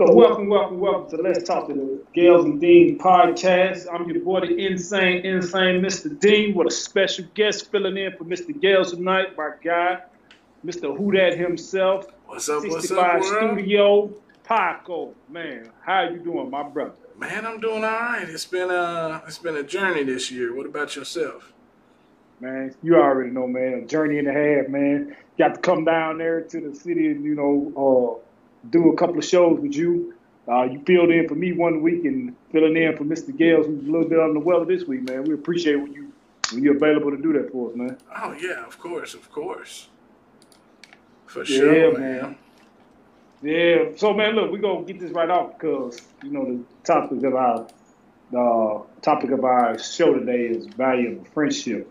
So 0.00 0.10
welcome, 0.14 0.48
welcome, 0.48 0.80
welcome 0.80 1.10
to 1.10 1.22
Let's 1.22 1.44
Talk 1.44 1.68
to 1.68 1.74
the 1.74 2.02
Gales 2.14 2.46
and 2.46 2.58
Dean 2.58 2.98
podcast. 2.98 3.86
I'm 3.92 4.08
your 4.08 4.24
boy, 4.24 4.40
the 4.40 4.66
insane, 4.66 5.26
insane 5.26 5.82
Mr. 5.82 6.18
Dean, 6.18 6.54
with 6.54 6.68
a 6.68 6.70
special 6.70 7.26
guest 7.34 7.70
filling 7.70 7.98
in 7.98 8.16
for 8.16 8.24
Mr. 8.24 8.58
Gales 8.58 8.94
tonight, 8.94 9.36
my 9.36 9.50
guy, 9.62 10.00
Mr. 10.64 10.96
Who 10.96 11.12
That 11.12 11.36
himself. 11.36 12.06
What's 12.24 12.48
up, 12.48 12.64
what's 12.64 12.90
up, 12.90 13.22
Studio, 13.22 14.10
Paco. 14.42 15.14
Man, 15.28 15.70
how 15.82 16.04
you 16.04 16.16
doing, 16.16 16.48
my 16.48 16.62
brother? 16.62 16.94
Man, 17.18 17.44
I'm 17.44 17.60
doing 17.60 17.84
all 17.84 17.90
right. 17.90 18.26
It's 18.26 18.46
been 18.46 18.70
a 18.70 19.22
it's 19.26 19.36
been 19.36 19.56
a 19.56 19.62
journey 19.62 20.04
this 20.04 20.30
year. 20.30 20.56
What 20.56 20.64
about 20.64 20.96
yourself? 20.96 21.52
Man, 22.40 22.74
you 22.82 22.96
already 22.96 23.32
know, 23.32 23.46
man. 23.46 23.82
A 23.84 23.86
journey 23.86 24.18
and 24.18 24.28
a 24.28 24.32
half, 24.32 24.70
man. 24.70 25.14
Got 25.36 25.56
to 25.56 25.60
come 25.60 25.84
down 25.84 26.16
there 26.16 26.40
to 26.40 26.70
the 26.70 26.74
city 26.74 27.08
and 27.08 27.22
you 27.22 27.34
know 27.34 28.22
uh, 28.24 28.29
do 28.68 28.90
a 28.90 28.96
couple 28.96 29.18
of 29.18 29.24
shows 29.24 29.58
with 29.60 29.74
you. 29.74 30.14
Uh, 30.48 30.64
you 30.64 30.82
filled 30.84 31.10
in 31.10 31.28
for 31.28 31.34
me 31.34 31.52
one 31.52 31.80
week 31.82 32.04
and 32.04 32.34
filling 32.50 32.76
in 32.76 32.96
for 32.96 33.04
Mr. 33.04 33.36
Gales, 33.36 33.66
who's 33.66 33.86
a 33.86 33.90
little 33.90 34.08
bit 34.08 34.18
on 34.18 34.34
the 34.34 34.40
weather 34.40 34.64
this 34.64 34.84
week, 34.84 35.02
man. 35.02 35.24
We 35.24 35.34
appreciate 35.34 35.76
when 35.76 35.92
you 35.92 36.12
when 36.52 36.64
you're 36.64 36.76
available 36.76 37.10
to 37.12 37.16
do 37.16 37.32
that 37.34 37.52
for 37.52 37.70
us, 37.70 37.76
man. 37.76 37.96
Oh 38.16 38.32
yeah, 38.32 38.66
of 38.66 38.78
course, 38.78 39.14
of 39.14 39.30
course. 39.30 39.88
For 41.26 41.44
sure, 41.44 41.92
yeah, 41.92 41.98
man. 41.98 42.22
man. 42.22 42.36
Yeah. 43.42 43.96
So 43.96 44.12
man, 44.12 44.34
look, 44.34 44.50
we're 44.50 44.58
gonna 44.58 44.84
get 44.84 44.98
this 44.98 45.12
right 45.12 45.30
off 45.30 45.58
because 45.58 46.00
you 46.24 46.30
know 46.30 46.44
the 46.44 46.64
topic 46.84 47.22
of 47.22 47.34
our 47.34 47.66
the 48.32 48.82
topic 49.02 49.30
of 49.30 49.44
our 49.44 49.78
show 49.78 50.14
today 50.14 50.46
is 50.46 50.66
value 50.66 51.20
of 51.20 51.28
friendship. 51.28 51.90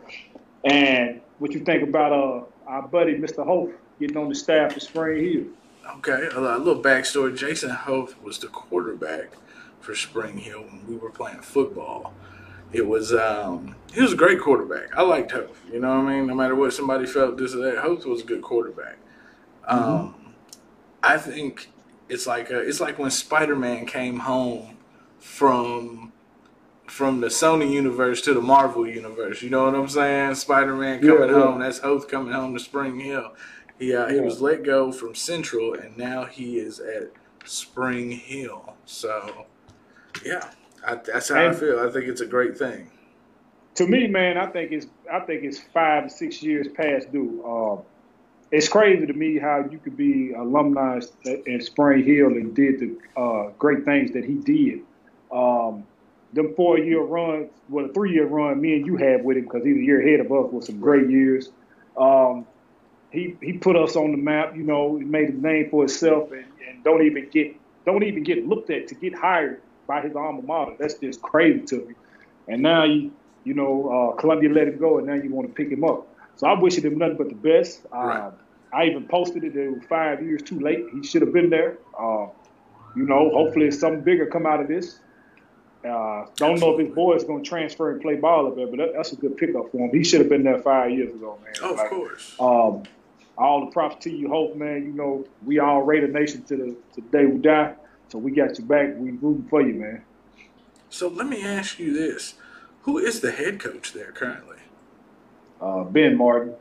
And 0.64 1.22
what 1.40 1.54
you 1.54 1.62
think 1.62 1.84
about 1.88 2.12
uh, 2.12 2.44
our 2.68 2.88
buddy 2.88 3.16
Mr. 3.16 3.46
Hope 3.46 3.74
getting 4.00 4.18
on 4.18 4.30
the 4.30 4.36
staff 4.36 4.76
of 4.76 4.84
Spring 4.84 5.24
Hill? 5.24 5.46
Okay, 5.88 6.30
a 6.34 6.40
little 6.40 6.82
backstory. 6.82 7.36
Jason 7.36 7.72
Hoth 7.72 8.22
was 8.22 8.38
the 8.40 8.48
quarterback 8.48 9.34
for 9.80 9.96
Spring 9.96 10.38
Hill 10.38 10.62
when 10.62 10.86
we 10.88 10.96
were 10.96 11.10
playing 11.10 11.42
football. 11.42 12.14
It 12.72 12.88
was 12.88 13.14
um, 13.14 13.76
he 13.92 14.02
was 14.02 14.14
a 14.14 14.16
great 14.16 14.40
quarterback. 14.40 14.96
I 14.96 15.02
liked 15.02 15.32
Hoth. 15.32 15.60
You 15.72 15.80
know 15.80 15.90
what 15.90 16.10
I 16.10 16.16
mean? 16.16 16.28
No 16.28 16.36
matter 16.36 16.56
what 16.56 16.74
somebody 16.74 17.06
felt 17.08 17.38
this 17.38 17.56
or 17.56 17.60
that, 17.60 17.80
Hoth 17.80 18.06
was 18.06 18.22
a 18.22 18.26
good 18.26 18.42
quarterback. 18.42 18.98
Mm-hmm. 19.68 19.84
Um, 19.84 20.36
I 21.02 21.18
think 21.18 21.72
it's 22.08 22.28
like 22.28 22.50
a, 22.52 22.60
it's 22.60 22.80
like 22.80 23.00
when 23.00 23.12
Spider 23.12 23.56
Man 23.56 23.86
came 23.86 24.20
home 24.20 24.78
from 25.18 26.12
from 26.86 27.22
the 27.22 27.28
Sony 27.28 27.72
universe 27.72 28.22
to 28.22 28.34
the 28.34 28.42
Marvel 28.42 28.88
universe. 28.88 29.42
You 29.42 29.50
know 29.50 29.66
what 29.66 29.76
I'm 29.76 29.88
saying? 29.88 30.36
Spider 30.36 30.76
Man 30.76 31.00
coming 31.00 31.30
yeah, 31.30 31.38
yeah. 31.38 31.44
home. 31.44 31.60
That's 31.60 31.80
Hoth 31.80 32.08
coming 32.08 32.34
home 32.34 32.54
to 32.54 32.60
Spring 32.60 33.00
Hill. 33.00 33.34
He 33.80 33.96
uh, 33.96 34.08
yeah. 34.08 34.16
he 34.16 34.20
was 34.20 34.42
let 34.42 34.64
go 34.64 34.92
from 34.92 35.16
Central, 35.16 35.74
and 35.74 35.98
now 35.98 36.26
he 36.26 36.60
is 36.60 36.80
at 36.80 37.12
Spring 37.46 38.12
Hill. 38.12 38.76
So, 38.86 39.48
yeah, 40.24 40.52
I, 40.86 40.96
that's 40.96 41.30
how 41.30 41.40
and 41.40 41.56
I 41.56 41.58
feel. 41.58 41.80
I 41.80 41.90
think 41.90 42.06
it's 42.06 42.22
a 42.22 42.28
great 42.28 42.58
thing. 42.58 42.92
To 43.76 43.88
me, 43.88 44.08
man, 44.08 44.38
I 44.38 44.48
think 44.48 44.74
it's 44.74 44.88
I 45.12 45.22
think 45.22 45.44
it's 45.44 45.60
five 45.74 46.04
to 46.04 46.10
six 46.10 46.44
years 46.44 46.68
past 46.76 47.12
due. 47.14 47.44
Uh, 47.44 47.82
it's 48.52 48.68
crazy 48.68 49.06
to 49.06 49.14
me 49.14 49.38
how 49.38 49.64
you 49.70 49.78
could 49.78 49.96
be 49.96 50.34
alumni 50.34 51.00
at 51.26 51.64
Spring 51.64 52.04
Hill 52.04 52.28
and 52.28 52.54
did 52.56 52.80
the 52.80 52.98
uh, 53.20 53.52
great 53.58 53.86
things 53.86 54.12
that 54.12 54.26
he 54.26 54.36
did. 54.36 54.82
Um, 55.32 55.86
them 56.34 56.54
four 56.56 56.78
year 56.80 57.02
runs, 57.02 57.50
well, 57.70 57.86
a 57.86 57.94
three 57.94 58.12
year 58.12 58.26
run, 58.26 58.60
me 58.60 58.76
and 58.76 58.86
you 58.86 58.98
had 58.98 59.24
with 59.24 59.38
him 59.38 59.44
because 59.44 59.64
he's 59.64 59.78
a 59.78 59.82
year 59.82 60.02
ahead 60.02 60.26
of 60.26 60.32
us 60.32 60.52
with 60.52 60.66
some 60.66 60.80
great 60.80 61.10
years. 61.10 61.52
Um, 61.96 62.46
he 63.12 63.36
he 63.42 63.54
put 63.54 63.76
us 63.76 63.96
on 63.96 64.12
the 64.12 64.18
map. 64.18 64.56
You 64.56 64.64
know, 64.64 64.98
he 64.98 65.06
made 65.06 65.30
a 65.30 65.34
name 65.34 65.70
for 65.70 65.84
himself, 65.84 66.32
and, 66.32 66.46
and 66.68 66.84
don't 66.84 67.04
even 67.04 67.30
get 67.30 67.56
don't 67.86 68.04
even 68.04 68.24
get 68.24 68.48
looked 68.48 68.70
at 68.70 68.88
to 68.90 68.96
get 68.96 69.14
hired 69.16 69.62
by 69.88 70.02
his 70.02 70.16
alma 70.16 70.42
mater. 70.42 70.76
That's 70.80 70.96
just 70.96 71.22
crazy 71.22 71.62
to 71.68 71.76
me. 71.86 71.94
And 72.48 72.62
now 72.62 72.84
you 72.84 73.12
you 73.44 73.54
know 73.54 74.14
uh, 74.14 74.20
Columbia 74.20 74.50
let 74.50 74.68
him 74.68 74.78
go, 74.78 74.98
and 74.98 75.08
now 75.08 75.16
you 75.16 75.30
want 75.30 75.48
to 75.48 75.54
pick 75.54 75.70
him 75.70 75.84
up. 75.84 76.08
So 76.36 76.48
I 76.48 76.58
wish 76.58 76.78
him 76.78 76.98
nothing 76.98 77.18
but 77.18 77.30
the 77.30 77.36
best. 77.36 77.82
Right. 77.92 78.20
Uh, 78.20 78.32
I 78.72 78.86
even 78.86 79.08
posted 79.08 79.44
it. 79.44 79.56
It 79.56 79.72
was 79.72 79.84
five 79.90 80.22
years 80.22 80.44
too 80.44 80.60
late. 80.60 80.86
He 80.94 81.04
should 81.04 81.22
have 81.22 81.34
been 81.34 81.50
there. 81.50 81.78
Uh, 82.00 82.28
you 82.96 83.04
know, 83.06 83.30
hopefully 83.32 83.72
something 83.72 84.02
bigger 84.02 84.26
come 84.28 84.46
out 84.46 84.62
of 84.62 84.68
this. 84.68 85.00
Uh, 85.84 86.26
don't 86.36 86.60
know 86.60 86.78
if 86.78 86.86
his 86.86 86.94
boy 86.94 87.16
is 87.16 87.24
going 87.24 87.42
to 87.42 87.50
transfer 87.50 87.92
and 87.92 88.02
play 88.02 88.16
ball 88.16 88.48
up 88.48 88.56
there, 88.56 88.68
but 88.68 88.78
that, 88.78 88.94
that's 88.94 89.14
a 89.14 89.16
good 89.16 89.38
pickup 89.38 89.72
for 89.72 89.78
him. 89.78 89.90
He 89.92 90.04
should 90.04 90.20
have 90.20 90.30
been 90.30 90.44
there 90.44 90.60
five 90.60 90.92
years 90.92 91.14
ago, 91.14 91.40
man. 91.44 91.54
Oh, 91.64 91.74
like, 91.74 91.86
of 91.86 91.90
course. 91.90 92.36
Um, 92.40 92.84
all 93.40 93.66
the 93.66 93.72
props 93.72 94.04
to 94.04 94.12
you, 94.12 94.28
Hope, 94.28 94.56
man. 94.56 94.84
You 94.84 94.92
know, 94.92 95.26
we 95.46 95.60
all 95.60 95.82
Raider 95.82 96.08
Nation 96.08 96.44
to 96.44 96.58
the 96.58 96.66
to 96.94 97.02
the 97.02 97.10
day 97.10 97.26
we 97.26 97.40
die. 97.40 97.74
So 98.10 98.18
we 98.18 98.32
got 98.32 98.58
you 98.60 98.66
back. 98.66 98.90
We 98.98 99.12
rooting 99.12 99.48
for 99.50 99.62
you, 99.62 99.76
man. 99.76 100.04
So 100.90 101.08
let 101.08 101.28
me 101.28 101.44
ask 101.44 101.80
you 101.80 101.94
this: 101.94 102.36
Who 102.84 102.98
is 102.98 103.22
the 103.22 103.32
head 103.32 103.60
coach 103.60 103.94
there 103.94 104.12
currently? 104.12 104.58
Uh, 105.62 105.84
ben 105.84 106.18
Martin. 106.18 106.54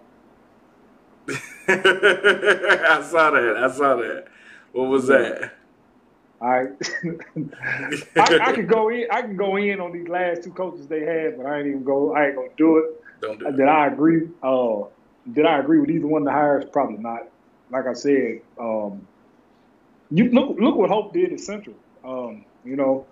I 1.69 3.03
saw 3.03 3.31
that. 3.31 3.57
I 3.59 3.71
saw 3.71 3.97
that. 3.97 4.27
What 4.73 4.85
was 4.85 5.07
that? 5.09 5.53
Right. 6.41 6.69
I, 8.17 8.39
I 8.41 8.53
can 8.53 8.67
go 8.67 8.89
in. 8.91 9.07
I 9.11 9.23
can 9.23 9.37
go 9.37 9.57
in 9.57 9.81
on 9.81 9.93
these 9.93 10.09
last 10.09 10.45
two 10.45 10.53
coaches 10.53 10.87
they 10.87 11.01
had, 11.01 11.37
but 11.37 11.47
I 11.47 11.59
ain't 11.59 11.67
even 11.67 11.85
go. 11.85 12.15
I 12.15 12.27
ain't 12.27 12.37
gonna 12.37 12.49
do 12.57 12.79
it. 12.79 13.05
Don't 13.21 13.41
do 13.41 13.49
it. 13.49 13.57
Did 13.57 13.67
I 13.67 13.89
agree? 13.89 14.29
Uh, 14.43 14.85
did 15.33 15.47
I 15.47 15.59
agree 15.59 15.79
with 15.79 15.91
either 15.91 16.07
one 16.07 16.23
of 16.23 16.27
the 16.27 16.33
hires? 16.33 16.65
Probably 16.73 16.99
not. 16.99 17.29
Like 17.71 17.87
I 17.87 17.93
said, 17.93 18.41
um, 18.59 19.07
you 20.11 20.31
look 20.31 20.59
look 20.59 20.77
what 20.77 20.91
Hope 20.91 21.13
did 21.13 21.33
at 21.33 21.41
Central. 21.41 21.77
Um, 22.05 22.45
you 22.65 22.77
know, 22.77 23.07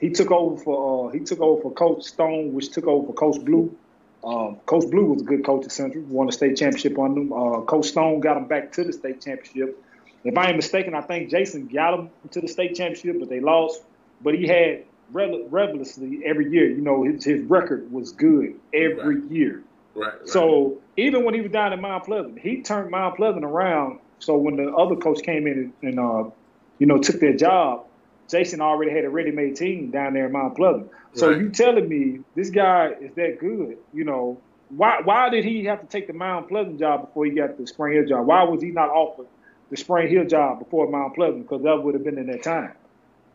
he 0.00 0.10
took 0.10 0.30
over 0.30 0.56
for 0.62 1.08
uh, 1.08 1.12
he 1.12 1.20
took 1.20 1.40
over 1.40 1.60
for 1.62 1.72
Coach 1.72 2.04
Stone, 2.04 2.54
which 2.54 2.70
took 2.70 2.86
over 2.86 3.06
for 3.06 3.12
Coach 3.12 3.44
Blue. 3.44 3.76
Um, 4.24 4.56
coach 4.66 4.90
Blue 4.90 5.04
was 5.12 5.22
a 5.22 5.24
good 5.24 5.44
coach 5.44 5.64
at 5.64 5.72
Central, 5.72 6.02
won 6.04 6.26
the 6.26 6.32
state 6.32 6.56
championship 6.56 6.98
on 6.98 7.14
them. 7.14 7.32
Uh, 7.32 7.60
coach 7.60 7.86
Stone 7.86 8.20
got 8.20 8.36
him 8.36 8.46
back 8.46 8.72
to 8.72 8.84
the 8.84 8.92
state 8.92 9.20
championship. 9.20 9.82
If 10.24 10.36
I 10.36 10.48
ain't 10.48 10.56
mistaken, 10.56 10.94
I 10.94 11.02
think 11.02 11.30
Jason 11.30 11.68
got 11.68 11.94
him 11.94 12.10
to 12.32 12.40
the 12.40 12.48
state 12.48 12.74
championship, 12.74 13.20
but 13.20 13.28
they 13.28 13.40
lost. 13.40 13.82
But 14.22 14.34
he 14.34 14.48
had 14.48 14.84
relentlessly 15.12 16.22
every 16.24 16.50
year. 16.50 16.68
You 16.68 16.80
know, 16.80 17.04
his, 17.04 17.24
his 17.24 17.42
record 17.42 17.92
was 17.92 18.12
good 18.12 18.58
every 18.74 19.20
right. 19.20 19.30
year. 19.30 19.62
Right, 19.96 20.12
right. 20.12 20.28
So 20.28 20.78
even 20.96 21.24
when 21.24 21.34
he 21.34 21.40
was 21.40 21.50
down 21.50 21.72
in 21.72 21.80
Mount 21.80 22.04
Pleasant, 22.04 22.38
he 22.38 22.62
turned 22.62 22.90
Mount 22.90 23.16
Pleasant 23.16 23.44
around. 23.44 23.98
So 24.18 24.36
when 24.36 24.56
the 24.56 24.72
other 24.72 24.96
coach 24.96 25.22
came 25.22 25.46
in 25.46 25.72
and, 25.82 25.90
and 25.90 26.00
uh, 26.00 26.30
you 26.78 26.86
know 26.86 26.98
took 26.98 27.18
their 27.18 27.36
job, 27.36 27.86
Jason 28.28 28.60
already 28.60 28.92
had 28.92 29.04
a 29.04 29.10
ready-made 29.10 29.56
team 29.56 29.90
down 29.90 30.14
there 30.14 30.26
in 30.26 30.32
Mount 30.32 30.56
Pleasant. 30.56 30.90
So 31.14 31.30
right. 31.30 31.40
you 31.40 31.48
telling 31.48 31.88
me 31.88 32.20
this 32.34 32.50
guy 32.50 32.92
is 33.00 33.14
that 33.14 33.38
good? 33.40 33.78
You 33.94 34.04
know, 34.04 34.38
why 34.68 35.00
why 35.02 35.30
did 35.30 35.44
he 35.44 35.64
have 35.64 35.80
to 35.80 35.86
take 35.86 36.06
the 36.06 36.12
Mount 36.12 36.48
Pleasant 36.48 36.78
job 36.78 37.06
before 37.06 37.24
he 37.24 37.30
got 37.30 37.56
the 37.56 37.66
Spring 37.66 37.94
Hill 37.94 38.06
job? 38.06 38.26
Why 38.26 38.42
was 38.44 38.60
he 38.62 38.70
not 38.70 38.90
offered 38.90 39.26
the 39.70 39.76
Spring 39.76 40.08
Hill 40.08 40.26
job 40.26 40.58
before 40.58 40.90
Mount 40.90 41.14
Pleasant? 41.14 41.42
Because 41.42 41.62
that 41.62 41.82
would 41.82 41.94
have 41.94 42.04
been 42.04 42.18
in 42.18 42.26
that 42.26 42.42
time. 42.42 42.72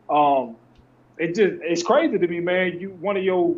Um, 0.08 0.56
it 1.18 1.34
just 1.34 1.62
it's 1.62 1.82
crazy 1.82 2.18
to 2.18 2.26
me, 2.28 2.40
man. 2.40 2.78
You 2.78 2.90
one 2.90 3.16
of 3.16 3.24
your 3.24 3.56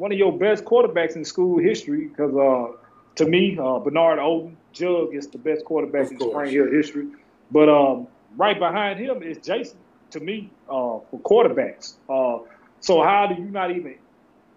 one 0.00 0.12
of 0.12 0.18
your 0.18 0.32
best 0.32 0.64
quarterbacks 0.64 1.14
in 1.14 1.26
school 1.26 1.58
history 1.58 2.06
because 2.06 2.34
uh, 2.34 2.74
to 3.16 3.26
me, 3.26 3.58
uh, 3.60 3.78
Bernard 3.80 4.18
Odom, 4.18 4.54
Jug 4.72 5.14
is 5.14 5.28
the 5.28 5.36
best 5.36 5.66
quarterback 5.66 6.10
in. 6.10 6.18
Spring 6.18 6.50
Hill 6.50 6.70
history. 6.70 7.08
But 7.50 7.68
um, 7.68 8.06
right 8.34 8.58
behind 8.58 8.98
him 8.98 9.22
is 9.22 9.36
Jason. 9.38 9.76
To 10.12 10.20
me, 10.20 10.50
uh, 10.68 10.98
for 11.10 11.20
quarterbacks. 11.20 11.94
Uh, 12.08 12.38
so 12.80 13.02
how 13.02 13.26
do 13.26 13.40
you 13.40 13.48
not 13.50 13.70
even 13.70 13.96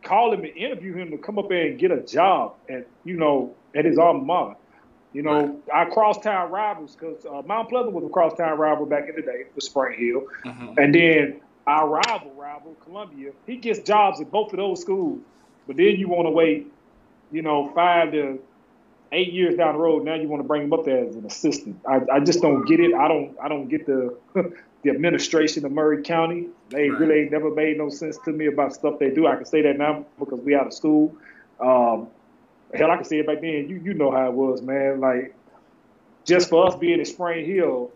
call 0.01 0.33
him 0.33 0.45
and 0.45 0.55
interview 0.55 0.93
him 0.93 1.11
to 1.11 1.17
come 1.17 1.37
up 1.37 1.49
there 1.49 1.67
and 1.67 1.77
get 1.77 1.91
a 1.91 2.01
job 2.01 2.55
at 2.69 2.87
you 3.03 3.17
know 3.17 3.53
at 3.75 3.83
his 3.83 3.97
alma 3.97 4.23
mater? 4.23 4.55
You 5.11 5.23
know, 5.23 5.45
right. 5.45 5.55
our 5.71 5.91
crosstown 5.91 6.51
rivals 6.51 6.95
because 6.95 7.23
uh, 7.25 7.41
Mount 7.45 7.69
Pleasant 7.69 7.93
was 7.93 8.05
a 8.05 8.09
crosstown 8.09 8.57
rival 8.57 8.85
back 8.85 9.09
in 9.09 9.15
the 9.15 9.21
day 9.21 9.43
for 9.53 9.59
Spring 9.59 9.99
Hill, 9.99 10.23
mm-hmm. 10.45 10.79
and 10.79 10.95
then 10.95 11.41
our 11.67 11.87
rival 11.87 12.31
rival 12.35 12.75
Columbia, 12.83 13.31
he 13.45 13.57
gets 13.57 13.79
jobs 13.79 14.19
at 14.21 14.31
both 14.31 14.51
of 14.51 14.57
those 14.57 14.81
schools. 14.81 15.19
But 15.67 15.77
then 15.77 15.95
you 15.95 16.09
want 16.09 16.25
to 16.25 16.31
wait, 16.31 16.71
you 17.31 17.41
know, 17.41 17.71
five 17.73 18.11
to 18.11 18.39
eight 19.13 19.31
years 19.31 19.55
down 19.55 19.75
the 19.75 19.79
road. 19.79 20.03
Now 20.03 20.15
you 20.15 20.27
want 20.27 20.41
to 20.41 20.47
bring 20.47 20.63
him 20.63 20.73
up 20.73 20.83
there 20.83 21.05
as 21.05 21.15
an 21.15 21.25
assistant. 21.25 21.79
I, 21.87 22.01
I 22.11 22.19
just 22.19 22.41
don't 22.41 22.65
get 22.65 22.79
it. 22.79 22.93
I 22.93 23.07
don't 23.07 23.35
I 23.41 23.47
don't 23.47 23.69
get 23.69 23.85
the 23.85 24.17
the 24.83 24.89
administration 24.89 25.65
of 25.65 25.71
Maury 25.71 26.03
County. 26.03 26.47
They 26.69 26.89
right. 26.89 26.99
really 26.99 27.29
never 27.29 27.49
made 27.51 27.77
no 27.77 27.89
sense 27.89 28.17
to 28.25 28.31
me 28.31 28.47
about 28.47 28.73
stuff 28.73 28.99
they 28.99 29.11
do. 29.11 29.27
I 29.27 29.35
can 29.35 29.45
say 29.45 29.61
that 29.61 29.77
now 29.77 30.05
because 30.19 30.39
we 30.39 30.55
out 30.55 30.67
of 30.67 30.73
school. 30.73 31.15
Um, 31.59 32.07
hell, 32.73 32.91
I 32.91 32.95
can 32.95 33.05
say 33.05 33.19
it 33.19 33.27
back 33.27 33.41
then. 33.41 33.69
You 33.69 33.79
you 33.81 33.93
know 33.93 34.11
how 34.11 34.27
it 34.27 34.33
was, 34.33 34.61
man. 34.61 34.99
Like 34.99 35.33
just 36.25 36.49
for 36.49 36.67
us 36.67 36.75
being 36.75 36.99
in 36.99 37.05
Spring 37.05 37.45
Hill, 37.45 37.91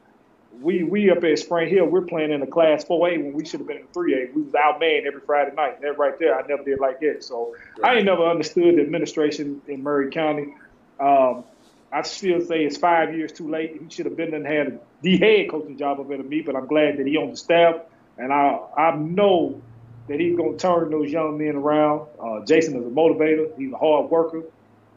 we 0.62 0.84
we 0.84 1.10
up 1.10 1.24
at 1.24 1.40
Spring 1.40 1.70
Hill, 1.70 1.86
we're 1.86 2.02
playing 2.02 2.32
in 2.32 2.40
the 2.40 2.48
Class 2.48 2.84
4A 2.86 3.24
when 3.24 3.34
we 3.34 3.46
should 3.46 3.60
have 3.60 3.68
been 3.68 3.78
in 3.78 3.88
3A. 3.88 4.34
We 4.34 4.42
was 4.44 4.54
outmanned 4.54 5.06
every 5.06 5.22
Friday 5.22 5.56
night. 5.56 5.82
That 5.82 5.98
right 5.98 6.18
there, 6.20 6.38
I 6.38 6.46
never 6.48 6.64
did 6.64 6.80
like 6.80 7.00
that. 7.02 7.24
So 7.24 7.56
right. 7.78 7.94
I 7.94 7.96
ain't 7.98 8.06
never 8.06 8.26
understood 8.26 8.78
the 8.78 8.82
administration 8.82 9.62
in 9.68 9.84
Maury 9.84 10.12
County. 10.12 10.56
Um, 11.00 11.44
I 11.92 12.02
still 12.02 12.42
say 12.42 12.66
it's 12.66 12.78
five 12.78 13.16
years 13.16 13.32
too 13.32 13.50
late. 13.50 13.80
He 13.82 13.90
should 13.90 14.06
have 14.06 14.18
been 14.18 14.34
and 14.34 14.46
had 14.46 14.80
the 15.02 15.18
head 15.18 15.50
coaching 15.50 15.78
job 15.78 16.00
over 16.00 16.18
me, 16.18 16.42
but 16.42 16.56
I'm 16.56 16.68
glad 16.68 16.98
that 16.98 17.08
he 17.08 17.18
on 17.18 17.32
the 17.32 17.38
staff, 17.38 17.76
and 18.18 18.34
I 18.34 18.60
I 18.76 18.96
know 18.96 19.62
that 20.08 20.20
he's 20.20 20.36
going 20.36 20.58
to 20.58 20.58
turn 20.58 20.90
those 20.92 21.12
young 21.12 21.38
men 21.38 21.56
around. 21.56 22.08
Uh, 22.20 22.40
Jason 22.46 22.76
is 22.76 22.86
a 22.86 22.90
motivator. 22.90 23.56
He's 23.58 23.72
a 23.72 23.78
hard 23.78 24.10
worker. 24.10 24.44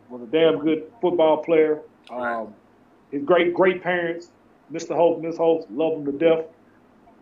Was 0.08 0.22
a 0.22 0.26
damn 0.26 0.58
good 0.58 0.90
football 1.00 1.38
player. 1.44 1.80
Um, 2.10 2.52
his 3.12 3.22
great 3.22 3.54
great 3.54 3.82
parents, 3.82 4.28
Mr. 4.72 4.94
Holt, 4.94 5.20
Miss 5.20 5.36
Holt, 5.36 5.70
love 5.70 5.98
him 5.98 6.06
to 6.06 6.12
death. 6.12 6.44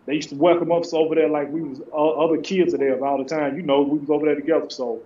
They 0.05 0.15
used 0.15 0.29
to 0.29 0.35
welcome 0.35 0.71
us 0.71 0.93
over 0.93 1.15
there 1.15 1.29
like 1.29 1.51
we 1.51 1.61
was 1.61 1.81
uh, 1.93 2.09
other 2.09 2.37
kids 2.37 2.73
are 2.73 2.77
there 2.77 3.03
all 3.05 3.17
the 3.17 3.29
time. 3.29 3.55
You 3.55 3.61
know, 3.61 3.81
we 3.81 3.99
was 3.99 4.09
over 4.09 4.25
there 4.25 4.35
together. 4.35 4.69
So, 4.69 5.01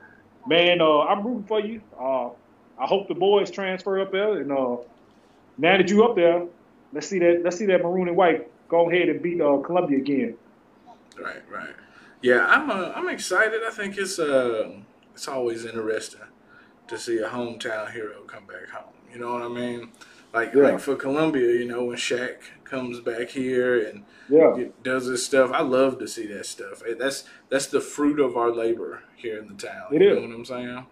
man, 0.47 0.81
uh, 0.81 0.99
I'm 1.01 1.25
rooting 1.25 1.43
for 1.43 1.59
you. 1.59 1.81
Uh, 1.99 2.29
I 2.77 2.85
hope 2.85 3.07
the 3.07 3.15
boys 3.15 3.51
transfer 3.51 3.99
up 3.99 4.11
there, 4.11 4.37
and 4.37 4.51
uh, 4.51 4.77
now 5.57 5.77
that 5.77 5.89
you 5.89 6.03
up 6.05 6.15
there, 6.15 6.45
let's 6.93 7.07
see 7.07 7.19
that 7.19 7.41
let's 7.43 7.57
see 7.57 7.65
that 7.65 7.83
maroon 7.83 8.07
and 8.07 8.17
white 8.17 8.49
go 8.69 8.89
ahead 8.89 9.09
and 9.09 9.21
beat 9.21 9.41
uh, 9.41 9.57
Columbia 9.57 9.97
again. 9.97 10.35
Right, 11.21 11.41
right. 11.51 11.75
Yeah, 12.21 12.45
I'm 12.47 12.69
uh, 12.69 12.93
I'm 12.95 13.09
excited. 13.09 13.61
I 13.65 13.71
think 13.71 13.97
it's 13.97 14.19
it's 14.19 15.27
always 15.27 15.65
interesting 15.65 16.21
to 16.87 16.97
see 16.97 17.17
a 17.17 17.27
hometown 17.27 17.91
hero 17.91 18.21
come 18.21 18.45
back 18.45 18.69
home. 18.69 18.93
You 19.11 19.19
know 19.19 19.33
what 19.33 19.41
I 19.41 19.47
mean? 19.47 19.89
Like 20.33 20.53
yeah. 20.53 20.63
like 20.63 20.79
for 20.79 20.95
Columbia, 20.95 21.51
you 21.53 21.65
know, 21.65 21.85
when 21.85 21.97
Shaq 21.97 22.37
comes 22.63 22.99
back 22.99 23.29
here 23.29 23.87
and 23.87 24.03
yeah. 24.29 24.65
does 24.81 25.07
this 25.07 25.23
stuff, 25.23 25.51
I 25.51 25.61
love 25.61 25.99
to 25.99 26.07
see 26.07 26.25
that 26.27 26.47
stuff. 26.47 26.81
That's 26.97 27.25
that's 27.49 27.67
the 27.67 27.79
fruit 27.79 28.19
of 28.19 28.35
our 28.35 28.51
labor 28.51 29.03
here 29.15 29.37
in 29.37 29.47
the 29.47 29.53
town. 29.53 29.93
It 29.93 30.01
you 30.01 30.09
is. 30.09 30.15
know 30.15 30.27
what 30.27 30.35
I'm 30.35 30.45
saying? 30.45 30.85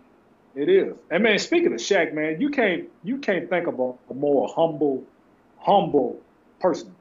It 0.54 0.70
is. 0.70 0.94
And 1.10 1.24
man, 1.24 1.40
speaking 1.40 1.74
of 1.74 1.80
Shaq, 1.80 2.14
man, 2.14 2.40
you 2.40 2.50
can't 2.50 2.88
you 3.04 3.18
can't 3.18 3.50
think 3.50 3.68
of 3.68 3.80
a, 3.80 3.94
a 4.12 4.14
more 4.14 4.48
humble, 4.54 5.06
humble 5.58 6.22
person. 6.60 6.94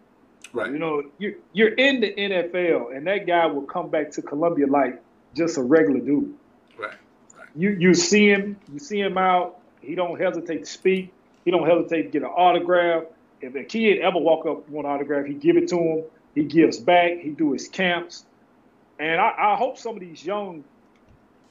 Right. 0.55 0.71
You 0.71 0.79
know, 0.79 1.03
you 1.19 1.37
you're 1.53 1.75
in 1.75 2.01
the 2.01 2.15
NFL, 2.15 2.97
and 2.97 3.07
that 3.07 3.27
guy 3.27 3.47
will 3.47 3.63
come 3.63 3.91
back 3.91 4.11
to 4.13 4.23
Columbia 4.23 4.67
like 4.67 5.03
just 5.35 5.59
a 5.59 5.63
regular 5.63 6.01
dude. 6.01 6.35
Right. 6.79 6.95
right. 7.37 7.49
You 7.55 7.71
you 7.71 7.93
see 7.93 8.29
him, 8.31 8.57
you 8.73 8.79
see 8.79 9.01
him 9.01 9.19
out. 9.19 9.59
He 9.83 9.95
don't 9.95 10.19
hesitate 10.19 10.65
to 10.65 10.71
speak. 10.71 11.13
He 11.45 11.51
don't 11.51 11.67
hesitate 11.67 12.03
to 12.03 12.09
get 12.09 12.23
an 12.23 12.29
autograph. 12.29 13.05
If 13.41 13.55
a 13.55 13.65
kid 13.65 14.01
ever 14.01 14.19
walk 14.19 14.47
up 14.47 14.69
want 14.69 14.87
an 14.87 14.93
autograph, 14.93 15.27
he 15.27 15.35
give 15.35 15.57
it 15.57 15.69
to 15.69 15.79
him. 15.79 16.05
He 16.35 16.45
gives 16.45 16.79
back. 16.79 17.19
He 17.19 17.31
do 17.31 17.53
his 17.53 17.69
camps, 17.69 18.25
and 18.99 19.21
I, 19.21 19.33
I 19.37 19.57
hope 19.57 19.79
some 19.79 19.95
of 19.95 20.01
these 20.01 20.25
young, 20.25 20.63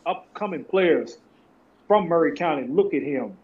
upcoming 0.06 0.63
players 0.63 1.18
from 1.88 2.07
Maury 2.07 2.36
County 2.36 2.68
look 2.68 2.94
at 2.94 3.01
him 3.01 3.36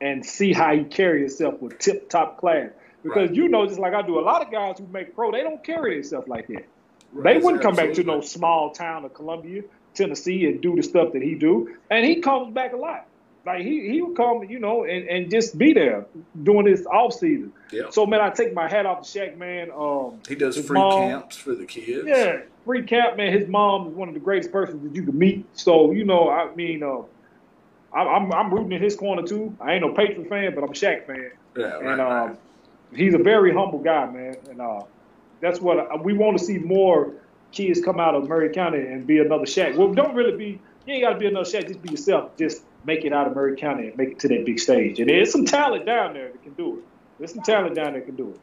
and 0.00 0.24
see 0.24 0.52
how 0.52 0.74
he 0.74 0.84
carry 0.84 1.20
himself 1.20 1.60
with 1.60 1.78
tip 1.78 2.10
top 2.10 2.38
class. 2.38 2.70
Because 3.02 3.28
right. 3.28 3.34
you 3.36 3.48
know, 3.48 3.66
just 3.66 3.80
like 3.80 3.94
I 3.94 4.02
do, 4.02 4.18
a 4.18 4.20
lot 4.20 4.42
of 4.42 4.52
guys 4.52 4.78
who 4.78 4.86
make 4.86 5.14
pro, 5.14 5.32
they 5.32 5.42
don't 5.42 5.62
carry 5.64 5.94
themselves 5.94 6.28
like 6.28 6.46
that. 6.48 6.66
Right. 7.12 7.34
They 7.34 7.44
wouldn't 7.44 7.62
come 7.62 7.74
back 7.74 7.94
to 7.94 8.04
no 8.04 8.20
small 8.20 8.70
town 8.70 9.04
of 9.04 9.14
Columbia, 9.14 9.62
Tennessee, 9.94 10.46
and 10.46 10.60
do 10.60 10.76
the 10.76 10.82
stuff 10.82 11.12
that 11.12 11.22
he 11.22 11.34
do. 11.34 11.76
And 11.90 12.04
he 12.04 12.20
comes 12.20 12.54
back 12.54 12.72
a 12.72 12.76
lot. 12.76 13.06
Like 13.44 13.62
he 13.62 13.88
he 13.88 14.00
would 14.02 14.16
come, 14.16 14.44
you 14.44 14.60
know, 14.60 14.84
and, 14.84 15.08
and 15.08 15.30
just 15.30 15.58
be 15.58 15.72
there 15.72 16.06
during 16.44 16.66
this 16.66 16.86
off 16.86 17.14
season. 17.14 17.52
Yeah. 17.72 17.90
So 17.90 18.06
man, 18.06 18.20
I 18.20 18.30
take 18.30 18.54
my 18.54 18.68
hat 18.68 18.86
off 18.86 19.02
to 19.02 19.18
Shaq, 19.18 19.36
man. 19.36 19.70
Um, 19.72 20.20
he 20.28 20.36
does 20.36 20.56
free 20.64 20.78
mom, 20.78 21.10
camps 21.10 21.36
for 21.36 21.54
the 21.54 21.66
kids. 21.66 22.06
Yeah, 22.06 22.42
free 22.64 22.84
camp, 22.84 23.16
man. 23.16 23.32
His 23.32 23.48
mom 23.48 23.88
is 23.88 23.94
one 23.94 24.06
of 24.06 24.14
the 24.14 24.20
greatest 24.20 24.52
persons 24.52 24.82
that 24.84 24.94
you 24.94 25.02
could 25.02 25.16
meet. 25.16 25.44
So 25.54 25.90
you 25.90 26.04
know, 26.04 26.30
I 26.30 26.54
mean, 26.54 26.84
uh, 26.84 27.02
I'm, 27.92 28.32
I'm 28.32 28.54
rooting 28.54 28.72
in 28.72 28.82
his 28.82 28.94
corner 28.94 29.22
too. 29.22 29.56
I 29.60 29.72
ain't 29.72 29.84
no 29.84 29.92
Patriot 29.92 30.28
fan, 30.28 30.54
but 30.54 30.62
I'm 30.62 30.70
a 30.70 30.74
Shaq 30.74 31.06
fan. 31.06 31.32
Yeah, 31.56 31.64
right, 31.64 31.84
and 31.84 32.00
uh, 32.00 32.04
right. 32.04 32.36
he's 32.94 33.14
a 33.14 33.18
very 33.18 33.52
humble 33.52 33.80
guy, 33.80 34.06
man. 34.06 34.36
And 34.50 34.60
uh, 34.60 34.82
that's 35.40 35.60
what 35.60 35.78
I, 35.78 35.96
we 35.96 36.12
want 36.12 36.38
to 36.38 36.44
see 36.44 36.58
more 36.58 37.12
kids 37.50 37.82
come 37.84 37.98
out 37.98 38.14
of 38.14 38.28
Maury 38.28 38.50
County 38.50 38.78
and 38.78 39.04
be 39.04 39.18
another 39.18 39.46
Shaq. 39.46 39.76
Well, 39.76 39.92
don't 39.92 40.14
really 40.14 40.36
be. 40.36 40.60
You 40.86 40.94
ain't 40.94 41.02
got 41.02 41.14
to 41.14 41.18
be 41.18 41.26
another 41.26 41.44
Shaq. 41.44 41.66
Just 41.66 41.82
be 41.82 41.90
yourself. 41.90 42.36
Just 42.36 42.62
make 42.84 43.04
it 43.04 43.12
out 43.12 43.26
of 43.26 43.34
Maury 43.34 43.56
County 43.56 43.88
and 43.88 43.96
make 43.96 44.10
it 44.10 44.18
to 44.20 44.28
that 44.28 44.44
big 44.44 44.58
stage. 44.58 45.00
And 45.00 45.08
there's 45.08 45.30
some 45.30 45.44
talent 45.44 45.86
down 45.86 46.14
there 46.14 46.30
that 46.30 46.42
can 46.42 46.52
do 46.54 46.78
it. 46.78 46.84
There's 47.18 47.34
some 47.34 47.42
talent 47.42 47.74
down 47.74 47.92
there 47.92 48.00
that 48.00 48.06
can 48.06 48.16
do 48.16 48.30
it. 48.30 48.40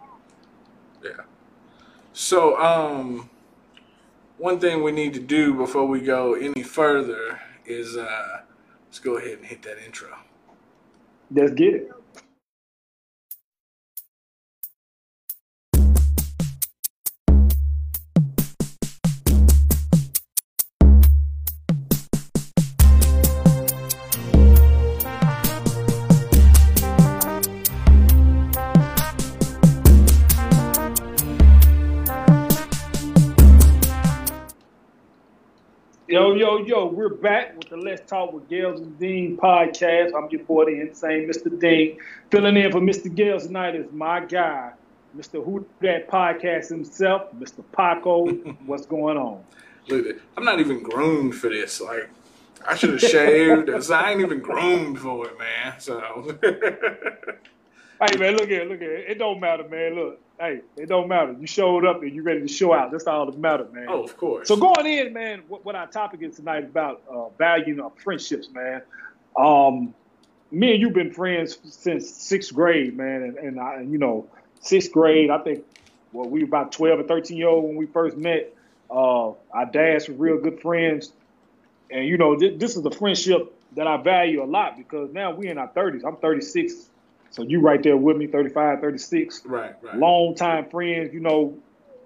Yeah. 1.03 1.23
So, 2.13 2.59
um, 2.59 3.29
one 4.37 4.59
thing 4.59 4.83
we 4.83 4.91
need 4.91 5.13
to 5.13 5.19
do 5.19 5.53
before 5.53 5.85
we 5.85 6.01
go 6.01 6.33
any 6.33 6.63
further 6.63 7.39
is 7.65 7.97
uh, 7.97 8.41
let's 8.85 8.99
go 8.99 9.17
ahead 9.17 9.37
and 9.39 9.45
hit 9.45 9.61
that 9.63 9.77
intro. 9.85 10.09
Let's 11.31 11.51
get 11.53 11.75
it. 11.75 11.91
Yo, 36.65 36.87
we're 36.87 37.07
back 37.07 37.57
with 37.57 37.69
the 37.69 37.77
Let's 37.77 38.07
Talk 38.09 38.33
with 38.33 38.49
Gales 38.49 38.81
and 38.81 38.99
Dean 38.99 39.37
podcast. 39.37 40.11
I'm 40.13 40.29
your 40.29 40.43
boy, 40.43 40.65
the 40.65 40.81
insane 40.81 41.29
Mr. 41.29 41.57
Dean. 41.57 41.97
Filling 42.31 42.57
in 42.57 42.69
for 42.71 42.81
Mr. 42.81 43.13
Gales 43.13 43.47
tonight 43.47 43.75
is 43.75 43.89
my 43.93 44.19
guy, 44.19 44.73
Mr. 45.17 45.43
Who 45.43 45.65
That 45.79 46.09
Podcast 46.09 46.67
himself, 46.67 47.33
Mr. 47.39 47.63
Paco. 47.71 48.27
What's 48.65 48.85
going 48.85 49.17
on? 49.17 49.41
Look, 49.87 50.17
I'm 50.35 50.43
not 50.43 50.59
even 50.59 50.83
groomed 50.83 51.33
for 51.33 51.49
this. 51.49 51.79
Like, 51.79 52.09
I 52.67 52.75
should 52.75 52.89
have 52.89 53.01
shaved. 53.01 53.69
I 53.91 54.11
ain't 54.11 54.19
even 54.19 54.39
groomed 54.39 54.99
for 54.99 55.27
it, 55.27 55.39
man. 55.39 55.79
So. 55.79 56.37
hey, 58.01 58.17
man, 58.17 58.37
look 58.37 58.47
here, 58.47 58.65
look 58.65 58.79
here. 58.79 58.95
It 58.95 59.17
don't 59.17 59.39
matter, 59.39 59.67
man. 59.67 59.95
Look, 59.95 60.19
hey, 60.39 60.61
it 60.77 60.87
don't 60.87 61.07
matter. 61.07 61.35
You 61.39 61.47
showed 61.47 61.85
up 61.85 62.01
and 62.01 62.13
you 62.13 62.23
ready 62.23 62.41
to 62.41 62.47
show 62.47 62.73
out. 62.73 62.91
That's 62.91 63.07
all 63.07 63.25
that 63.25 63.37
matters, 63.37 63.71
man. 63.71 63.87
Oh, 63.89 64.03
of 64.03 64.15
course. 64.17 64.47
So 64.47 64.55
going 64.55 64.85
in, 64.85 65.13
man, 65.13 65.43
what, 65.47 65.65
what 65.65 65.75
our 65.75 65.87
topic 65.87 66.21
is 66.21 66.35
tonight 66.37 66.63
is 66.63 66.69
about 66.69 67.01
uh, 67.09 67.29
valuing 67.37 67.79
our 67.79 67.91
friendships, 67.97 68.49
man. 68.51 68.81
Um, 69.35 69.93
me 70.51 70.73
and 70.73 70.81
you've 70.81 70.93
been 70.93 71.13
friends 71.13 71.57
since 71.63 72.09
sixth 72.09 72.53
grade, 72.53 72.97
man, 72.97 73.23
and, 73.23 73.37
and 73.37 73.59
I, 73.59 73.81
you 73.81 73.97
know, 73.97 74.27
sixth 74.61 74.91
grade. 74.91 75.29
I 75.29 75.37
think, 75.39 75.63
well, 76.11 76.27
we 76.27 76.39
were 76.39 76.47
about 76.47 76.71
twelve 76.71 76.99
or 76.99 77.03
thirteen 77.03 77.37
year 77.37 77.49
old 77.49 77.65
when 77.65 77.75
we 77.75 77.85
first 77.85 78.17
met. 78.17 78.55
Uh, 78.89 79.29
our 79.51 79.65
dads 79.71 80.07
were 80.07 80.15
real 80.15 80.39
good 80.39 80.59
friends, 80.59 81.11
and 81.91 82.07
you 82.07 82.17
know, 82.17 82.35
th- 82.35 82.59
this 82.59 82.75
is 82.75 82.83
a 82.83 82.91
friendship 82.91 83.53
that 83.75 83.85
I 83.85 83.97
value 83.97 84.43
a 84.43 84.45
lot 84.45 84.77
because 84.77 85.11
now 85.13 85.31
we're 85.31 85.51
in 85.51 85.59
our 85.59 85.67
thirties. 85.67 86.03
I'm 86.03 86.15
thirty 86.17 86.41
six 86.41 86.89
so 87.31 87.43
you 87.43 87.61
right 87.61 87.81
there 87.81 87.97
with 87.97 88.17
me, 88.17 88.27
35, 88.27 88.81
36. 88.81 89.45
Right, 89.45 89.75
right. 89.81 89.95
Long 89.95 90.35
time 90.35 90.69
friends, 90.69 91.13
you 91.13 91.19
know, 91.19 91.57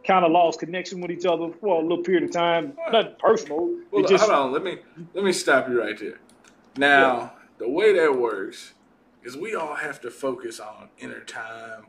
kind 0.06 0.26
of 0.26 0.32
lost 0.32 0.60
connection 0.60 1.02
with 1.02 1.12
each 1.12 1.26
other 1.26 1.50
for 1.62 1.80
a 1.80 1.82
little 1.82 2.04
period 2.04 2.24
of 2.24 2.32
time. 2.32 2.74
Nothing 2.92 3.16
personal. 3.20 3.78
Well, 3.92 4.04
just, 4.04 4.30
hold 4.30 4.48
on. 4.48 4.52
Let 4.52 4.64
me 4.64 4.80
let 5.14 5.24
me 5.24 5.32
stop 5.32 5.70
you 5.70 5.82
right 5.82 5.98
there. 5.98 6.20
Now, 6.78 7.18
yeah. 7.18 7.30
the 7.60 7.70
way 7.70 7.94
that 7.94 8.20
works 8.20 8.74
is 9.24 9.38
we 9.38 9.56
all 9.56 9.76
have 9.76 10.02
to 10.02 10.12
focus 10.12 10.60
on 10.60 10.90
inner 10.98 11.22
time 11.22 11.86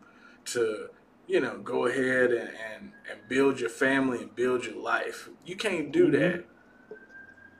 to, 0.46 0.88
you 1.26 1.40
know, 1.40 1.58
go 1.58 1.86
ahead 1.86 2.30
and, 2.30 2.50
and, 2.50 2.92
and 3.10 3.28
build 3.28 3.60
your 3.60 3.70
family 3.70 4.18
and 4.18 4.34
build 4.36 4.64
your 4.64 4.80
life. 4.80 5.28
You 5.44 5.56
can't 5.56 5.90
do 5.90 6.04
mm-hmm. 6.04 6.20
that 6.20 6.44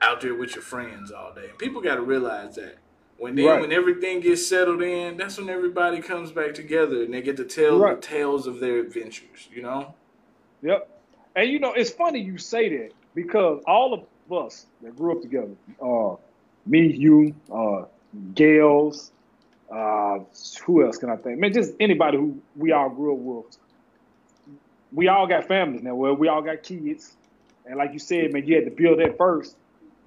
out 0.01 0.21
there 0.21 0.35
with 0.35 0.55
your 0.55 0.63
friends 0.63 1.11
all 1.11 1.33
day. 1.33 1.49
People 1.57 1.81
got 1.81 1.95
to 1.95 2.01
realize 2.01 2.55
that. 2.55 2.77
When 3.17 3.35
then, 3.35 3.45
right. 3.45 3.61
when 3.61 3.71
everything 3.71 4.19
gets 4.19 4.45
settled 4.45 4.81
in, 4.81 5.15
that's 5.15 5.37
when 5.37 5.49
everybody 5.49 6.01
comes 6.01 6.31
back 6.31 6.53
together 6.53 7.03
and 7.03 7.13
they 7.13 7.21
get 7.21 7.37
to 7.37 7.45
tell 7.45 7.79
right. 7.79 7.99
the 7.99 8.05
tales 8.05 8.45
of 8.45 8.59
their 8.59 8.79
adventures. 8.79 9.47
You 9.53 9.61
know. 9.61 9.95
Yep. 10.61 10.89
And 11.35 11.49
you 11.49 11.59
know, 11.59 11.73
it's 11.73 11.89
funny 11.89 12.19
you 12.19 12.37
say 12.37 12.69
that 12.77 12.91
because 13.13 13.63
all 13.67 13.93
of 13.93 14.03
us 14.31 14.65
that 14.81 14.95
grew 14.95 15.13
up 15.13 15.21
together, 15.21 15.55
uh, 15.81 16.15
me, 16.65 16.87
you, 16.87 17.35
uh, 17.53 17.85
Gales, 18.33 19.11
uh, 19.71 20.19
who 20.65 20.85
else 20.85 20.97
can 20.97 21.09
I 21.09 21.17
think? 21.17 21.39
Man, 21.39 21.53
just 21.53 21.73
anybody 21.79 22.17
who 22.17 22.39
we 22.55 22.71
all 22.71 22.89
grew 22.89 23.13
up 23.13 23.19
with. 23.19 23.57
We 24.91 25.07
all 25.07 25.27
got 25.27 25.47
families 25.47 25.83
now. 25.83 25.95
Well, 25.95 26.13
we 26.13 26.27
all 26.27 26.41
got 26.41 26.63
kids, 26.63 27.15
and 27.65 27.77
like 27.77 27.91
you 27.91 27.99
said, 27.99 28.31
man, 28.31 28.45
you 28.45 28.55
had 28.55 28.65
to 28.65 28.71
build 28.71 28.99
that 28.99 29.17
first. 29.17 29.57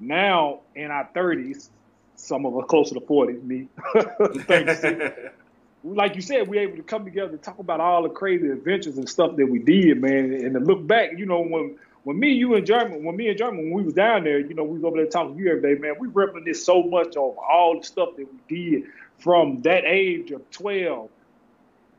Now 0.01 0.61
in 0.75 0.91
our 0.91 1.09
thirties, 1.13 1.71
some 2.19 2.45
of 2.45 2.57
us 2.57 2.65
closer 2.69 2.95
to 2.95 3.01
40, 3.01 3.35
me. 3.35 3.69
like 5.85 6.17
you 6.17 6.21
said, 6.21 6.49
we 6.49 6.59
able 6.59 6.77
to 6.77 6.83
come 6.83 7.05
together 7.05 7.31
to 7.31 7.39
talk 7.39 7.59
about 7.59 7.81
all 7.81 8.03
the 8.03 8.09
crazy 8.09 8.49
adventures 8.49 8.99
and 8.99 9.09
stuff 9.09 9.37
that 9.37 9.47
we 9.47 9.59
did, 9.59 10.01
man. 10.01 10.33
And 10.33 10.55
to 10.55 10.61
look 10.61 10.87
back, 10.87 11.11
you 11.17 11.27
know, 11.27 11.41
when 11.43 11.79
when 12.05 12.19
me, 12.19 12.33
you 12.33 12.55
and 12.55 12.67
German, 12.67 13.05
when 13.05 13.17
me 13.17 13.29
and 13.29 13.37
German, 13.37 13.65
when 13.65 13.73
we 13.73 13.83
was 13.83 13.95
down 13.95 14.25
there, 14.25 14.39
you 14.39 14.55
know, 14.55 14.65
we 14.65 14.75
was 14.75 14.85
over 14.85 14.97
there 14.97 15.07
talking 15.07 15.37
to 15.37 15.43
you 15.43 15.51
every 15.51 15.75
day, 15.75 15.81
man. 15.81 15.95
We 15.99 16.09
reminisce 16.09 16.65
so 16.65 16.83
much 16.83 17.17
of 17.17 17.37
all 17.37 17.79
the 17.79 17.85
stuff 17.85 18.17
that 18.17 18.27
we 18.33 18.57
did 18.57 18.85
from 19.19 19.63
that 19.63 19.85
age 19.85 20.31
of 20.31 20.49
12 20.51 21.11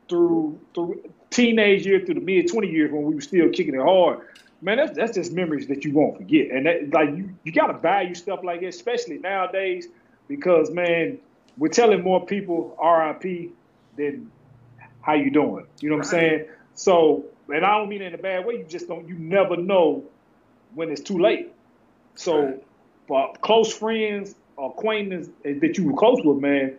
through 0.08 0.58
through 0.74 1.02
teenage 1.30 1.86
years 1.86 2.04
through 2.04 2.14
the 2.14 2.20
mid 2.20 2.50
20 2.50 2.68
years 2.68 2.92
when 2.92 3.04
we 3.04 3.14
were 3.14 3.20
still 3.20 3.48
kicking 3.50 3.74
it 3.74 3.82
hard. 3.82 4.20
Man, 4.62 4.76
that's 4.76 4.96
that's 4.96 5.14
just 5.14 5.32
memories 5.32 5.68
that 5.68 5.84
you 5.84 5.92
won't 5.92 6.16
forget. 6.16 6.50
And 6.50 6.66
that, 6.66 6.92
like 6.92 7.10
you, 7.16 7.30
you 7.44 7.52
gotta 7.52 7.78
value 7.78 8.14
stuff 8.14 8.40
like 8.42 8.60
that, 8.60 8.68
especially 8.68 9.18
nowadays, 9.18 9.88
because 10.30 10.70
man, 10.70 11.18
we're 11.58 11.68
telling 11.68 12.02
more 12.02 12.24
people 12.24 12.78
RIP 12.80 13.50
than 13.96 14.30
how 15.02 15.14
you 15.14 15.30
doing. 15.30 15.66
You 15.80 15.90
know 15.90 15.96
what 15.96 16.06
right. 16.06 16.14
I'm 16.14 16.20
saying? 16.20 16.48
So, 16.74 17.24
and 17.48 17.66
I 17.66 17.76
don't 17.76 17.88
mean 17.88 18.00
it 18.00 18.06
in 18.06 18.14
a 18.14 18.22
bad 18.22 18.46
way. 18.46 18.54
You 18.54 18.64
just 18.64 18.86
don't. 18.86 19.08
You 19.08 19.16
never 19.16 19.56
know 19.56 20.04
when 20.74 20.90
it's 20.90 21.00
too 21.00 21.18
late. 21.18 21.52
So, 22.14 22.44
right. 22.44 22.64
for 23.08 23.34
close 23.42 23.76
friends 23.76 24.34
or 24.56 24.70
acquaintances 24.70 25.32
that 25.44 25.76
you 25.76 25.90
were 25.90 25.98
close 25.98 26.20
with, 26.24 26.38
man, 26.38 26.78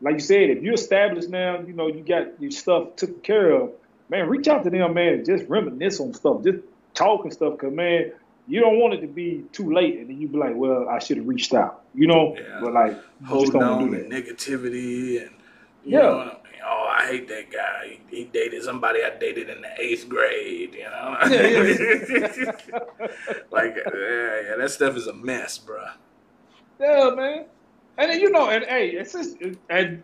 like 0.00 0.14
you 0.14 0.20
said, 0.20 0.50
if 0.50 0.62
you're 0.62 0.74
established 0.74 1.28
now, 1.28 1.58
you 1.60 1.72
know 1.72 1.88
you 1.88 2.02
got 2.02 2.40
your 2.40 2.52
stuff 2.52 2.94
taken 2.94 3.16
care 3.16 3.50
of. 3.50 3.72
Man, 4.08 4.28
reach 4.28 4.46
out 4.46 4.62
to 4.62 4.70
them, 4.70 4.94
man. 4.94 5.24
Just 5.24 5.48
reminisce 5.48 5.98
on 5.98 6.14
stuff. 6.14 6.44
Just 6.44 6.58
talk 6.94 7.24
and 7.24 7.32
stuff, 7.32 7.58
cause 7.58 7.72
man, 7.72 8.12
you 8.48 8.60
don't 8.60 8.78
want 8.78 8.94
it 8.94 9.00
to 9.00 9.06
be 9.06 9.44
too 9.52 9.72
late, 9.72 9.98
and 9.98 10.10
then 10.10 10.20
you 10.20 10.28
be 10.28 10.36
like, 10.36 10.54
"Well, 10.54 10.88
I 10.88 10.98
should 10.98 11.16
have 11.18 11.26
reached 11.26 11.54
out," 11.54 11.84
you 11.94 12.06
know. 12.06 12.36
Yeah. 12.36 12.58
But 12.60 12.72
like, 12.72 12.98
hold 13.24 13.54
on 13.54 13.90
to 13.90 14.04
negativity 14.04 15.22
and 15.22 15.30
yeah. 15.84 16.00
Know, 16.00 16.36
oh, 16.64 16.94
I 16.96 17.06
hate 17.06 17.28
that 17.28 17.50
guy. 17.50 17.98
He, 18.08 18.16
he, 18.16 18.24
dated 18.24 18.62
somebody 18.62 19.00
I 19.02 19.10
dated 19.18 19.48
in 19.48 19.60
the 19.60 19.80
eighth 19.80 20.08
grade. 20.08 20.74
You 20.74 20.84
know, 20.84 21.16
like 23.50 23.76
yeah, 23.76 24.42
yeah, 24.42 24.56
that 24.58 24.70
stuff 24.70 24.96
is 24.96 25.06
a 25.06 25.12
mess, 25.12 25.58
bro. 25.58 25.84
Yeah, 26.80 27.10
man. 27.14 27.44
And 27.98 28.10
then, 28.10 28.20
you 28.20 28.30
know, 28.30 28.48
and 28.48 28.64
hey, 28.64 28.90
it's 28.90 29.12
just, 29.12 29.36
and 29.68 30.02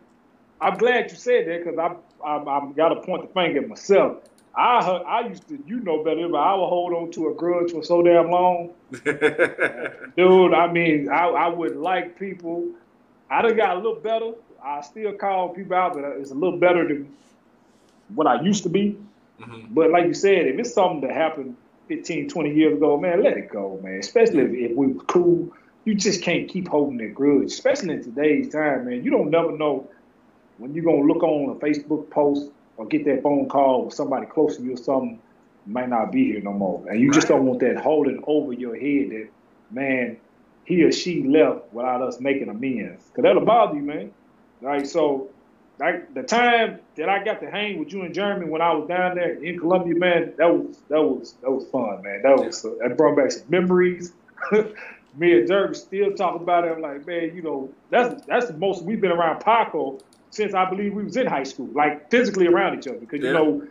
I'm 0.61 0.77
glad 0.77 1.11
you 1.11 1.17
said 1.17 1.49
that 1.49 1.65
because 1.65 1.79
I'm, 1.79 1.97
I'm, 2.25 2.49
I'm 2.49 2.73
got 2.75 2.91
to 2.91 3.01
point 3.01 3.27
the 3.27 3.33
finger 3.33 3.63
at 3.63 3.69
myself. 3.69 4.19
I 4.59 4.81
I 4.81 5.29
used 5.29 5.47
to, 5.49 5.59
you 5.67 5.79
know 5.81 6.03
better, 6.03 6.29
but 6.29 6.39
I 6.39 6.53
would 6.55 6.67
hold 6.67 6.93
on 6.93 7.13
to 7.13 7.29
a 7.29 7.35
grudge 7.35 7.71
for 7.71 7.85
so 7.85 8.03
damn 8.03 8.29
long. 8.29 8.75
Dude, 8.91 10.55
I 10.55 10.73
mean, 10.73 11.09
I, 11.09 11.29
I 11.29 11.49
would 11.49 11.77
like 11.77 12.19
people. 12.19 12.69
I 13.31 13.43
done 13.43 13.57
got 13.57 13.77
a 13.77 13.79
little 13.79 14.01
better. 14.01 14.33
I 14.63 14.81
still 14.81 15.13
call 15.13 15.51
people 15.51 15.77
out, 15.77 15.95
but 15.95 16.03
it's 16.19 16.33
a 16.33 16.35
little 16.35 16.59
better 16.59 16.89
than 16.89 17.15
what 18.15 18.27
I 18.27 18.41
used 18.43 18.65
to 18.65 18.69
be. 18.69 18.99
Mm-hmm. 19.41 19.75
But 19.75 19.93
like 19.93 20.07
you 20.07 20.15
said, 20.15 20.47
if 20.49 20.59
it's 20.59 20.75
something 20.75 21.03
that 21.03 21.15
happened 21.15 21.57
15, 21.87 22.29
20 22.29 22.53
years 22.53 22.77
ago, 22.77 22.99
man, 22.99 23.23
let 23.23 23.37
it 23.37 23.51
go, 23.51 23.79
man. 23.81 24.01
Especially 24.01 24.41
if, 24.41 24.71
if 24.73 24.77
we 24.77 24.89
were 24.89 25.05
cool. 25.05 25.53
You 25.85 25.95
just 25.95 26.21
can't 26.21 26.49
keep 26.49 26.67
holding 26.69 26.99
that 26.99 27.15
grudge, 27.15 27.53
especially 27.53 27.95
in 27.95 28.03
today's 28.03 28.53
time, 28.53 28.87
man. 28.87 29.05
You 29.05 29.11
don't 29.13 29.31
never 29.31 29.53
know 29.53 29.89
when 30.59 30.75
you're 30.75 30.85
gonna 30.85 31.07
look 31.07 31.23
on 31.23 31.57
a 31.57 31.59
Facebook 31.61 32.11
post 32.11 32.51
or 32.79 32.87
get 32.87 33.05
that 33.05 33.23
phone 33.23 33.49
call 33.49 33.85
with 33.85 33.95
somebody 33.95 34.25
close 34.25 34.57
to 34.57 34.63
you 34.63 34.75
or 34.75 34.77
something 34.79 35.21
might 35.67 35.91
not 35.91 36.11
be 36.11 36.25
here 36.25 36.41
no 36.41 36.53
more. 36.53 36.89
And 36.89 36.99
you 36.99 37.09
right. 37.09 37.15
just 37.15 37.29
don't 37.29 37.45
want 37.45 37.61
that 37.61 37.77
holding 37.77 38.23
over 38.27 38.53
your 38.55 38.75
head 38.75 39.11
that, 39.11 39.29
man, 39.71 40.17
he 40.65 40.83
or 40.83 40.93
she 40.93 41.25
left 41.25 41.73
without 41.73 42.01
us 42.01 42.21
making 42.21 42.49
amends. 42.49 43.05
Because 43.09 43.25
that'll 43.25 43.45
bother 43.45 43.77
you, 43.77 43.83
man. 43.83 44.13
Right? 44.63 44.87
So 44.87 45.29
like 45.79 46.15
the 46.15 46.23
time 46.23 46.81
that 46.97 47.09
I 47.09 47.23
got 47.23 47.41
to 47.41 47.51
hang 47.51 47.79
with 47.79 47.93
you 47.93 48.03
in 48.03 48.13
Germany 48.13 48.51
when 48.51 48.61
I 48.61 48.73
was 48.73 48.89
down 48.89 49.17
there 49.17 49.33
in 49.33 49.59
Columbia, 49.59 49.95
man, 49.95 50.33
that 50.39 50.47
was 50.47 50.79
that 50.89 51.03
was 51.03 51.35
that 51.43 51.51
was 51.51 51.67
fun, 51.69 52.03
man. 52.03 52.23
That 52.23 52.37
was 52.37 52.65
uh, 52.65 52.71
that 52.81 52.97
brought 52.97 53.17
back 53.17 53.31
some 53.33 53.49
memories. 53.49 54.13
Me 55.17 55.39
and 55.39 55.49
Dirk 55.49 55.75
still 55.75 56.13
talk 56.13 56.41
about 56.41 56.65
it. 56.65 56.73
I'm 56.73 56.81
like, 56.81 57.07
man, 57.07 57.35
you 57.35 57.43
know, 57.43 57.73
that's 57.91 58.25
that's 58.27 58.47
the 58.47 58.55
most 58.55 58.85
we've 58.85 59.01
been 59.01 59.11
around 59.11 59.41
Paco 59.41 60.01
since 60.31 60.55
I 60.55 60.69
believe 60.69 60.95
we 60.95 61.05
was 61.05 61.17
in 61.17 61.27
high 61.27 61.45
school, 61.45 61.69
like 61.73 62.11
physically 62.11 62.47
around 62.47 62.79
each 62.79 62.87
other. 62.87 62.99
Because 62.99 63.21
yeah. 63.21 63.29
you 63.29 63.35
know, 63.35 63.69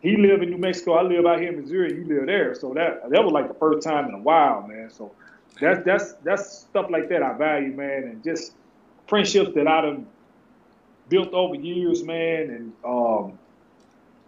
he 0.00 0.16
lived 0.16 0.42
in 0.42 0.50
New 0.50 0.58
Mexico, 0.58 0.94
I 0.94 1.02
live 1.02 1.26
out 1.26 1.40
here 1.40 1.52
in 1.52 1.60
Missouri, 1.60 1.94
you 1.94 2.04
live 2.04 2.26
there. 2.26 2.54
So 2.54 2.72
that 2.74 3.10
that 3.10 3.24
was 3.24 3.32
like 3.32 3.48
the 3.48 3.54
first 3.54 3.86
time 3.86 4.06
in 4.08 4.14
a 4.14 4.18
while, 4.18 4.66
man. 4.66 4.90
So 4.90 5.12
that's 5.60 5.84
that's 5.84 6.12
that's 6.24 6.58
stuff 6.58 6.86
like 6.90 7.08
that 7.08 7.22
I 7.22 7.32
value, 7.34 7.72
man, 7.72 8.04
and 8.04 8.24
just 8.24 8.52
friendships 9.06 9.54
that 9.54 9.66
I 9.66 9.80
done 9.80 10.06
built 11.08 11.32
over 11.32 11.54
years, 11.54 12.02
man, 12.04 12.50
and 12.50 12.72
um, 12.84 13.38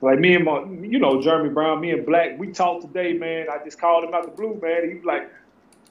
like 0.00 0.18
me 0.18 0.34
and 0.34 0.44
my, 0.44 0.64
you 0.64 0.98
know, 0.98 1.20
Jeremy 1.20 1.50
Brown, 1.50 1.80
me 1.80 1.90
and 1.90 2.06
Black, 2.06 2.38
we 2.38 2.48
talked 2.48 2.82
today, 2.82 3.12
man. 3.12 3.46
I 3.50 3.62
just 3.62 3.78
called 3.78 4.04
him 4.04 4.14
out 4.14 4.24
the 4.24 4.30
blue, 4.30 4.58
man. 4.60 4.88
He 4.88 4.94
was 4.94 5.04
like, 5.04 5.30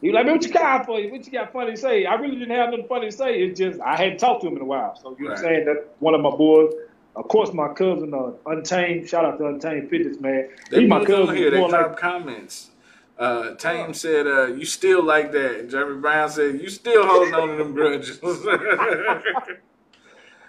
he 0.01 0.07
was 0.07 0.15
like, 0.15 0.25
man, 0.25 0.35
what 0.35 0.45
you 0.45 0.53
got 0.53 0.85
for? 0.85 0.93
What 0.93 1.25
you 1.25 1.31
got 1.31 1.51
funny 1.51 1.71
to 1.71 1.77
say? 1.77 2.05
I 2.05 2.15
really 2.15 2.37
didn't 2.37 2.55
have 2.55 2.69
nothing 2.69 2.87
funny 2.87 3.09
to 3.09 3.15
say. 3.15 3.41
It's 3.41 3.59
just 3.59 3.81
I 3.81 3.95
hadn't 3.95 4.17
talked 4.17 4.41
to 4.41 4.47
him 4.47 4.55
in 4.55 4.61
a 4.61 4.65
while. 4.65 4.95
So 4.95 5.15
you 5.17 5.25
know 5.25 5.31
right. 5.31 5.41
what 5.41 5.45
I'm 5.45 5.53
saying? 5.53 5.65
That 5.65 5.87
one 5.99 6.15
of 6.15 6.21
my 6.21 6.31
boys. 6.31 6.73
Of 7.15 7.27
course, 7.27 7.51
my 7.51 7.73
cousin, 7.73 8.13
uh, 8.13 8.31
Untamed. 8.45 9.09
Shout 9.09 9.25
out 9.25 9.39
to 9.39 9.47
Untamed 9.47 9.89
Fitness, 9.89 10.21
man. 10.21 10.47
They 10.71 10.85
my 10.85 11.03
cousin. 11.03 11.35
Here, 11.35 11.51
they 11.51 11.59
like, 11.59 11.97
comments. 11.97 12.69
Uh, 13.17 13.55
Tame 13.55 13.93
said, 13.93 14.25
uh, 14.25 14.45
"You 14.45 14.63
still 14.63 15.03
like 15.03 15.33
that." 15.33 15.69
Jeremy 15.69 15.99
Brown 15.99 16.29
said, 16.29 16.61
"You 16.61 16.69
still 16.69 17.05
holding 17.05 17.33
on 17.33 17.49
to 17.49 17.55
them 17.55 17.73
grudges." 17.73 18.19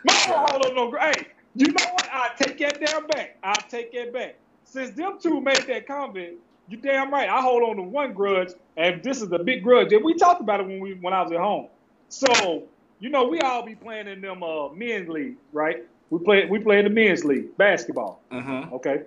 No, 0.02 0.14
hold 0.14 0.64
on, 0.64 0.75
no. 0.75 0.99
Hey, 0.99 1.26
you 1.54 1.66
know 1.66 1.85
what? 1.92 2.09
I 2.11 2.30
take 2.38 2.57
that 2.59 2.80
damn 2.80 3.07
back. 3.09 3.37
I 3.42 3.52
take 3.69 3.92
that 3.92 4.14
back. 4.14 4.37
Since 4.64 4.97
them 4.97 5.19
two 5.21 5.40
made 5.40 5.64
that 5.66 5.87
comment, 5.87 6.38
you 6.71 6.77
damn 6.77 7.12
right. 7.12 7.29
I 7.29 7.41
hold 7.41 7.62
on 7.65 7.77
to 7.77 7.83
one 7.83 8.12
grudge, 8.12 8.53
and 8.77 9.03
this 9.03 9.21
is 9.21 9.29
the 9.29 9.41
big 9.41 9.62
grudge. 9.62 9.93
And 9.93 10.05
we 10.05 10.15
talked 10.15 10.41
about 10.41 10.61
it 10.61 10.67
when 10.67 10.81
we 10.81 10.95
when 10.95 11.12
I 11.12 11.23
was 11.23 11.33
at 11.33 11.39
home. 11.39 11.69
So 12.09 12.65
you 13.00 13.11
know, 13.11 13.27
we 13.27 13.41
all 13.41 13.65
be 13.65 13.75
playing 13.75 14.07
in 14.07 14.21
them 14.21 14.43
uh, 14.43 14.69
men's 14.69 15.09
league, 15.09 15.37
right? 15.53 15.85
We 16.11 16.21
play 16.21 16.47
we 16.47 16.61
play 16.61 16.79
in 16.79 16.85
the 16.85 16.91
men's 16.91 17.25
league 17.25 17.57
basketball. 17.57 18.23
Mm-hmm. 18.31 18.75
Okay. 18.75 19.03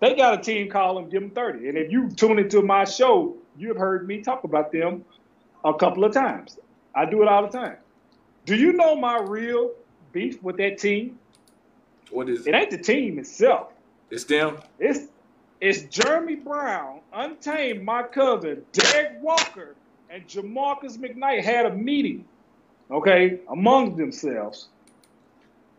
They 0.00 0.14
got 0.14 0.38
a 0.38 0.42
team 0.42 0.70
call 0.70 0.94
them, 0.94 1.10
give 1.10 1.20
them 1.20 1.30
30. 1.30 1.68
And 1.68 1.76
if 1.76 1.92
you 1.92 2.08
tune 2.10 2.38
into 2.38 2.62
my 2.62 2.84
show, 2.84 3.36
you've 3.58 3.76
heard 3.76 4.08
me 4.08 4.22
talk 4.22 4.44
about 4.44 4.72
them 4.72 5.04
a 5.62 5.74
couple 5.74 6.06
of 6.06 6.14
times. 6.14 6.58
I 6.94 7.04
do 7.04 7.20
it 7.20 7.28
all 7.28 7.42
the 7.42 7.50
time. 7.50 7.76
Do 8.46 8.56
you 8.56 8.72
know 8.72 8.96
my 8.96 9.18
real 9.18 9.72
beef 10.12 10.42
with 10.42 10.56
that 10.56 10.78
team? 10.78 11.18
What 12.10 12.30
is 12.30 12.46
it? 12.46 12.54
It 12.54 12.56
ain't 12.56 12.70
the 12.70 12.78
team 12.78 13.18
itself. 13.18 13.74
It's 14.10 14.24
them. 14.24 14.56
It's 14.78 15.08
it's 15.60 15.82
Jeremy 15.82 16.36
Brown, 16.36 17.00
Untamed, 17.12 17.84
my 17.84 18.02
cousin, 18.02 18.64
Derek 18.72 19.22
Walker, 19.22 19.74
and 20.08 20.26
Jamarcus 20.26 20.98
McKnight 20.98 21.42
had 21.42 21.66
a 21.66 21.74
meeting, 21.74 22.24
okay, 22.90 23.40
among 23.48 23.96
themselves. 23.96 24.68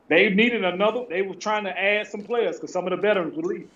They 0.07 0.29
needed 0.29 0.63
another. 0.63 1.05
They 1.09 1.21
were 1.21 1.35
trying 1.35 1.63
to 1.63 1.77
add 1.77 2.07
some 2.07 2.21
players 2.21 2.57
because 2.57 2.73
some 2.73 2.85
of 2.85 2.91
the 2.91 2.97
veterans 2.97 3.35
were 3.35 3.43
leaving. 3.43 3.69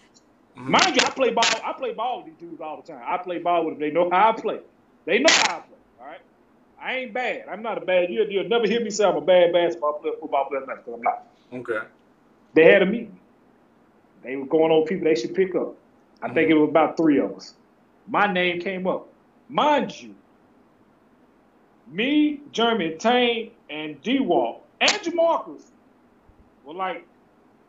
Mm-hmm. 0.57 0.71
Mind 0.71 0.95
you, 0.95 1.01
I 1.05 1.09
play 1.09 1.31
ball. 1.31 1.45
I 1.63 1.73
play 1.73 1.93
ball 1.93 2.23
with 2.23 2.27
these 2.27 2.49
dudes 2.49 2.61
all 2.61 2.81
the 2.81 2.83
time. 2.93 3.01
I 3.05 3.17
play 3.17 3.39
ball 3.39 3.65
with 3.65 3.75
them. 3.75 3.81
They 3.81 3.91
know 3.91 4.09
how 4.09 4.29
I 4.29 4.31
play. 4.33 4.59
They 5.05 5.19
know 5.19 5.31
how 5.31 5.57
I 5.57 5.59
play. 5.61 5.77
All 5.99 6.07
right. 6.07 6.21
I 6.79 6.95
ain't 6.97 7.13
bad. 7.13 7.45
I'm 7.49 7.61
not 7.61 7.77
a 7.77 7.85
bad. 7.85 8.09
You'll, 8.09 8.29
you'll 8.29 8.49
never 8.49 8.67
hear 8.67 8.81
me 8.81 8.89
say 8.89 9.05
I'm 9.05 9.15
a 9.15 9.21
bad 9.21 9.53
basketball 9.53 9.93
player, 9.93 10.13
football 10.19 10.45
player, 10.45 10.65
nothing. 10.65 10.93
I'm 10.93 11.01
not. 11.01 11.27
Okay. 11.53 11.87
They 12.53 12.65
had 12.65 12.81
a 12.81 12.85
meeting. 12.85 13.17
They 14.23 14.35
were 14.35 14.45
going 14.45 14.71
on 14.71 14.85
people 14.85 15.05
they 15.05 15.15
should 15.15 15.35
pick 15.35 15.55
up. 15.55 15.75
I 16.25 16.33
think 16.33 16.49
it 16.49 16.55
was 16.55 16.69
about 16.69 16.97
three 16.97 17.19
of 17.19 17.35
us. 17.35 17.53
My 18.07 18.31
name 18.31 18.59
came 18.59 18.87
up. 18.87 19.07
Mind 19.47 20.01
you, 20.01 20.15
me, 21.87 22.41
Jeremy 22.51 22.95
Tane, 22.97 23.51
and 23.69 24.01
D 24.01 24.19
Walk 24.19 24.63
and 24.81 24.91
Jamarcus 24.91 25.61
were 26.63 26.73
like, 26.73 27.05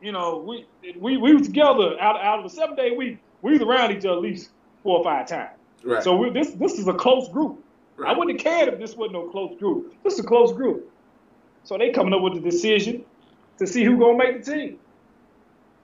you 0.00 0.10
know, 0.10 0.38
we 0.38 0.66
we 0.98 1.18
we 1.18 1.34
were 1.34 1.40
together 1.40 2.00
out, 2.00 2.18
out 2.18 2.38
of 2.38 2.46
a 2.46 2.48
seven 2.48 2.76
day 2.76 2.92
week. 2.92 3.18
We 3.42 3.52
was 3.52 3.60
around 3.60 3.92
each 3.92 4.06
other 4.06 4.16
at 4.16 4.22
least 4.22 4.48
four 4.82 4.98
or 4.98 5.04
five 5.04 5.28
times. 5.28 5.58
Right. 5.84 6.02
So 6.02 6.16
we, 6.16 6.30
this 6.30 6.52
this 6.52 6.78
is 6.78 6.88
a 6.88 6.94
close 6.94 7.28
group. 7.28 7.62
Right. 7.98 8.14
I 8.14 8.18
wouldn't 8.18 8.40
have 8.40 8.44
cared 8.44 8.72
if 8.72 8.80
this 8.80 8.96
wasn't 8.96 9.12
no 9.12 9.28
close 9.28 9.58
group. 9.58 9.94
This 10.02 10.14
is 10.14 10.20
a 10.20 10.26
close 10.26 10.54
group. 10.54 10.90
So 11.64 11.76
they 11.76 11.90
coming 11.90 12.14
up 12.14 12.22
with 12.22 12.34
the 12.34 12.40
decision 12.40 13.04
to 13.58 13.66
see 13.66 13.84
who 13.84 13.98
gonna 13.98 14.16
make 14.16 14.42
the 14.42 14.52
team. 14.52 14.78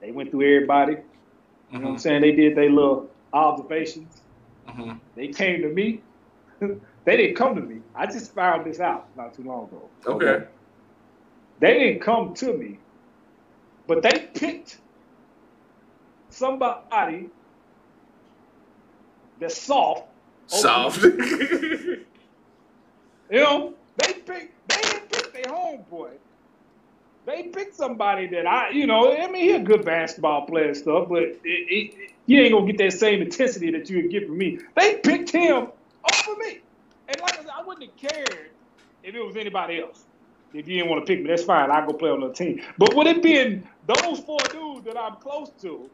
They 0.01 0.11
went 0.11 0.31
through 0.31 0.55
everybody. 0.55 0.97
You 1.73 1.79
mm-hmm. 1.79 1.85
know 1.85 1.91
what 1.91 1.93
I'm 1.93 1.95
mm-hmm. 1.95 2.01
saying? 2.01 2.21
They 2.21 2.31
did 2.31 2.55
their 2.55 2.69
little 2.69 3.09
observations. 3.33 4.21
Mm-hmm. 4.69 4.91
They 5.15 5.27
came 5.29 5.61
to 5.63 5.69
me. 5.69 6.01
they 6.59 7.17
didn't 7.17 7.35
come 7.35 7.55
to 7.55 7.61
me. 7.61 7.81
I 7.95 8.05
just 8.05 8.33
found 8.33 8.65
this 8.65 8.79
out 8.79 9.07
not 9.17 9.33
too 9.33 9.43
long 9.43 9.65
ago. 9.65 9.89
Okay. 10.05 10.25
okay. 10.25 10.45
They 11.59 11.79
didn't 11.79 12.01
come 12.01 12.33
to 12.35 12.53
me, 12.53 12.77
but 13.87 14.03
they 14.03 14.29
picked 14.33 14.77
somebody 16.29 17.29
that's 19.39 19.59
soft 19.59 20.07
Soft. 20.47 21.03
you 21.03 22.05
know, 23.31 23.73
they 23.97 24.13
picked 24.13 24.67
they 24.67 24.81
didn't 24.81 25.09
pick 25.09 25.33
their 25.33 25.51
homeboy. 25.51 26.11
They 27.25 27.43
picked 27.43 27.75
somebody 27.75 28.27
that 28.27 28.45
I, 28.45 28.69
you 28.71 28.85
know, 28.85 29.15
I 29.15 29.27
mean, 29.31 29.43
he's 29.43 29.55
a 29.55 29.59
good 29.59 29.85
basketball 29.85 30.45
player 30.45 30.67
and 30.67 30.77
stuff, 30.77 31.07
but 31.07 31.23
it, 31.23 31.39
it, 31.45 32.11
you 32.25 32.41
ain't 32.41 32.53
gonna 32.53 32.65
get 32.67 32.77
that 32.79 32.97
same 32.97 33.21
intensity 33.21 33.71
that 33.71 33.89
you 33.89 34.01
would 34.01 34.11
get 34.11 34.27
from 34.27 34.37
me. 34.37 34.59
They 34.75 34.95
picked 34.97 35.29
him 35.29 35.55
over 35.55 36.37
me, 36.39 36.59
and 37.07 37.21
like 37.21 37.39
I 37.39 37.43
said, 37.43 37.51
I 37.57 37.63
wouldn't 37.63 37.89
have 37.89 38.11
cared 38.11 38.49
if 39.03 39.15
it 39.15 39.25
was 39.25 39.37
anybody 39.37 39.79
else. 39.81 40.03
if 40.53 40.67
you 40.67 40.77
didn't 40.77 40.89
want 40.89 41.05
to 41.05 41.13
pick 41.13 41.23
me, 41.23 41.29
that's 41.29 41.43
fine. 41.43 41.71
I'll 41.71 41.85
go 41.85 41.93
play 41.93 42.09
on 42.09 42.19
the 42.21 42.33
team. 42.33 42.61
But 42.77 42.93
with 42.93 43.07
it 43.07 43.23
being 43.23 43.67
those 43.87 44.19
four 44.19 44.39
dudes 44.51 44.85
that 44.85 44.97
I'm 44.97 45.15
close 45.15 45.49
to, 45.61 45.89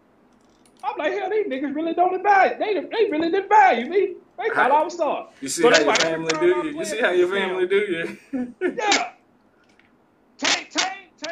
I'm 0.83 0.97
like, 0.97 1.13
hell, 1.13 1.29
these 1.29 1.47
niggas 1.47 1.75
really 1.75 1.93
don't 1.93 2.23
value. 2.23 2.57
They 2.57 2.73
they 2.73 3.09
really 3.11 3.29
didn't 3.29 3.49
value 3.49 3.87
me. 3.87 4.15
They 4.37 4.49
thought 4.49 4.71
I 4.71 4.83
was 4.83 4.93
star. 4.93 5.29
You 5.41 5.49
see 5.49 5.61
so 5.61 5.69
how 5.69 5.77
your 5.77 5.87
like, 5.87 6.01
family 6.01 6.33
do 6.39 6.47
you? 6.47 6.79
You 6.79 6.85
see 6.85 7.01
how 7.01 7.11
your 7.11 7.27
family 7.27 7.67
do 7.67 8.17
you? 8.31 8.53
yeah. 8.61 9.11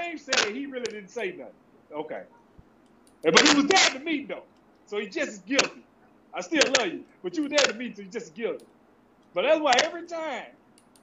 Tame 0.08 0.18
said 0.18 0.36
he 0.56 0.66
really 0.66 0.86
didn't 0.86 1.10
say 1.10 1.32
nothing. 1.32 1.54
Okay. 1.94 2.24
But 3.24 3.48
he 3.48 3.56
was 3.56 3.66
there 3.66 3.90
to 3.92 4.00
meet 4.00 4.28
though, 4.28 4.44
so 4.86 5.00
he 5.00 5.08
just 5.08 5.30
as 5.30 5.40
guilty. 5.40 5.84
I 6.34 6.42
still 6.42 6.62
love 6.78 6.88
you, 6.88 7.04
but 7.24 7.36
you 7.36 7.44
were 7.44 7.50
there 7.50 7.60
to 7.60 7.74
meet, 7.74 7.98
so 7.98 8.04
you 8.04 8.10
just 8.10 8.36
guilty. 8.36 8.66
But 9.34 9.42
that's 9.44 9.60
why 9.60 9.74
every 9.84 10.06
time, 10.06 10.46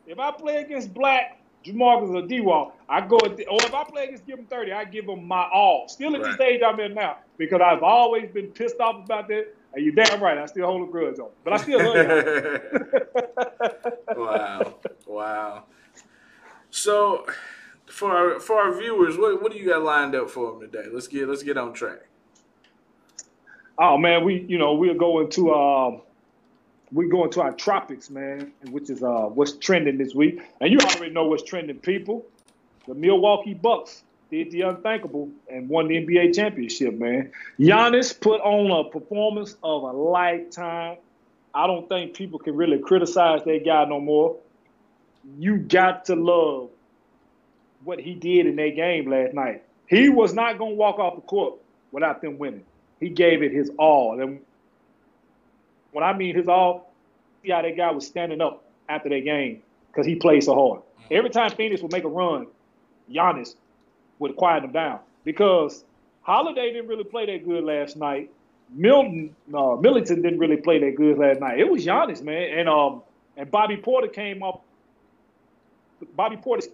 if 0.06 0.18
I 0.18 0.30
play 0.30 0.56
against 0.58 0.94
Black, 0.94 1.40
Jamarcus 1.64 2.14
or 2.14 2.26
D-Wall, 2.26 2.76
I 2.88 3.00
go, 3.00 3.16
or 3.16 3.32
if 3.36 3.74
I 3.74 3.84
play 3.84 4.04
against 4.04 4.26
Give 4.26 4.38
him 4.38 4.46
30, 4.46 4.72
I 4.72 4.84
give 4.84 5.06
him 5.06 5.26
my 5.26 5.48
all. 5.52 5.88
Still 5.88 6.14
at 6.14 6.22
right. 6.22 6.28
the 6.28 6.34
stage 6.34 6.62
I'm 6.64 6.78
in 6.78 6.94
now, 6.94 7.16
because 7.36 7.60
I've 7.60 7.82
always 7.82 8.30
been 8.30 8.48
pissed 8.48 8.80
off 8.80 9.04
about 9.04 9.28
that. 9.28 9.54
And 9.72 9.84
you're 9.84 9.94
damn 9.94 10.22
right, 10.22 10.38
I 10.38 10.46
still 10.46 10.66
hold 10.66 10.88
a 10.88 10.90
grudge 10.90 11.18
on 11.18 11.30
But 11.42 11.54
I 11.54 11.56
still 11.56 11.78
love 11.82 11.96
you. 11.96 12.60
wow. 14.22 14.74
Wow. 15.06 15.64
So 16.70 17.26
for 17.86 18.10
our 18.10 18.40
for 18.40 18.56
our 18.56 18.76
viewers, 18.78 19.16
what 19.16 19.42
what 19.42 19.52
do 19.52 19.58
you 19.58 19.68
got 19.68 19.82
lined 19.82 20.14
up 20.14 20.30
for 20.30 20.52
them 20.52 20.60
today? 20.60 20.88
Let's 20.92 21.08
get 21.08 21.28
let's 21.28 21.42
get 21.42 21.56
on 21.56 21.72
track. 21.72 22.00
Oh 23.78 23.98
man, 23.98 24.24
we 24.24 24.44
you 24.48 24.58
know 24.58 24.74
we're 24.74 24.94
going 24.94 25.30
to 25.30 25.52
um 25.52 26.02
we're 26.92 27.08
going 27.08 27.30
to 27.32 27.42
our 27.42 27.52
tropics, 27.52 28.10
man, 28.10 28.52
which 28.70 28.90
is 28.90 29.02
uh 29.02 29.26
what's 29.26 29.52
trending 29.52 29.98
this 29.98 30.14
week. 30.14 30.40
And 30.60 30.72
you 30.72 30.78
already 30.78 31.12
know 31.12 31.26
what's 31.26 31.42
trending, 31.42 31.78
people. 31.78 32.26
The 32.86 32.94
Milwaukee 32.94 33.54
Bucks 33.54 34.04
did 34.30 34.50
the 34.50 34.62
unthinkable 34.62 35.30
and 35.48 35.68
won 35.68 35.88
the 35.88 35.94
NBA 35.96 36.34
championship, 36.34 36.94
man. 36.94 37.32
Giannis 37.58 38.18
put 38.18 38.40
on 38.40 38.86
a 38.86 38.90
performance 38.90 39.56
of 39.62 39.82
a 39.82 39.92
lifetime. 39.92 40.98
I 41.54 41.66
don't 41.66 41.88
think 41.88 42.14
people 42.14 42.38
can 42.38 42.56
really 42.56 42.78
criticize 42.78 43.44
that 43.44 43.64
guy 43.64 43.84
no 43.84 44.00
more. 44.00 44.36
You 45.38 45.58
got 45.58 46.06
to 46.06 46.16
love 46.16 46.70
what 47.84 48.00
he 48.00 48.14
did 48.14 48.46
in 48.46 48.56
that 48.56 48.74
game 48.76 49.10
last 49.10 49.34
night. 49.34 49.62
He 49.86 50.08
was 50.08 50.34
not 50.34 50.58
going 50.58 50.72
to 50.72 50.76
walk 50.76 50.98
off 50.98 51.16
the 51.16 51.22
court 51.22 51.54
without 51.92 52.22
them 52.22 52.38
winning. 52.38 52.64
He 53.00 53.10
gave 53.10 53.42
it 53.42 53.52
his 53.52 53.70
all. 53.78 54.20
And 54.20 54.40
when 55.92 56.02
I 56.02 56.12
mean 56.16 56.34
his 56.34 56.48
all, 56.48 56.92
see 57.42 57.50
how 57.50 57.62
that 57.62 57.76
guy 57.76 57.90
was 57.90 58.06
standing 58.06 58.40
up 58.40 58.64
after 58.88 59.08
that 59.10 59.24
game 59.24 59.62
because 59.88 60.06
he 60.06 60.16
played 60.16 60.42
so 60.42 60.54
hard. 60.54 60.82
Every 61.10 61.30
time 61.30 61.50
Phoenix 61.50 61.82
would 61.82 61.92
make 61.92 62.04
a 62.04 62.08
run, 62.08 62.46
Giannis 63.10 63.54
would 64.18 64.36
quiet 64.36 64.62
them 64.62 64.72
down 64.72 65.00
because 65.24 65.84
Holiday 66.22 66.72
didn't 66.72 66.88
really 66.88 67.04
play 67.04 67.26
that 67.26 67.44
good 67.44 67.64
last 67.64 67.96
night. 67.96 68.30
Milton, 68.70 69.36
uh, 69.52 69.76
Middleton 69.76 70.22
didn't 70.22 70.38
really 70.38 70.56
play 70.56 70.78
that 70.78 70.96
good 70.96 71.18
last 71.18 71.40
night. 71.40 71.60
It 71.60 71.70
was 71.70 71.84
Giannis, 71.84 72.22
man, 72.22 72.58
and 72.58 72.68
um, 72.68 73.02
and 73.36 73.50
Bobby 73.50 73.76
Porter 73.76 74.08
came 74.08 74.42
up. 74.42 74.64
Bobby 76.16 76.36
Portis 76.36 76.68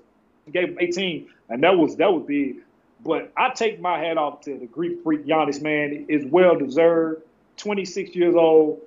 gave 0.50 0.69
him 0.71 0.78
18, 0.80 1.28
and 1.49 1.62
that 1.62 1.76
was 1.76 1.97
that 1.97 2.12
was 2.12 2.25
big. 2.26 2.57
But 3.02 3.33
I 3.37 3.50
take 3.50 3.80
my 3.80 3.99
hat 3.99 4.19
off 4.19 4.42
to 4.42 4.59
the 4.59 4.66
Greek 4.66 5.02
freak 5.02 5.25
Giannis, 5.25 5.62
man. 5.62 6.07
Is 6.09 6.25
well 6.26 6.57
deserved. 6.57 7.23
26 7.57 8.14
years 8.14 8.35
old. 8.35 8.80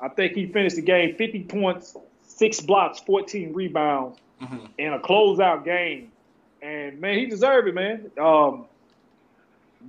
I 0.00 0.08
think 0.08 0.34
he 0.34 0.46
finished 0.46 0.76
the 0.76 0.82
game 0.82 1.16
50 1.16 1.44
points, 1.44 1.96
six 2.26 2.60
blocks, 2.60 3.00
14 3.00 3.52
rebounds 3.52 4.18
mm-hmm. 4.40 4.66
in 4.76 4.92
a 4.92 4.98
closeout 4.98 5.64
game. 5.64 6.12
And 6.62 7.00
man, 7.00 7.18
he 7.18 7.26
deserved 7.26 7.68
it, 7.68 7.74
man. 7.74 8.10
Um, 8.20 8.66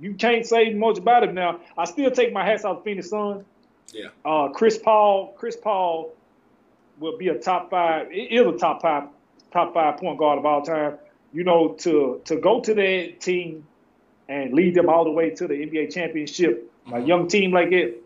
you 0.00 0.14
can't 0.14 0.46
say 0.46 0.72
much 0.72 0.98
about 0.98 1.24
him 1.24 1.34
now. 1.34 1.60
I 1.76 1.84
still 1.84 2.10
take 2.10 2.32
my 2.32 2.44
hats 2.44 2.64
off 2.64 2.78
to 2.78 2.84
Phoenix 2.84 3.10
Suns. 3.10 3.44
Yeah. 3.92 4.08
Uh, 4.24 4.48
Chris 4.48 4.78
Paul, 4.78 5.34
Chris 5.36 5.56
Paul 5.56 6.12
will 6.98 7.18
be 7.18 7.28
a 7.28 7.38
top 7.38 7.70
five. 7.70 8.08
Is 8.12 8.46
a 8.46 8.52
top 8.52 8.82
five, 8.82 9.04
top 9.52 9.74
five 9.74 9.98
point 9.98 10.18
guard 10.18 10.38
of 10.38 10.46
all 10.46 10.62
time. 10.62 10.98
You 11.32 11.44
know, 11.44 11.74
to 11.80 12.20
to 12.24 12.36
go 12.36 12.60
to 12.60 12.74
that 12.74 13.20
team 13.20 13.66
and 14.28 14.52
lead 14.52 14.74
them 14.74 14.88
all 14.88 15.04
the 15.04 15.10
way 15.10 15.30
to 15.30 15.46
the 15.46 15.54
NBA 15.54 15.92
championship, 15.92 16.72
mm-hmm. 16.86 16.94
a 16.94 17.00
young 17.00 17.28
team 17.28 17.52
like 17.52 17.72
it, 17.72 18.02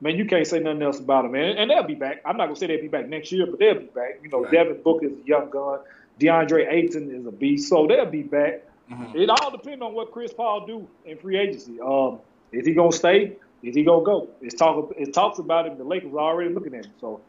man, 0.00 0.16
you 0.16 0.26
can't 0.26 0.46
say 0.46 0.60
nothing 0.60 0.82
else 0.82 1.00
about 1.00 1.22
them, 1.22 1.32
man. 1.32 1.56
And 1.56 1.70
they'll 1.70 1.82
be 1.82 1.94
back. 1.94 2.20
I'm 2.24 2.36
not 2.36 2.46
gonna 2.46 2.56
say 2.56 2.66
they'll 2.66 2.80
be 2.80 2.88
back 2.88 3.08
next 3.08 3.32
year, 3.32 3.46
but 3.46 3.58
they'll 3.58 3.80
be 3.80 3.86
back. 3.86 4.20
You 4.22 4.28
know, 4.28 4.42
right. 4.42 4.52
Devin 4.52 4.82
Booker 4.82 5.06
is 5.06 5.12
a 5.12 5.26
young 5.26 5.50
gun. 5.50 5.80
DeAndre 6.20 6.72
Ayton 6.72 7.10
is 7.10 7.26
a 7.26 7.32
beast, 7.32 7.68
so 7.68 7.86
they'll 7.86 8.06
be 8.06 8.22
back. 8.22 8.62
Mm-hmm. 8.90 9.18
It 9.18 9.30
all 9.30 9.50
depends 9.50 9.82
on 9.82 9.94
what 9.94 10.12
Chris 10.12 10.32
Paul 10.32 10.66
do 10.66 10.86
in 11.04 11.16
free 11.18 11.38
agency. 11.38 11.80
Um, 11.80 12.20
is 12.52 12.66
he 12.66 12.74
gonna 12.74 12.92
stay? 12.92 13.36
Is 13.62 13.74
he 13.74 13.82
gonna 13.82 14.04
go? 14.04 14.28
It's 14.42 14.54
talk. 14.54 14.92
It 14.96 15.14
talks 15.14 15.38
about 15.38 15.66
him. 15.66 15.78
The 15.78 15.84
Lakers 15.84 16.12
are 16.12 16.18
already 16.18 16.52
looking 16.52 16.74
at 16.74 16.84
him, 16.84 16.92
so 17.00 17.20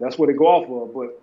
that's 0.00 0.18
what 0.18 0.26
they 0.26 0.32
go 0.32 0.46
off 0.46 0.88
of. 0.88 0.94
But 0.94 1.20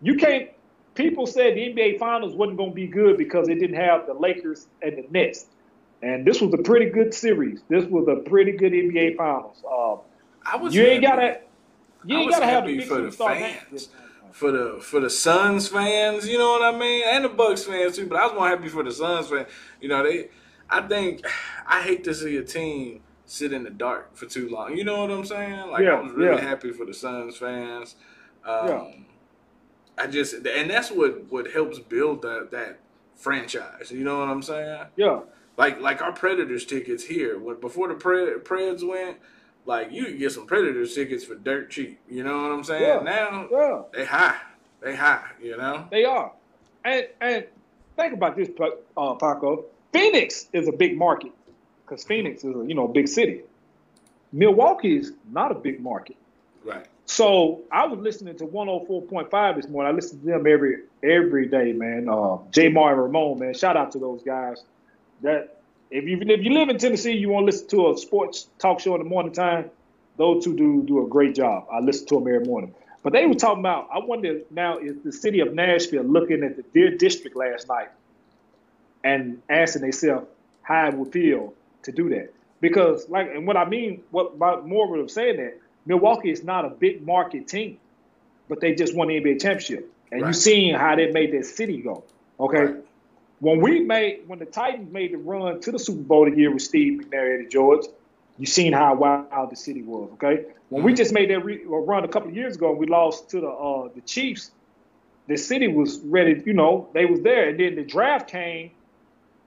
you 0.00 0.14
can't. 0.16 0.50
People 0.94 1.26
said 1.26 1.56
the 1.56 1.72
NBA 1.72 1.98
Finals 1.98 2.34
wasn't 2.34 2.58
gonna 2.58 2.72
be 2.72 2.86
good 2.86 3.16
because 3.16 3.48
it 3.48 3.56
didn't 3.56 3.76
have 3.76 4.06
the 4.06 4.14
Lakers 4.14 4.66
and 4.82 4.96
the 4.96 5.04
Nets, 5.10 5.46
and 6.02 6.24
this 6.24 6.40
was 6.40 6.54
a 6.54 6.58
pretty 6.58 6.90
good 6.90 7.12
series. 7.12 7.60
This 7.68 7.84
was 7.86 8.06
a 8.08 8.16
pretty 8.28 8.52
good 8.52 8.72
NBA 8.72 9.16
Finals. 9.16 9.62
Um, 9.70 9.98
I 10.46 10.56
was. 10.56 10.74
You 10.74 10.84
ain't 10.84 11.02
gotta. 11.02 11.40
You 12.04 12.18
ain't 12.18 12.30
gotta 12.30 12.46
have 12.46 12.66
the 12.66 12.80
for 12.80 13.00
the 13.00 13.10
fans 13.10 13.88
for 14.34 14.50
the 14.50 14.78
for 14.80 14.98
the 14.98 15.08
Suns 15.08 15.68
fans, 15.68 16.28
you 16.28 16.36
know 16.36 16.50
what 16.50 16.74
I 16.74 16.76
mean, 16.76 17.04
and 17.06 17.24
the 17.24 17.28
Bucks 17.28 17.62
fans 17.62 17.94
too. 17.94 18.06
But 18.06 18.18
I 18.18 18.26
was 18.26 18.34
more 18.34 18.48
happy 18.48 18.68
for 18.68 18.82
the 18.82 18.90
Suns 18.90 19.28
fans. 19.28 19.48
You 19.80 19.88
know, 19.88 20.02
they. 20.02 20.28
I 20.68 20.80
think 20.80 21.24
I 21.66 21.82
hate 21.82 22.02
to 22.04 22.14
see 22.14 22.36
a 22.38 22.42
team 22.42 23.00
sit 23.26 23.52
in 23.52 23.62
the 23.62 23.70
dark 23.70 24.16
for 24.16 24.26
too 24.26 24.48
long. 24.48 24.76
You 24.76 24.82
know 24.82 25.02
what 25.02 25.10
I'm 25.12 25.24
saying? 25.24 25.70
Like 25.70 25.84
yeah, 25.84 25.90
I 25.90 26.00
was 26.00 26.12
really 26.12 26.34
yeah. 26.34 26.48
happy 26.48 26.72
for 26.72 26.84
the 26.84 26.92
Suns 26.92 27.36
fans. 27.36 27.94
Um, 28.44 28.68
yeah. 28.68 28.84
I 29.96 30.06
just 30.06 30.34
and 30.34 30.70
that's 30.70 30.90
what 30.90 31.30
what 31.30 31.50
helps 31.50 31.78
build 31.78 32.22
that 32.22 32.50
that 32.50 32.80
franchise. 33.14 33.90
You 33.90 34.04
know 34.04 34.18
what 34.18 34.28
I'm 34.28 34.42
saying? 34.42 34.86
Yeah. 34.96 35.20
Like 35.56 35.80
like 35.80 36.02
our 36.02 36.12
Predators 36.12 36.64
tickets 36.64 37.04
here 37.04 37.38
when 37.38 37.60
before 37.60 37.88
the 37.88 37.94
Preds 37.94 38.86
went 38.86 39.18
like 39.66 39.92
you 39.92 40.06
can 40.06 40.18
get 40.18 40.32
some 40.32 40.46
Predators 40.46 40.94
tickets 40.94 41.24
for 41.24 41.34
dirt 41.36 41.70
cheap. 41.70 42.00
You 42.08 42.24
know 42.24 42.42
what 42.42 42.52
I'm 42.52 42.64
saying? 42.64 42.82
Yeah, 42.82 43.02
now 43.02 43.48
yeah. 43.50 43.82
they 43.92 44.04
high. 44.04 44.36
They 44.80 44.94
high, 44.94 45.30
you 45.42 45.56
know? 45.56 45.86
They 45.90 46.04
are. 46.04 46.32
And 46.84 47.08
and 47.20 47.46
think 47.96 48.12
about 48.12 48.36
this, 48.36 48.50
uh, 48.96 49.14
Paco. 49.14 49.64
Phoenix 49.92 50.48
is 50.52 50.68
a 50.68 50.72
big 50.72 50.98
market 50.98 51.32
because 51.86 52.04
Phoenix 52.04 52.44
is 52.44 52.54
a 52.54 52.64
you 52.66 52.74
know 52.74 52.88
big 52.88 53.08
city. 53.08 53.42
Milwaukee 54.32 54.96
is 54.96 55.12
not 55.30 55.52
a 55.52 55.54
big 55.54 55.80
market. 55.80 56.16
Right. 56.64 56.86
So 57.06 57.62
I 57.70 57.86
was 57.86 58.00
listening 58.00 58.36
to 58.38 58.46
104.5 58.46 59.56
this 59.56 59.68
morning. 59.68 59.92
I 59.92 59.94
listen 59.94 60.20
to 60.20 60.26
them 60.26 60.46
every 60.46 60.78
every 61.02 61.46
day, 61.46 61.72
man. 61.72 62.08
Uh, 62.08 62.38
J. 62.50 62.68
Ramon, 62.68 63.38
man. 63.38 63.54
Shout 63.54 63.76
out 63.76 63.92
to 63.92 63.98
those 63.98 64.22
guys. 64.22 64.62
That 65.22 65.60
if 65.90 66.04
you 66.04 66.18
if 66.20 66.42
you 66.42 66.52
live 66.54 66.68
in 66.68 66.78
Tennessee, 66.78 67.12
you 67.12 67.28
want 67.28 67.42
to 67.42 67.46
listen 67.46 67.68
to 67.68 67.90
a 67.90 67.98
sports 67.98 68.48
talk 68.58 68.80
show 68.80 68.94
in 68.94 69.02
the 69.02 69.08
morning 69.08 69.32
time. 69.32 69.70
Those 70.16 70.44
two 70.44 70.56
do 70.56 70.82
do 70.82 71.04
a 71.04 71.08
great 71.08 71.34
job. 71.34 71.66
I 71.70 71.80
listen 71.80 72.06
to 72.08 72.14
them 72.18 72.28
every 72.28 72.46
morning. 72.46 72.74
But 73.02 73.12
they 73.12 73.26
were 73.26 73.34
talking 73.34 73.60
about. 73.60 73.88
I 73.92 73.98
wonder 73.98 74.40
now 74.50 74.78
is 74.78 74.96
the 75.04 75.12
city 75.12 75.40
of 75.40 75.52
Nashville 75.52 76.04
looking 76.04 76.42
at 76.42 76.56
the, 76.56 76.64
their 76.72 76.96
district 76.96 77.36
last 77.36 77.68
night 77.68 77.90
and 79.02 79.42
asking 79.50 79.82
themselves 79.82 80.26
how 80.62 80.88
it 80.88 80.94
would 80.94 81.12
feel 81.12 81.52
to 81.82 81.92
do 81.92 82.08
that 82.08 82.32
because 82.62 83.06
like 83.10 83.28
and 83.28 83.46
what 83.46 83.58
I 83.58 83.66
mean 83.66 84.02
what 84.10 84.32
about 84.34 84.66
Morgan 84.66 85.02
was 85.02 85.12
saying 85.12 85.36
that 85.36 85.60
Milwaukee 85.86 86.30
is 86.30 86.44
not 86.44 86.64
a 86.64 86.70
big 86.70 87.06
market 87.06 87.48
team, 87.48 87.78
but 88.48 88.60
they 88.60 88.74
just 88.74 88.94
won 88.94 89.08
the 89.08 89.20
NBA 89.20 89.40
championship 89.40 89.92
and 90.10 90.22
right. 90.22 90.28
you 90.28 90.34
seen 90.34 90.74
how 90.74 90.96
they 90.96 91.10
made 91.10 91.32
that 91.32 91.46
city 91.46 91.78
go. 91.82 92.04
Okay. 92.40 92.58
Right 92.58 92.84
when 93.44 93.60
we 93.60 93.80
made 93.80 94.22
when 94.26 94.38
the 94.38 94.46
Titans 94.46 94.90
made 94.92 95.12
the 95.12 95.18
run 95.18 95.60
to 95.60 95.72
the 95.72 95.78
Super 95.78 96.02
Bowl 96.02 96.24
the 96.24 96.36
year 96.36 96.52
with 96.52 96.62
Steve 96.62 97.00
McNair 97.00 97.34
and 97.34 97.50
George, 97.50 97.84
you've 98.38 98.48
seen 98.48 98.72
how 98.72 98.94
wild 98.94 99.50
the 99.50 99.56
city 99.56 99.82
was. 99.82 100.10
Okay, 100.14 100.46
when 100.70 100.82
we 100.82 100.92
mm-hmm. 100.92 100.96
just 100.96 101.12
made 101.12 101.30
that 101.30 101.44
re- 101.44 101.62
run 101.64 102.04
a 102.04 102.08
couple 102.08 102.30
of 102.30 102.36
years 102.36 102.56
ago 102.56 102.70
and 102.70 102.78
we 102.78 102.86
lost 102.86 103.30
to 103.30 103.40
the 103.40 103.48
uh, 103.48 103.88
the 103.94 104.00
Chiefs, 104.00 104.50
the 105.28 105.36
city 105.36 105.68
was 105.68 106.00
ready. 106.00 106.42
You 106.44 106.54
know, 106.54 106.88
they 106.94 107.04
was 107.04 107.20
there, 107.20 107.50
and 107.50 107.60
then 107.60 107.76
the 107.76 107.84
draft 107.84 108.30
came. 108.30 108.70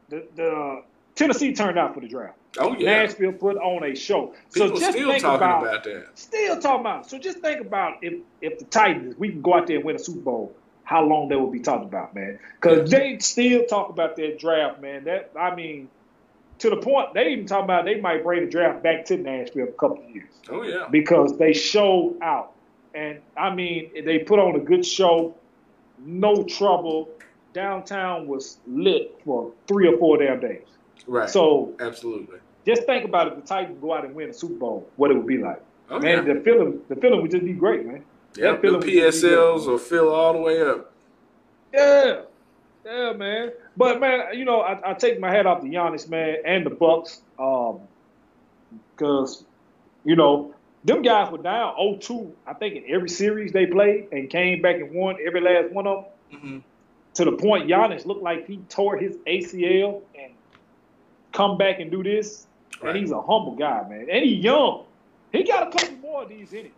The, 0.09 0.25
the 0.35 0.49
uh, 0.49 0.81
Tennessee 1.15 1.53
turned 1.53 1.79
out 1.79 1.93
for 1.93 1.99
the 1.99 2.07
draft. 2.07 2.36
Oh 2.59 2.75
yeah, 2.77 3.03
Nashville 3.03 3.33
put 3.33 3.57
on 3.57 3.83
a 3.83 3.95
show. 3.95 4.33
People 4.53 4.69
so 4.69 4.79
just 4.79 4.91
still 4.91 5.09
think 5.09 5.21
talking 5.21 5.35
about, 5.37 5.63
about 5.63 5.83
that. 5.83 6.07
Still 6.15 6.59
talking 6.59 6.81
about. 6.81 7.09
So 7.09 7.19
just 7.19 7.39
think 7.39 7.61
about 7.61 7.97
if 8.01 8.15
if 8.41 8.59
the 8.59 8.65
Titans 8.65 9.15
we 9.17 9.29
can 9.29 9.41
go 9.41 9.55
out 9.55 9.67
there 9.67 9.77
and 9.77 9.85
win 9.85 9.95
a 9.95 9.99
Super 9.99 10.21
Bowl 10.21 10.55
how 10.87 11.03
long 11.03 11.27
they 11.27 11.35
will 11.35 11.51
be 11.51 11.59
talking 11.59 11.85
about, 11.85 12.15
man. 12.15 12.39
Because 12.61 12.89
they 12.89 13.19
still 13.19 13.65
talk 13.65 13.89
about 13.89 14.15
that 14.15 14.39
draft, 14.39 14.81
man. 14.81 15.03
That 15.03 15.31
I 15.37 15.53
mean, 15.53 15.89
to 16.59 16.69
the 16.69 16.77
point 16.77 17.13
they 17.13 17.33
even 17.33 17.45
talk 17.45 17.65
about 17.65 17.83
they 17.83 17.99
might 17.99 18.23
bring 18.23 18.45
the 18.45 18.49
draft 18.49 18.83
back 18.83 19.05
to 19.05 19.17
Nashville 19.17 19.67
a 19.67 19.71
couple 19.73 20.03
of 20.03 20.09
years. 20.09 20.31
Oh 20.49 20.63
yeah, 20.63 20.87
because 20.89 21.37
they 21.37 21.51
showed 21.51 22.17
out, 22.21 22.53
and 22.95 23.19
I 23.35 23.53
mean 23.53 23.91
they 24.05 24.19
put 24.19 24.39
on 24.39 24.55
a 24.55 24.59
good 24.59 24.85
show, 24.85 25.35
no 25.99 26.43
trouble. 26.43 27.09
downtown 27.53 28.27
was 28.27 28.57
lit 28.65 29.19
for 29.25 29.51
three 29.67 29.87
or 29.87 29.97
four 29.97 30.17
damn 30.17 30.39
days. 30.39 30.63
Right. 31.05 31.29
So 31.29 31.73
absolutely. 31.79 32.39
Just 32.65 32.83
think 32.83 33.05
about 33.05 33.27
if 33.27 33.35
the 33.35 33.41
Titans 33.41 33.77
go 33.79 33.93
out 33.93 34.03
and 34.05 34.13
win 34.13 34.27
the 34.27 34.33
Super 34.33 34.55
Bowl, 34.55 34.89
what 34.97 35.11
it 35.11 35.15
would 35.15 35.27
be 35.27 35.37
like. 35.37 35.61
Oh, 35.89 35.99
man, 35.99 36.25
the 36.25 36.41
feeling, 36.41 36.81
the 36.89 36.95
feeling 36.97 37.21
would 37.21 37.31
just 37.31 37.45
be 37.45 37.53
great, 37.53 37.85
man. 37.85 38.03
Yeah, 38.35 38.51
the 38.51 38.57
feeling 38.57 38.81
would 38.81 38.89
just 38.89 39.21
be 39.21 39.29
PSLs 39.29 39.67
will 39.67 39.77
fill 39.77 40.13
all 40.13 40.33
the 40.33 40.39
way 40.39 40.61
up. 40.61 40.91
Yeah, 41.73 42.21
yeah, 42.85 43.13
man. 43.13 43.51
But 43.77 44.01
man, 44.01 44.21
you 44.33 44.43
know, 44.43 44.61
I, 44.61 44.91
I 44.91 44.93
take 44.95 45.19
my 45.19 45.31
hat 45.31 45.45
off 45.45 45.61
to 45.61 45.67
Giannis, 45.67 46.09
man, 46.09 46.37
and 46.45 46.65
the 46.65 46.69
Bucks, 46.69 47.21
um, 47.39 47.79
because 48.95 49.45
you 50.03 50.15
know 50.15 50.53
them 50.83 51.01
guys 51.01 51.31
were 51.31 51.37
down 51.37 51.75
0-2, 51.77 52.31
I 52.45 52.53
think, 52.53 52.75
in 52.75 52.83
every 52.93 53.09
series 53.09 53.51
they 53.51 53.65
played, 53.65 54.07
and 54.11 54.29
came 54.29 54.61
back 54.61 54.77
and 54.77 54.91
won 54.91 55.17
every 55.25 55.41
last 55.41 55.71
one 55.71 55.87
of 55.87 56.05
them. 56.31 56.39
hmm 56.41 56.57
To 57.15 57.25
the 57.25 57.33
point, 57.33 57.69
Giannis 57.69 58.05
looked 58.05 58.23
like 58.23 58.47
he 58.47 58.57
tore 58.69 58.97
his 58.97 59.17
ACL 59.27 60.01
and 60.17 60.33
come 61.37 61.57
back 61.57 61.79
and 61.79 61.91
do 61.91 62.01
this. 62.03 62.47
Right. 62.81 62.89
And 62.89 62.99
he's 62.99 63.11
a 63.11 63.21
humble 63.21 63.55
guy, 63.55 63.87
man, 63.87 64.07
and 64.11 64.25
he's 64.25 64.43
young. 64.43 64.85
He 65.31 65.43
got 65.43 65.67
a 65.67 65.71
couple 65.71 65.97
more 65.97 66.23
of 66.23 66.29
these 66.29 66.51
in 66.51 66.65
him, 66.65 66.71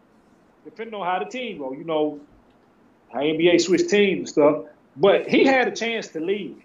depending 0.65 0.93
on 0.93 1.05
how 1.05 1.23
the 1.23 1.29
team 1.29 1.57
go. 1.59 1.71
You 1.71 1.83
know, 1.83 2.19
how 3.11 3.19
NBA 3.19 3.61
switch 3.61 3.87
teams 3.89 4.19
and 4.19 4.29
stuff. 4.29 4.65
But 4.95 5.27
he 5.27 5.45
had 5.45 5.67
a 5.67 5.75
chance 5.75 6.09
to 6.09 6.19
leave 6.19 6.61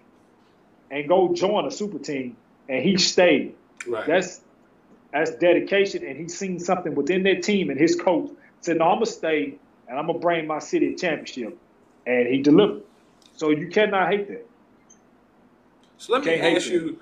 and 0.91 1.07
go 1.07 1.33
join 1.33 1.65
a 1.65 1.71
super 1.71 1.99
team, 1.99 2.37
and 2.67 2.83
he 2.83 2.97
stayed. 2.97 3.55
Right. 3.87 4.05
That's 4.05 4.41
that's 5.11 5.31
dedication, 5.35 6.05
and 6.05 6.17
he's 6.17 6.37
seen 6.37 6.59
something 6.59 6.95
within 6.95 7.23
that 7.23 7.43
team 7.43 7.69
and 7.69 7.79
his 7.79 7.95
coach 7.95 8.29
said, 8.61 8.77
"No, 8.77 8.85
I'm 8.85 8.95
gonna 8.95 9.05
stay, 9.05 9.55
and 9.87 9.97
I'm 9.97 10.07
gonna 10.07 10.19
bring 10.19 10.47
my 10.47 10.59
city 10.59 10.93
a 10.93 10.97
championship," 10.97 11.57
and 12.05 12.27
he 12.27 12.41
delivered. 12.41 12.83
So 13.35 13.51
you 13.51 13.67
cannot 13.69 14.11
hate 14.11 14.27
that. 14.27 14.45
So 15.97 16.13
let 16.13 16.25
me 16.25 16.35
ask 16.35 16.69
you, 16.69 16.99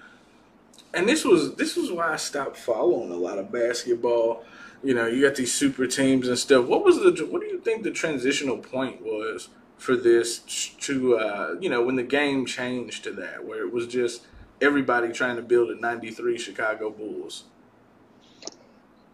and 0.94 1.08
this 1.08 1.26
was 1.26 1.56
this 1.56 1.76
was 1.76 1.92
why 1.92 2.14
I 2.14 2.16
stopped 2.18 2.58
following 2.58 3.12
a 3.12 3.18
lot 3.18 3.40
of 3.40 3.52
basketball. 3.52 4.44
You 4.84 4.94
know, 4.94 5.08
you 5.08 5.22
got 5.22 5.36
these 5.36 5.54
super 5.54 5.88
teams 5.88 6.28
and 6.28 6.38
stuff. 6.38 6.66
What 6.66 6.84
was 6.84 6.98
the 6.98 7.26
what 7.30 7.42
do 7.42 7.48
you 7.48 7.60
think 7.60 7.84
the 7.84 7.92
transitional 7.92 8.58
point 8.58 9.02
was 9.02 9.50
for 9.78 9.96
this 9.96 10.40
to 10.82 11.18
uh, 11.18 11.56
you 11.60 11.70
know 11.70 11.82
when 11.84 11.96
the 11.96 12.04
game 12.04 12.46
changed 12.46 13.04
to 13.06 13.12
that 13.12 13.46
where 13.46 13.66
it 13.66 13.74
was 13.74 13.88
just 13.88 14.24
everybody 14.62 15.12
trying 15.12 15.36
to 15.38 15.42
build 15.42 15.70
a 15.70 15.80
'93 15.80 16.38
Chicago 16.38 16.90
Bulls? 16.90 17.46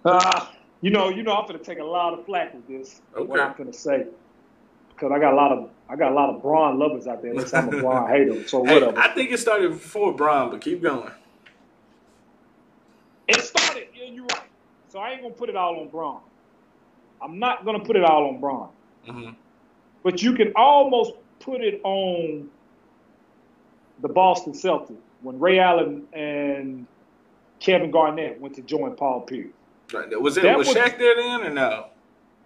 Uh, 0.03 0.47
you 0.81 0.91
know, 0.91 1.09
you 1.09 1.23
know, 1.23 1.33
I'm 1.33 1.45
gonna 1.47 1.59
take 1.59 1.79
a 1.79 1.83
lot 1.83 2.17
of 2.17 2.25
flack 2.25 2.53
with 2.53 2.67
this. 2.67 3.01
Okay. 3.15 3.25
What 3.25 3.39
I'm 3.39 3.55
gonna 3.57 3.73
say, 3.73 4.07
because 4.89 5.11
I 5.13 5.19
got 5.19 5.33
a 5.33 5.35
lot 5.35 5.51
of 5.51 5.69
I 5.87 5.95
got 5.95 6.11
a 6.11 6.15
lot 6.15 6.29
of 6.29 6.41
Bron 6.41 6.77
lovers 6.77 7.07
out 7.07 7.21
there. 7.21 7.31
Unless 7.31 7.53
I'm 7.53 7.73
a 7.73 7.79
Bron 7.79 8.09
hater, 8.09 8.47
so 8.47 8.63
Hey, 8.65 8.73
whatever. 8.73 8.97
I 8.97 9.13
think 9.13 9.31
it 9.31 9.39
started 9.39 9.71
before 9.71 10.13
Bron, 10.13 10.51
but 10.51 10.61
keep 10.61 10.81
going. 10.81 11.11
It 13.29 13.41
started, 13.41 13.87
yeah, 13.95 14.05
you're 14.05 14.25
right. 14.25 14.41
So 14.89 14.99
I 14.99 15.11
ain't 15.11 15.21
gonna 15.21 15.33
put 15.33 15.49
it 15.49 15.55
all 15.55 15.79
on 15.79 15.87
Bron. 15.89 16.19
I'm 17.21 17.37
not 17.39 17.65
gonna 17.65 17.79
put 17.79 17.95
it 17.95 18.03
all 18.03 18.27
on 18.27 18.39
Bron. 18.39 18.69
hmm 19.05 19.29
But 20.03 20.21
you 20.21 20.33
can 20.33 20.51
almost 20.55 21.13
put 21.39 21.61
it 21.61 21.79
on 21.83 22.49
the 24.01 24.07
Boston 24.09 24.53
Celtics 24.53 24.97
when 25.21 25.39
Ray 25.39 25.59
Allen 25.59 26.07
and 26.13 26.87
Kevin 27.59 27.91
Garnett 27.91 28.39
went 28.39 28.55
to 28.55 28.61
join 28.61 28.95
Paul 28.95 29.21
Pierce. 29.21 29.47
Right. 29.93 30.21
Was 30.21 30.37
it 30.37 30.43
That 30.43 30.57
was 30.57 30.67
was- 30.67 30.77
Shaq 30.77 30.97
there 30.97 31.15
then 31.15 31.41
or 31.41 31.49
no? 31.49 31.87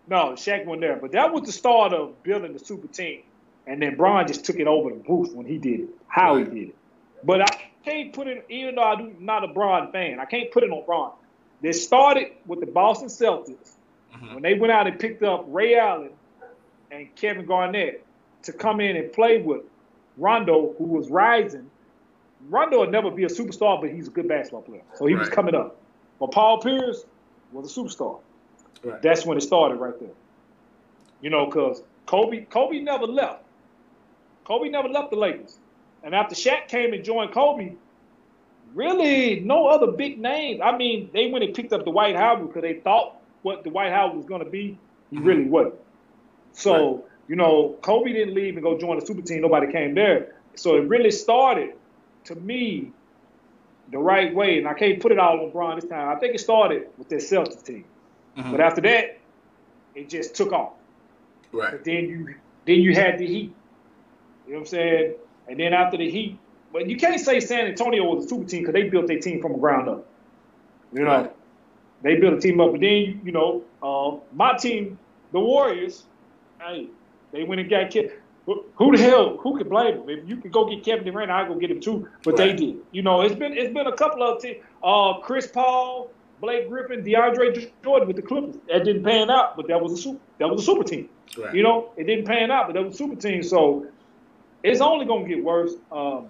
No, 0.08 0.32
Shaq 0.34 0.66
wasn't 0.66 0.82
there, 0.82 0.98
but 0.98 1.12
that 1.14 1.32
was 1.32 1.44
the 1.44 1.52
start 1.54 1.94
of 1.94 2.22
building 2.24 2.52
the 2.52 2.60
super 2.60 2.88
team. 2.88 3.22
And 3.68 3.82
then 3.82 3.96
Brian 3.96 4.28
just 4.28 4.44
took 4.44 4.58
it 4.58 4.68
over 4.68 4.90
to 4.90 4.96
Bruce 4.98 5.30
when 5.32 5.46
he 5.46 5.58
did 5.58 5.80
it, 5.82 5.90
how 6.10 6.36
he 6.36 6.44
did 6.44 6.70
it. 6.70 6.76
But 7.24 7.42
I 7.50 7.62
can't 7.86 8.14
put 8.14 8.28
it, 8.28 8.46
even 8.50 8.76
though 8.76 8.84
I'm 8.84 9.16
not 9.20 9.44
a 9.44 9.48
Bron 9.48 9.92
fan, 9.92 10.20
I 10.20 10.26
can't 10.26 10.52
put 10.52 10.64
it 10.64 10.72
on 10.72 10.86
Bron. 10.86 11.12
They 11.62 11.72
started 11.72 12.32
with 12.46 12.60
the 12.60 12.66
Boston 12.66 13.08
Celtics 13.08 13.74
Mhm. 14.14 14.34
when 14.36 14.44
they 14.44 14.54
went 14.56 14.72
out 14.72 14.88
and 14.88 15.00
picked 15.00 15.24
up 15.24 15.46
Ray 15.48 15.76
Allen 15.78 16.12
and 16.92 17.14
Kevin 17.16 17.46
Garnett 17.46 18.06
to 18.44 18.54
come 18.54 18.80
in 18.82 18.96
and 18.96 19.12
play 19.12 19.42
with 19.42 19.62
Rondo, 20.18 20.74
who 20.78 20.84
was 20.86 21.10
rising. 21.10 21.70
Rondo 22.50 22.80
would 22.80 22.92
never 22.92 23.10
be 23.10 23.24
a 23.24 23.30
superstar, 23.30 23.80
but 23.80 23.90
he's 23.90 24.08
a 24.08 24.12
good 24.12 24.28
basketball 24.28 24.62
player. 24.64 24.82
So 24.96 25.06
he 25.06 25.16
was 25.16 25.30
coming 25.30 25.56
up. 25.56 25.78
But 26.20 26.32
Paul 26.32 26.60
Pierce 26.60 27.06
was 27.52 27.76
a 27.76 27.80
superstar. 27.80 28.20
Right. 28.84 29.02
That's 29.02 29.26
when 29.26 29.38
it 29.38 29.42
started 29.42 29.76
right 29.76 29.98
there. 30.00 30.10
You 31.22 31.30
know, 31.30 31.46
because 31.46 31.84
Kobe, 32.06 32.42
Kobe 32.46 32.80
never 32.80 33.06
left. 33.08 33.44
Kobe 34.44 34.68
never 34.70 34.90
left 34.90 35.10
the 35.12 35.16
Lakers. 35.16 35.58
And 36.04 36.14
after 36.14 36.36
Shaq 36.36 36.68
came 36.68 36.94
and 36.94 37.04
joined 37.04 37.32
Kobe, 37.32 37.74
really 38.76 39.40
no 39.40 39.68
other 39.68 39.88
big 39.88 40.20
names. 40.20 40.60
I 40.62 40.76
mean, 40.76 41.10
they 41.14 41.30
went 41.30 41.44
and 41.46 41.54
picked 41.54 41.72
up 41.74 41.86
Dwight 41.86 42.16
Howard 42.16 42.48
because 42.48 42.62
they 42.62 42.76
thought 42.76 43.16
what 43.42 43.64
Dwight 43.64 43.92
Howard 43.92 44.18
was 44.18 44.26
going 44.26 44.44
to 44.44 44.50
be. 44.50 44.78
He 45.12 45.18
Mhm. 45.18 45.26
really 45.26 45.44
wasn't. 45.46 45.76
So, 46.54 46.96
Right. 46.96 47.04
you 47.30 47.36
know, 47.36 47.76
Kobe 47.82 48.12
didn't 48.12 48.34
leave 48.34 48.56
and 48.56 48.64
go 48.64 48.78
join 48.78 49.00
the 49.00 49.06
super 49.06 49.22
team. 49.22 49.42
Nobody 49.42 49.72
came 49.72 49.94
there. 49.96 50.36
So 50.56 50.76
it 50.76 50.82
really 50.82 51.12
started, 51.12 51.74
to 52.26 52.36
me, 52.36 52.92
the 53.92 53.98
right 53.98 54.34
way. 54.34 54.58
And 54.58 54.68
I 54.68 54.74
can't 54.74 55.00
put 55.00 55.12
it 55.12 55.20
all 55.20 55.40
on 55.40 55.52
Bron 55.52 55.76
this 55.76 55.86
time. 55.90 56.10
I 56.10 56.20
think 56.20 56.36
it 56.36 56.40
started 56.40 56.88
with 56.98 57.10
that 57.10 57.20
Celtics 57.20 57.64
team. 57.64 57.86
Mhm. 58.38 58.52
But 58.52 58.60
after 58.62 58.82
that, 58.82 59.18
it 59.96 60.10
just 60.10 60.36
took 60.36 60.52
off. 60.52 60.74
Right. 61.52 61.72
But 61.72 61.84
then 61.84 62.08
you 62.08 62.36
then 62.66 62.80
you 62.80 62.94
had 62.96 63.18
the 63.20 63.28
Heat. 63.28 63.52
You 64.48 64.54
know 64.54 64.60
what 64.60 64.60
I'm 64.62 64.66
saying? 64.66 65.14
And 65.48 65.60
then 65.60 65.74
after 65.74 65.98
the 65.98 66.10
Heat, 66.10 66.38
but 66.72 66.88
you 66.90 66.98
can't 66.98 67.20
say 67.20 67.40
San 67.40 67.68
Antonio 67.68 68.04
was 68.04 68.26
a 68.26 68.28
super 68.30 68.46
team 68.46 68.62
because 68.62 68.74
they 68.74 68.84
built 68.90 69.08
their 69.08 69.20
team 69.20 69.42
from 69.42 69.54
the 69.54 69.58
ground 69.60 69.90
up. 69.90 70.06
You 70.92 71.02
know, 71.04 71.06
Right. 71.08 71.32
they 72.02 72.16
built 72.16 72.34
a 72.36 72.40
team 72.40 72.60
up. 72.62 72.72
But 72.72 72.82
then 72.82 73.22
you 73.24 73.32
know, 73.32 73.64
uh, 73.82 74.18
my 74.34 74.56
team, 74.58 74.98
the 75.32 75.40
Warriors, 75.40 76.04
hey, 76.62 76.88
they 77.32 77.44
went 77.44 77.62
and 77.62 77.70
got 77.70 77.90
Kevin. 77.92 78.12
Who 78.46 78.92
the 78.96 79.02
hell? 79.02 79.38
Who 79.38 79.58
could 79.58 79.70
blame 79.70 80.00
them? 80.00 80.10
If 80.10 80.28
you 80.28 80.36
could 80.36 80.52
go 80.52 80.66
get 80.66 80.84
Kevin 80.84 81.06
Durant, 81.06 81.32
I'd 81.32 81.48
go 81.48 81.56
get 81.56 81.72
him 81.72 81.80
too. 81.80 82.10
But 82.26 82.36
they 82.36 82.52
did. 82.54 82.76
You 82.92 83.02
know, 83.02 83.22
it's 83.22 83.36
been 83.36 83.54
it's 83.58 83.74
been 83.74 83.88
a 83.88 83.96
couple 83.96 84.22
of 84.22 84.42
teams. 84.42 84.58
Uh, 84.84 85.20
Chris 85.22 85.48
Paul, 85.48 86.10
Blake 86.42 86.68
Griffin, 86.68 87.04
DeAndre 87.04 87.70
Jordan 87.84 88.06
with 88.08 88.18
the 88.18 88.22
Clippers. 88.22 88.56
That 88.68 88.84
didn't 88.84 89.04
pan 89.04 89.30
out, 89.30 89.56
but 89.56 89.68
that 89.70 89.82
was 89.82 89.94
a 89.94 89.98
super. 89.98 90.20
That 90.40 90.50
was 90.50 90.62
a 90.62 90.66
super 90.66 90.84
team. 90.84 91.08
Right. 91.38 91.56
You 91.56 91.64
know, 91.64 91.92
it 91.96 92.04
didn't 92.04 92.26
pan 92.26 92.52
out, 92.52 92.68
but 92.68 92.74
that 92.74 92.84
was 92.84 92.96
a 92.96 92.98
super 92.98 93.16
team. 93.16 93.44
So 93.44 93.88
it's 94.64 94.82
only 94.82 95.06
gonna 95.06 95.28
get 95.28 95.44
worse. 95.44 95.74
Um, 95.92 96.28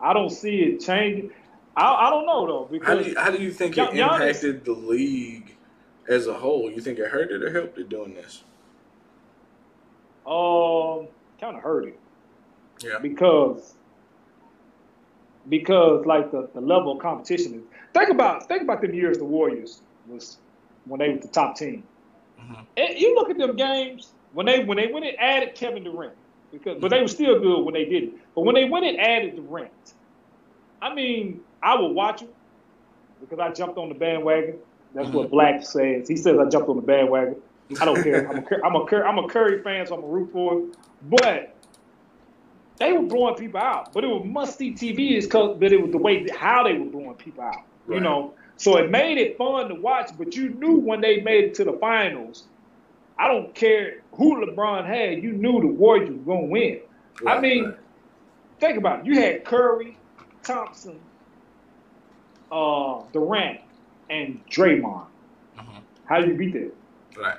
I 0.00 0.12
don't 0.12 0.30
see 0.30 0.60
it 0.60 0.80
changing. 0.80 1.30
I, 1.76 2.06
I 2.06 2.10
don't 2.10 2.26
know 2.26 2.46
though 2.68 2.78
How 2.82 2.96
do 2.96 3.08
you, 3.08 3.18
how 3.18 3.30
do 3.30 3.38
you 3.42 3.52
think 3.52 3.78
it 3.78 3.90
Giannis- 3.90 4.12
impacted 4.12 4.64
the 4.64 4.72
league 4.72 5.54
as 6.08 6.26
a 6.26 6.34
whole? 6.34 6.70
You 6.70 6.80
think 6.80 6.98
it 6.98 7.08
hurt 7.08 7.30
it 7.30 7.42
or 7.42 7.52
helped 7.52 7.78
it 7.78 7.88
doing 7.88 8.14
this? 8.14 8.42
um 10.26 11.08
kind 11.40 11.56
of 11.56 11.62
hurt 11.62 11.86
it 11.88 11.98
Yeah. 12.84 12.98
because 12.98 13.74
because 15.48 16.04
like 16.04 16.30
the, 16.30 16.50
the 16.54 16.60
level 16.60 16.92
of 16.92 16.98
competition 16.98 17.54
is. 17.54 17.62
Think 17.94 18.10
about 18.10 18.46
think 18.48 18.62
about 18.62 18.82
them 18.82 18.92
years 18.92 19.16
the 19.18 19.24
Warriors 19.24 19.80
was 20.06 20.36
when 20.84 20.98
they 21.00 21.08
were 21.10 21.18
the 21.18 21.28
top 21.28 21.56
team. 21.56 21.82
Mhm. 22.38 22.66
And 22.76 22.98
you 22.98 23.14
look 23.14 23.30
at 23.30 23.38
them 23.38 23.56
games 23.56 24.12
when 24.34 24.44
they 24.46 24.64
when 24.64 24.76
they 24.76 24.88
went 24.88 25.06
and 25.06 25.16
added 25.18 25.54
Kevin 25.54 25.84
Durant 25.84 26.12
because 26.52 26.80
but 26.80 26.90
they 26.90 27.00
were 27.00 27.08
still 27.08 27.38
good 27.40 27.62
when 27.62 27.74
they 27.74 27.84
did 27.84 28.04
it. 28.04 28.34
But 28.34 28.42
when 28.42 28.54
they 28.54 28.64
went 28.64 28.86
and 28.86 28.98
added 28.98 29.36
Durant, 29.36 29.94
I 30.80 30.94
mean, 30.94 31.40
I 31.62 31.78
would 31.78 31.92
watch 31.92 32.22
it 32.22 32.34
because 33.20 33.38
I 33.38 33.52
jumped 33.52 33.78
on 33.78 33.88
the 33.88 33.94
bandwagon. 33.94 34.56
That's 34.94 35.10
what 35.10 35.30
Black 35.30 35.56
mm-hmm. 35.56 35.64
says. 35.64 36.08
He 36.08 36.16
says 36.16 36.38
I 36.38 36.48
jumped 36.48 36.68
on 36.68 36.76
the 36.76 36.82
bandwagon. 36.82 37.36
I 37.80 37.84
don't 37.84 38.02
care. 38.02 38.28
I'm 38.28 38.36
a 38.38 38.66
I'm 38.66 38.74
a 38.74 39.02
I'm 39.02 39.18
a 39.18 39.28
Curry 39.28 39.62
fan, 39.62 39.86
so 39.86 39.96
I'm 39.96 40.02
a 40.02 40.06
root 40.06 40.32
for 40.32 40.54
him. 40.54 40.72
But 41.02 41.54
they 42.78 42.92
were 42.92 43.02
blowing 43.02 43.34
people 43.34 43.60
out. 43.60 43.92
But 43.92 44.04
it 44.04 44.08
was 44.08 44.24
musty 44.24 44.72
TV 44.72 45.16
is 45.16 45.26
cause 45.26 45.56
but 45.58 45.72
it 45.72 45.80
was 45.80 45.90
the 45.90 45.98
way 45.98 46.26
how 46.28 46.62
they 46.64 46.74
were 46.74 46.86
blowing 46.86 47.14
people 47.14 47.44
out. 47.44 47.62
You 47.86 47.94
Right. 47.94 48.02
know, 48.02 48.34
so 48.56 48.76
it 48.76 48.90
made 48.90 49.18
it 49.18 49.36
fun 49.36 49.68
to 49.68 49.74
watch. 49.74 50.10
But 50.16 50.36
you 50.36 50.50
knew 50.50 50.76
when 50.76 51.00
they 51.00 51.20
made 51.20 51.44
it 51.44 51.54
to 51.54 51.64
the 51.64 51.72
finals. 51.74 52.44
I 53.18 53.28
don't 53.28 53.54
care 53.54 54.02
who 54.12 54.44
LeBron 54.46 54.86
had. 54.86 55.22
You 55.22 55.32
knew 55.32 55.60
the 55.60 55.66
Warriors 55.66 56.10
were 56.10 56.16
going 56.16 56.46
to 56.46 56.52
win. 56.52 56.80
I 57.26 57.40
mean, 57.40 57.64
right. 57.64 57.74
think 58.60 58.78
about 58.78 59.00
it. 59.00 59.06
You 59.06 59.14
had 59.20 59.44
Curry, 59.44 59.96
Thompson, 60.44 61.00
uh, 62.52 63.02
Durant, 63.12 63.60
and 64.08 64.40
Draymond. 64.48 65.06
Mhm. 65.58 65.82
How 66.04 66.20
do 66.20 66.28
you 66.28 66.34
beat 66.34 66.52
that? 66.54 66.72
Right. 67.20 67.38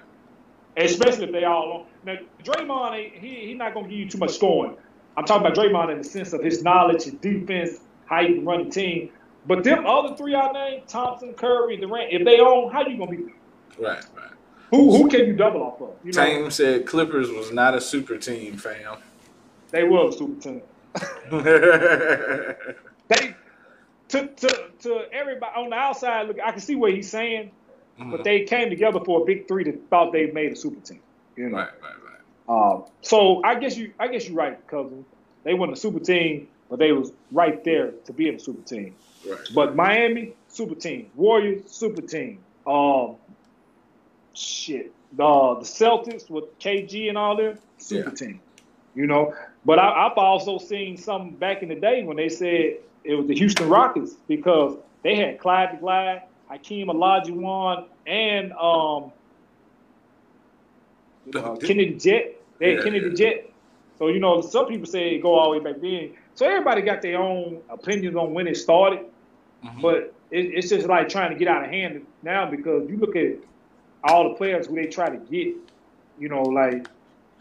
Especially 0.75 1.25
if 1.25 1.31
they 1.31 1.45
all. 1.45 1.87
Now, 2.05 2.17
Draymond, 2.43 3.13
he 3.13 3.27
he 3.47 3.53
not 3.53 3.73
going 3.73 3.85
to 3.85 3.89
give 3.89 3.99
you 3.99 4.09
too 4.09 4.17
much 4.17 4.31
scoring. 4.31 4.75
I'm 5.17 5.25
talking 5.25 5.45
about 5.45 5.57
Draymond 5.57 5.91
in 5.91 5.97
the 5.97 6.03
sense 6.03 6.33
of 6.33 6.43
his 6.43 6.63
knowledge, 6.63 7.03
his 7.03 7.13
defense, 7.13 7.79
how 8.05 8.21
he 8.21 8.35
can 8.35 8.45
run 8.45 8.65
the 8.65 8.69
team. 8.71 9.09
But 9.47 9.63
them 9.63 9.85
other 9.85 10.15
three 10.15 10.35
I 10.35 10.51
named, 10.51 10.87
Thompson, 10.87 11.33
Curry, 11.33 11.77
Durant, 11.77 12.11
if 12.11 12.25
they 12.25 12.39
own, 12.39 12.71
how 12.71 12.83
are 12.83 12.89
you 12.89 12.97
going 12.97 13.11
to 13.11 13.17
beat 13.17 13.25
them? 13.27 13.35
Right. 13.79 14.05
Right. 14.15 14.31
Who 14.71 14.95
who 14.95 15.10
can 15.10 15.25
you 15.25 15.34
double 15.34 15.63
off 15.63 15.82
of? 15.82 15.95
You 16.03 16.12
know, 16.12 16.25
Tame 16.25 16.51
said 16.51 16.86
Clippers 16.86 17.29
was 17.29 17.51
not 17.51 17.75
a 17.75 17.82
super 17.82 18.17
team, 18.17 18.58
fam. 18.58 18.97
They 19.71 19.84
were 19.84 20.10
a 20.10 20.12
super 20.12 20.41
team. 20.41 20.62
they 23.08 23.36
to 24.10 24.27
to 24.27 24.69
to 24.82 25.05
everybody 25.12 25.51
on 25.55 25.69
the 25.69 25.75
outside 25.75 26.27
look. 26.27 26.38
I 26.43 26.51
can 26.51 26.60
see 26.60 26.75
what 26.75 26.93
he's 26.93 27.10
saying, 27.10 27.51
mm-hmm. 27.99 28.12
but 28.12 28.23
they 28.23 28.43
came 28.43 28.69
together 28.69 28.99
for 29.03 29.21
a 29.21 29.25
big 29.25 29.47
three 29.47 29.63
that 29.63 29.89
thought 29.89 30.12
they 30.12 30.32
made 30.32 30.51
a 30.51 30.55
super 30.55 30.82
team. 30.82 31.01
You 31.36 31.49
know? 31.49 31.58
Right, 31.58 31.69
right, 31.82 31.93
right. 32.47 32.73
Um, 32.73 32.86
so 33.01 33.41
I 33.43 33.55
guess 33.55 33.77
you 33.77 33.93
I 33.99 34.08
guess 34.08 34.27
you're 34.27 34.38
right, 34.38 34.65
cousin. 34.67 35.05
They 35.43 35.53
weren't 35.53 35.73
a 35.73 35.77
super 35.77 35.99
team, 35.99 36.47
but 36.69 36.79
they 36.79 36.91
was 36.91 37.12
right 37.32 37.63
there 37.63 37.91
to 38.05 38.13
be 38.13 38.27
in 38.27 38.36
a 38.36 38.39
super 38.39 38.62
team. 38.67 38.95
Right. 39.27 39.39
But 39.53 39.75
Miami, 39.75 40.34
super 40.47 40.75
team. 40.75 41.10
Warriors, 41.15 41.69
super 41.71 42.01
team. 42.01 42.39
Um, 42.67 43.15
shit. 44.39 44.93
Uh, 45.13 45.56
the 45.56 45.65
Celtics 45.65 46.30
with 46.30 46.58
KG 46.60 47.10
and 47.10 47.17
all 47.17 47.36
them, 47.36 47.58
super 47.78 48.10
yeah. 48.10 48.15
team. 48.15 48.39
You 48.95 49.08
know, 49.08 49.34
but 49.65 49.80
I, 49.80 50.08
have 50.08 50.17
also 50.17 50.58
seen 50.58 50.97
some 50.97 51.32
back 51.32 51.63
in 51.63 51.69
the 51.69 51.75
day 51.75 52.04
when 52.04 52.17
they 52.17 52.30
said 52.30 52.78
it 53.04 53.15
was 53.15 53.28
the 53.28 53.36
Houston 53.36 53.69
Rockets 53.69 54.13
because 54.28 54.78
they 55.04 55.15
had 55.15 55.39
Clyde 55.39 55.73
the 55.73 55.78
Glide, 55.78 56.23
Hakeem 56.49 56.88
Olajuwon, 56.88 57.86
and 58.08 58.52
um, 58.54 59.12
uh, 61.36 61.56
Kenny 61.58 61.93
the 61.93 61.99
Jet. 61.99 62.36
They 62.60 62.71
had 62.71 62.78
yeah, 62.80 62.84
Kenny 62.84 62.99
yeah. 62.99 63.13
Jet. 63.13 63.52
So 63.97 64.08
you 64.08 64.19
know, 64.19 64.41
some 64.41 64.67
people 64.67 64.88
say 64.88 65.19
go 65.19 65.36
all 65.36 65.52
the 65.52 65.60
way 65.60 65.71
back 65.71 65.82
then. 65.82 66.13
So 66.36 66.45
everybody 66.45 66.82
got 66.82 67.02
their 67.02 67.19
own 67.19 67.62
opinions 67.69 68.15
on 68.15 68.34
when 68.34 68.47
it 68.47 68.56
started, 68.56 69.02
mm-hmm. 69.63 69.82
but 69.82 70.13
it, 70.32 70.45
it's 70.45 70.69
just 70.69 70.88
like 70.88 71.10
trying 71.10 71.32
to 71.32 71.36
get 71.38 71.47
out 71.47 71.63
of 71.63 71.69
hand 71.69 72.06
now 72.23 72.49
because 72.49 72.89
you 72.89 72.97
look 72.97 73.15
at 73.15 73.36
all 74.03 74.29
the 74.29 74.35
players 74.35 74.67
who 74.67 74.75
they 74.75 74.88
try 74.88 75.09
to 75.09 75.17
get. 75.17 75.55
You 76.19 76.27
know, 76.27 76.43
like 76.43 76.88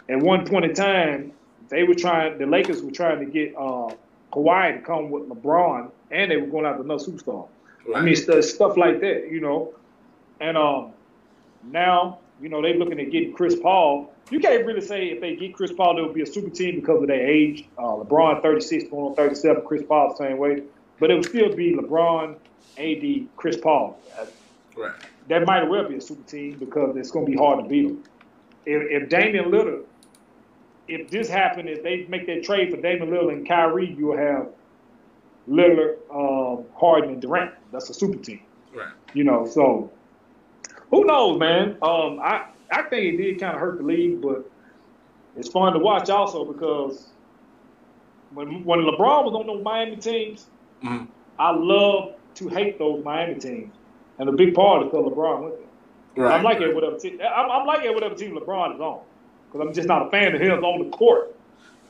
at 0.08 0.18
one 0.18 0.46
point 0.46 0.64
in 0.64 0.74
time, 0.74 1.32
they 1.68 1.82
were 1.82 1.94
trying. 1.94 2.38
The 2.38 2.46
Lakers 2.46 2.82
were 2.82 2.90
trying 2.90 3.18
to 3.20 3.26
get 3.26 3.54
uh, 3.56 3.90
Kawhi 4.32 4.76
to 4.76 4.82
come 4.82 5.10
with 5.10 5.28
LeBron, 5.28 5.90
and 6.10 6.30
they 6.30 6.36
were 6.36 6.46
going 6.46 6.64
after 6.64 6.82
another 6.82 7.02
superstar. 7.02 7.48
Right. 7.86 7.98
I 7.98 8.00
mean, 8.02 8.16
st- 8.16 8.44
stuff 8.44 8.76
like 8.76 9.00
that, 9.00 9.30
you 9.30 9.40
know. 9.40 9.74
And 10.40 10.56
um, 10.56 10.92
now, 11.64 12.18
you 12.40 12.48
know, 12.48 12.62
they're 12.62 12.74
looking 12.74 13.00
at 13.00 13.10
getting 13.10 13.32
Chris 13.32 13.56
Paul. 13.58 14.12
You 14.30 14.40
can't 14.40 14.64
really 14.66 14.82
say 14.82 15.08
if 15.08 15.20
they 15.20 15.36
get 15.36 15.54
Chris 15.54 15.72
Paul, 15.72 15.96
they'll 15.96 16.12
be 16.12 16.22
a 16.22 16.26
super 16.26 16.50
team 16.50 16.76
because 16.76 17.02
of 17.02 17.08
their 17.08 17.26
age. 17.26 17.64
Uh, 17.78 17.96
LeBron 17.96 18.42
36, 18.42 18.90
going 18.90 19.06
on 19.06 19.14
37, 19.14 19.62
Chris 19.66 19.82
Paul 19.88 20.10
the 20.10 20.16
same 20.16 20.38
way. 20.38 20.62
But 21.00 21.10
it 21.10 21.14
would 21.14 21.24
still 21.24 21.54
be 21.54 21.74
LeBron, 21.74 22.36
AD, 22.76 23.36
Chris 23.36 23.56
Paul. 23.56 23.98
Right. 24.78 24.92
That 25.28 25.44
might 25.44 25.64
well 25.64 25.88
be 25.88 25.96
a 25.96 26.00
super 26.00 26.26
team 26.28 26.56
because 26.58 26.96
it's 26.96 27.10
going 27.10 27.26
to 27.26 27.32
be 27.32 27.36
hard 27.36 27.64
to 27.64 27.68
beat 27.68 27.88
them. 27.88 28.04
If, 28.64 29.02
if 29.02 29.08
Damian 29.08 29.46
Lillard 29.46 29.84
if 30.88 31.10
this 31.10 31.28
happened, 31.28 31.68
if 31.68 31.82
they 31.82 32.06
make 32.08 32.26
that 32.26 32.42
trade 32.42 32.70
for 32.70 32.80
Damian 32.80 33.10
Lillard 33.10 33.34
and 33.34 33.46
Kyrie, 33.46 33.94
you'll 33.96 34.16
have 34.16 34.48
Lillard, 35.48 35.98
um, 36.10 36.64
Harden, 36.74 37.10
and 37.10 37.22
Durant. 37.22 37.52
That's 37.70 37.90
a 37.90 37.94
super 37.94 38.18
team. 38.18 38.40
Right. 38.74 38.92
You 39.12 39.24
know, 39.24 39.46
so 39.46 39.90
who 40.90 41.04
knows, 41.04 41.38
man? 41.38 41.76
Um, 41.82 42.18
I 42.20 42.46
I 42.70 42.82
think 42.82 43.14
it 43.14 43.16
did 43.16 43.40
kind 43.40 43.54
of 43.54 43.60
hurt 43.60 43.78
the 43.78 43.84
league, 43.84 44.20
but 44.20 44.50
it's 45.36 45.48
fun 45.48 45.72
to 45.74 45.78
watch 45.78 46.10
also 46.10 46.44
because 46.44 47.10
when 48.32 48.64
when 48.64 48.80
LeBron 48.80 49.24
was 49.24 49.34
on 49.34 49.46
those 49.46 49.62
Miami 49.62 49.96
teams, 49.96 50.46
mm-hmm. 50.82 51.04
I 51.38 51.50
love 51.50 52.14
to 52.36 52.48
hate 52.48 52.78
those 52.78 53.04
Miami 53.04 53.38
teams, 53.38 53.74
and 54.18 54.28
a 54.28 54.32
big 54.32 54.54
part 54.54 54.82
is 54.82 54.90
because 54.90 55.06
LeBron 55.06 55.44
with 55.44 55.54
there. 55.54 56.24
Right. 56.24 56.34
I'm 56.34 56.42
like 56.42 56.60
it 56.60 56.74
whatever 56.74 56.98
team. 56.98 57.20
I'm, 57.20 57.50
I'm 57.50 57.66
like 57.66 57.84
it 57.84 57.94
whatever 57.94 58.14
team 58.14 58.36
LeBron 58.36 58.74
is 58.74 58.80
on 58.80 59.00
because 59.46 59.66
I'm 59.66 59.72
just 59.72 59.88
not 59.88 60.06
a 60.06 60.10
fan 60.10 60.34
of 60.34 60.40
him 60.40 60.64
on 60.64 60.84
the 60.84 60.96
court. 60.96 61.34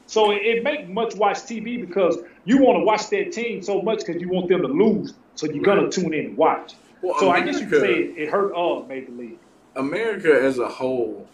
So 0.07 0.31
it, 0.31 0.43
it 0.43 0.65
makes 0.65 0.89
much 0.89 1.15
watch 1.17 1.39
TV 1.39 1.81
because 1.81 2.19
you 2.45 2.59
want 2.59 2.79
to 2.79 2.85
watch 2.85 3.09
that 3.11 3.33
team 3.33 3.63
so 3.63 3.83
much 3.83 4.01
because 4.05 4.21
you 4.21 4.29
want 4.29 4.49
them 4.49 4.63
to 4.63 4.69
lose. 4.69 5.15
So 5.35 5.47
you're 5.47 5.63
gonna 5.63 5.91
tune 5.91 6.15
in 6.15 6.27
and 6.27 6.37
watch. 6.37 6.75
Well, 7.03 7.19
so 7.19 7.31
America, 7.31 7.43
I 7.43 7.53
guess 7.53 7.61
you 7.61 7.67
could 7.69 7.81
say 7.81 7.95
it, 7.95 8.19
it 8.19 8.31
hurt 8.31 8.53
all 8.53 8.85
made 8.85 9.07
the 9.07 9.13
League. 9.13 9.39
America 9.77 10.33
as 10.33 10.59
a 10.59 10.69
whole 10.69 11.29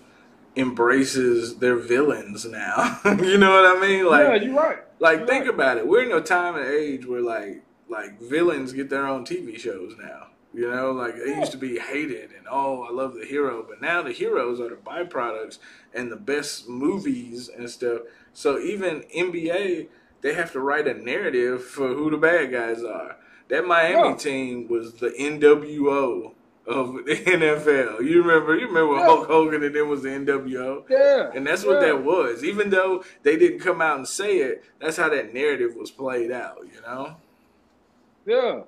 embraces 0.57 1.57
their 1.57 1.77
villains 1.77 2.45
now. 2.45 3.01
you 3.05 3.39
know 3.39 3.51
what 3.51 3.77
I 3.77 3.81
mean? 3.81 4.07
Like, 4.07 4.27
yeah, 4.27 4.35
you're 4.35 4.55
right. 4.55 4.79
Like, 5.01 5.19
you're 5.21 5.27
think 5.27 5.45
right. 5.47 5.55
about 5.55 5.79
it. 5.79 5.87
We're 5.87 6.05
in 6.05 6.13
a 6.13 6.21
time 6.21 6.57
and 6.57 6.67
age 6.67 7.07
where 7.07 7.23
like 7.23 7.63
like 7.89 8.21
villains 8.21 8.73
get 8.73 8.91
their 8.91 9.07
own 9.07 9.25
TV 9.25 9.59
shows 9.59 9.95
now. 9.99 10.29
You 10.55 10.71
know, 10.71 10.93
like 10.93 11.17
it 11.17 11.37
used 11.37 11.51
to 11.53 11.59
be 11.59 11.81
hated 11.81 12.31
and 12.31 12.47
oh, 12.49 12.85
I 12.85 12.93
love 12.93 13.15
the 13.15 13.27
hero, 13.27 13.65
but 13.69 13.83
now 13.83 14.03
the 14.03 14.13
heroes 14.13 14.61
are 14.61 14.69
the 14.69 14.77
byproducts 14.77 15.59
and 15.93 16.13
the 16.13 16.17
best 16.17 16.69
movies 16.69 17.49
and 17.49 17.69
stuff. 17.69 18.03
So 18.33 18.61
even 18.61 19.03
NBA, 19.17 19.89
they 20.21 20.35
have 20.35 20.53
to 20.53 20.61
write 20.61 20.87
a 20.87 20.95
narrative 20.95 21.65
for 21.65 21.89
who 21.89 22.09
the 22.09 22.17
bad 22.17 22.53
guys 22.53 22.85
are. 22.85 23.17
That 23.49 23.67
Miami 23.67 24.11
yeah. 24.11 24.17
team 24.17 24.69
was 24.69 24.95
the 24.95 25.11
NWO 25.11 26.35
of 26.67 26.95
the 27.05 27.17
NFL. 27.17 28.05
You 28.05 28.23
remember? 28.23 28.57
You 28.57 28.69
remember 28.69 28.95
yeah. 28.95 29.07
Hulk 29.07 29.27
Hogan 29.27 29.63
and 29.65 29.75
then 29.75 29.89
was 29.89 30.03
the 30.03 30.11
NWO? 30.11 30.85
Yeah. 30.89 31.31
And 31.35 31.47
that's 31.47 31.65
what 31.65 31.83
yeah. 31.83 31.89
that 31.89 32.05
was. 32.05 32.45
Even 32.45 32.71
though 32.71 33.05
they 33.25 33.37
didn't 33.37 33.59
come 33.59 33.83
out 33.83 33.97
and 33.97 34.07
say 34.07 34.39
it, 34.39 34.65
that's 34.81 34.97
how 34.97 35.09
that 35.09 35.35
narrative 35.35 35.75
was 35.75 35.91
played 35.91 36.31
out. 36.31 36.59
You 36.73 36.81
know? 36.83 37.17
Yeah. 38.25 38.61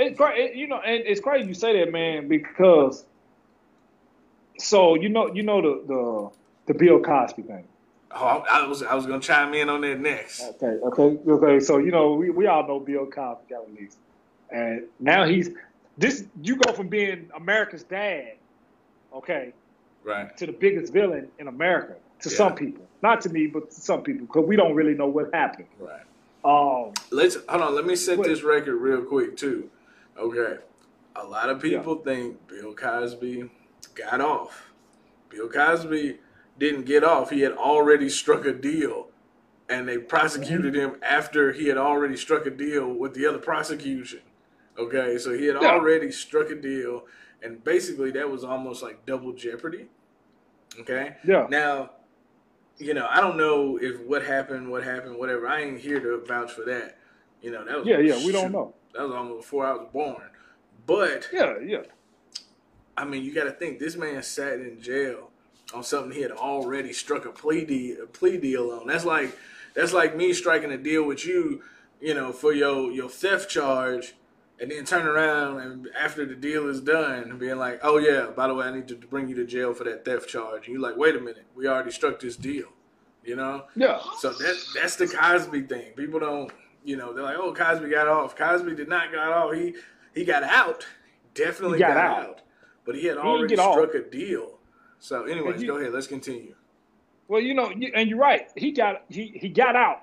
It's 0.00 0.16
great, 0.16 0.54
you 0.54 0.68
know, 0.68 0.78
and 0.78 1.02
it's 1.04 1.20
crazy 1.20 1.48
you 1.48 1.54
say 1.54 1.80
that, 1.80 1.90
man, 1.90 2.28
because 2.28 3.04
so 4.56 4.94
you 4.94 5.08
know, 5.08 5.34
you 5.34 5.42
know 5.42 5.60
the 5.60 5.82
the 5.86 6.72
the 6.72 6.78
Bill 6.78 7.00
Cosby 7.00 7.42
thing. 7.42 7.64
Oh, 8.12 8.44
I 8.48 8.64
was 8.64 8.84
I 8.84 8.94
was 8.94 9.06
gonna 9.06 9.20
chime 9.20 9.54
in 9.54 9.68
on 9.68 9.80
that 9.80 9.98
next. 9.98 10.40
Okay, 10.40 10.78
okay, 10.84 11.18
okay. 11.28 11.60
So 11.60 11.78
you 11.78 11.90
know, 11.90 12.14
we, 12.14 12.30
we 12.30 12.46
all 12.46 12.66
know 12.66 12.78
Bill 12.78 13.06
Cosby 13.06 13.42
got 13.50 13.68
released, 13.68 13.98
and 14.50 14.84
now 15.00 15.24
he's 15.24 15.50
this. 15.96 16.24
You 16.42 16.54
go 16.54 16.72
from 16.72 16.86
being 16.86 17.28
America's 17.34 17.82
dad, 17.82 18.34
okay, 19.12 19.52
right, 20.04 20.34
to 20.36 20.46
the 20.46 20.52
biggest 20.52 20.92
villain 20.92 21.26
in 21.40 21.48
America 21.48 21.96
to 22.20 22.30
yeah. 22.30 22.36
some 22.36 22.54
people, 22.54 22.86
not 23.02 23.20
to 23.22 23.30
me, 23.30 23.48
but 23.48 23.72
to 23.72 23.80
some 23.80 24.02
people, 24.02 24.26
because 24.26 24.46
we 24.46 24.54
don't 24.54 24.76
really 24.76 24.94
know 24.94 25.08
what 25.08 25.34
happened. 25.34 25.66
Right. 25.80 26.02
Um, 26.44 26.92
Let's 27.10 27.36
hold 27.48 27.62
on. 27.62 27.74
Let 27.74 27.84
me 27.84 27.96
set 27.96 28.22
this 28.22 28.44
record 28.44 28.76
real 28.76 29.02
quick 29.02 29.36
too. 29.36 29.68
Okay. 30.18 30.58
A 31.16 31.24
lot 31.24 31.50
of 31.50 31.60
people 31.60 31.96
yeah. 32.04 32.12
think 32.12 32.48
Bill 32.48 32.74
Cosby 32.74 33.50
got 33.94 34.20
off. 34.20 34.70
Bill 35.28 35.48
Cosby 35.48 36.18
didn't 36.58 36.84
get 36.84 37.04
off. 37.04 37.30
He 37.30 37.40
had 37.40 37.52
already 37.52 38.08
struck 38.08 38.44
a 38.44 38.52
deal 38.52 39.08
and 39.68 39.88
they 39.88 39.98
prosecuted 39.98 40.74
him 40.74 40.96
after 41.02 41.52
he 41.52 41.68
had 41.68 41.76
already 41.76 42.16
struck 42.16 42.46
a 42.46 42.50
deal 42.50 42.92
with 42.92 43.14
the 43.14 43.26
other 43.26 43.38
prosecution. 43.38 44.20
Okay, 44.78 45.18
so 45.18 45.36
he 45.36 45.46
had 45.46 45.56
yeah. 45.60 45.68
already 45.68 46.10
struck 46.10 46.50
a 46.50 46.54
deal, 46.54 47.04
and 47.42 47.62
basically 47.64 48.10
that 48.12 48.30
was 48.30 48.44
almost 48.44 48.82
like 48.82 49.04
double 49.04 49.32
jeopardy. 49.32 49.88
Okay. 50.80 51.16
Yeah. 51.26 51.46
Now, 51.50 51.90
you 52.78 52.94
know, 52.94 53.06
I 53.10 53.20
don't 53.20 53.36
know 53.36 53.76
if 53.76 54.00
what 54.00 54.24
happened, 54.24 54.70
what 54.70 54.84
happened, 54.84 55.16
whatever. 55.16 55.48
I 55.48 55.62
ain't 55.62 55.80
here 55.80 56.00
to 56.00 56.24
vouch 56.24 56.52
for 56.52 56.64
that. 56.66 56.98
You 57.42 57.50
know, 57.50 57.64
that 57.64 57.78
was 57.78 57.86
yeah, 57.86 57.98
yeah. 57.98 58.24
We 58.24 58.32
don't 58.32 58.52
know. 58.52 58.74
That 58.94 59.02
was 59.02 59.12
almost 59.12 59.42
before 59.42 59.66
I 59.66 59.72
was 59.72 59.88
born. 59.92 60.22
But 60.86 61.28
yeah, 61.32 61.58
yeah. 61.64 61.82
I 62.96 63.04
mean, 63.04 63.22
you 63.22 63.32
got 63.32 63.44
to 63.44 63.52
think 63.52 63.78
this 63.78 63.96
man 63.96 64.22
sat 64.22 64.54
in 64.54 64.80
jail 64.80 65.30
on 65.74 65.84
something 65.84 66.12
he 66.12 66.22
had 66.22 66.32
already 66.32 66.92
struck 66.92 67.24
a 67.24 67.30
plea 67.30 67.64
deal, 67.64 68.02
a 68.02 68.06
plea 68.06 68.38
deal 68.38 68.70
on. 68.70 68.86
That's 68.86 69.04
like 69.04 69.36
that's 69.74 69.92
like 69.92 70.16
me 70.16 70.32
striking 70.32 70.72
a 70.72 70.78
deal 70.78 71.04
with 71.04 71.26
you, 71.26 71.62
you 72.00 72.14
know, 72.14 72.32
for 72.32 72.52
your 72.52 72.90
your 72.90 73.08
theft 73.08 73.50
charge, 73.50 74.14
and 74.60 74.70
then 74.70 74.84
turn 74.84 75.06
around 75.06 75.60
and 75.60 75.88
after 75.98 76.26
the 76.26 76.34
deal 76.34 76.68
is 76.68 76.80
done, 76.80 77.38
being 77.38 77.58
like, 77.58 77.80
"Oh 77.82 77.98
yeah, 77.98 78.30
by 78.34 78.48
the 78.48 78.54
way, 78.54 78.66
I 78.66 78.74
need 78.74 78.88
to 78.88 78.96
bring 78.96 79.28
you 79.28 79.36
to 79.36 79.46
jail 79.46 79.74
for 79.74 79.84
that 79.84 80.04
theft 80.04 80.28
charge." 80.28 80.66
And 80.66 80.74
you're 80.74 80.82
like, 80.82 80.96
"Wait 80.96 81.14
a 81.14 81.20
minute, 81.20 81.46
we 81.54 81.68
already 81.68 81.92
struck 81.92 82.18
this 82.18 82.36
deal," 82.36 82.68
you 83.24 83.36
know? 83.36 83.66
Yeah. 83.76 84.00
So 84.18 84.32
that 84.32 84.56
that's 84.74 84.96
the 84.96 85.06
Cosby 85.06 85.62
thing. 85.62 85.92
People 85.94 86.20
don't 86.20 86.50
you 86.84 86.96
know, 86.96 87.12
they're 87.12 87.24
like, 87.24 87.36
"Oh, 87.38 87.52
Cosby 87.52 87.88
got 87.90 88.08
off." 88.08 88.36
Cosby 88.36 88.74
did 88.74 88.88
not 88.88 89.12
got 89.12 89.32
off. 89.32 89.54
He 89.54 89.74
he 90.14 90.24
got 90.24 90.42
out. 90.42 90.86
Definitely 91.34 91.78
got, 91.78 91.94
got, 91.94 91.96
out. 91.96 92.18
out. 92.18 92.40
But 92.84 92.96
he 92.96 93.06
had 93.06 93.16
he 93.16 93.22
already 93.22 93.54
struck 93.54 93.88
off. 93.88 93.94
a 93.94 94.02
deal. 94.10 94.58
So, 94.98 95.24
anyways, 95.24 95.62
you, 95.62 95.68
go 95.68 95.76
ahead. 95.78 95.92
Let's 95.92 96.06
continue. 96.06 96.54
Well, 97.28 97.40
you 97.40 97.54
know, 97.54 97.70
and 97.70 98.08
you're 98.08 98.18
right. 98.18 98.48
He 98.56 98.72
got 98.72 99.02
he 99.08 99.26
he 99.34 99.48
got 99.48 99.76
out, 99.76 100.02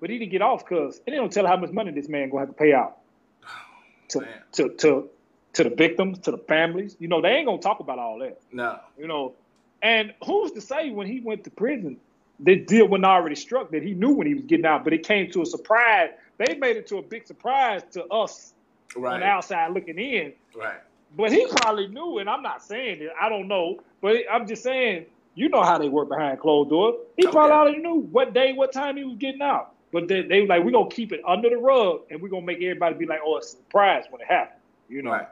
but 0.00 0.10
he 0.10 0.18
didn't 0.18 0.30
get 0.30 0.42
off 0.42 0.64
because 0.64 1.00
they 1.06 1.12
don't 1.12 1.32
tell 1.32 1.46
how 1.46 1.56
much 1.56 1.70
money 1.70 1.90
this 1.90 2.08
man 2.08 2.30
gonna 2.30 2.42
have 2.42 2.48
to 2.48 2.54
pay 2.54 2.72
out 2.72 2.98
to 4.08 4.24
to 4.52 4.68
to 4.68 5.10
to 5.54 5.64
the 5.64 5.70
victims, 5.70 6.20
to 6.20 6.30
the 6.30 6.38
families. 6.38 6.96
You 7.00 7.08
know, 7.08 7.20
they 7.20 7.30
ain't 7.30 7.46
gonna 7.46 7.60
talk 7.60 7.80
about 7.80 7.98
all 7.98 8.20
that. 8.20 8.40
No. 8.52 8.78
You 8.96 9.08
know, 9.08 9.34
and 9.82 10.14
who's 10.24 10.52
to 10.52 10.60
say 10.60 10.90
when 10.90 11.06
he 11.06 11.20
went 11.20 11.44
to 11.44 11.50
prison 11.50 11.98
the 12.42 12.56
deal 12.56 12.88
wasn't 12.88 13.04
already 13.04 13.34
struck 13.36 13.70
that 13.70 13.82
he 13.82 13.94
knew 13.94 14.12
when 14.12 14.26
he 14.26 14.34
was 14.34 14.44
getting 14.44 14.66
out, 14.66 14.84
but 14.84 14.92
it 14.92 15.06
came 15.06 15.30
to 15.32 15.42
a 15.42 15.46
surprise. 15.46 16.10
They 16.38 16.54
made 16.56 16.76
it 16.76 16.86
to 16.88 16.98
a 16.98 17.02
big 17.02 17.26
surprise 17.26 17.82
to 17.92 18.04
us 18.06 18.54
right. 18.96 19.14
on 19.14 19.20
the 19.20 19.26
outside 19.26 19.72
looking 19.72 19.98
in. 19.98 20.32
Right. 20.56 20.78
But 21.16 21.32
he 21.32 21.46
probably 21.46 21.88
knew, 21.88 22.18
and 22.18 22.30
I'm 22.30 22.42
not 22.42 22.62
saying 22.62 23.02
it. 23.02 23.10
I 23.20 23.28
don't 23.28 23.48
know, 23.48 23.80
but 24.00 24.16
I'm 24.30 24.46
just 24.46 24.62
saying 24.62 25.06
You 25.34 25.48
know 25.48 25.62
how 25.62 25.78
they 25.78 25.88
work 25.88 26.08
behind 26.08 26.40
closed 26.40 26.70
doors. 26.70 26.96
He 27.16 27.26
Oh, 27.26 27.30
probably 27.30 27.52
already 27.52 27.78
knew 27.78 28.00
what 28.10 28.32
day, 28.32 28.52
what 28.52 28.72
time 28.72 28.96
he 28.96 29.04
was 29.04 29.16
getting 29.16 29.42
out. 29.42 29.74
But 29.92 30.06
they, 30.08 30.22
they 30.22 30.40
were 30.42 30.46
like, 30.46 30.64
we're 30.64 30.70
gonna 30.70 30.90
keep 30.90 31.12
it 31.12 31.20
under 31.26 31.50
the 31.50 31.56
rug 31.56 32.02
and 32.10 32.22
we're 32.22 32.28
gonna 32.28 32.46
make 32.46 32.58
everybody 32.58 32.94
be 32.94 33.06
like, 33.06 33.20
oh, 33.24 33.36
it's 33.36 33.48
a 33.48 33.56
surprise 33.56 34.04
when 34.10 34.20
it 34.20 34.28
happens. 34.28 34.60
You 34.88 35.02
know. 35.02 35.10
Right. 35.10 35.28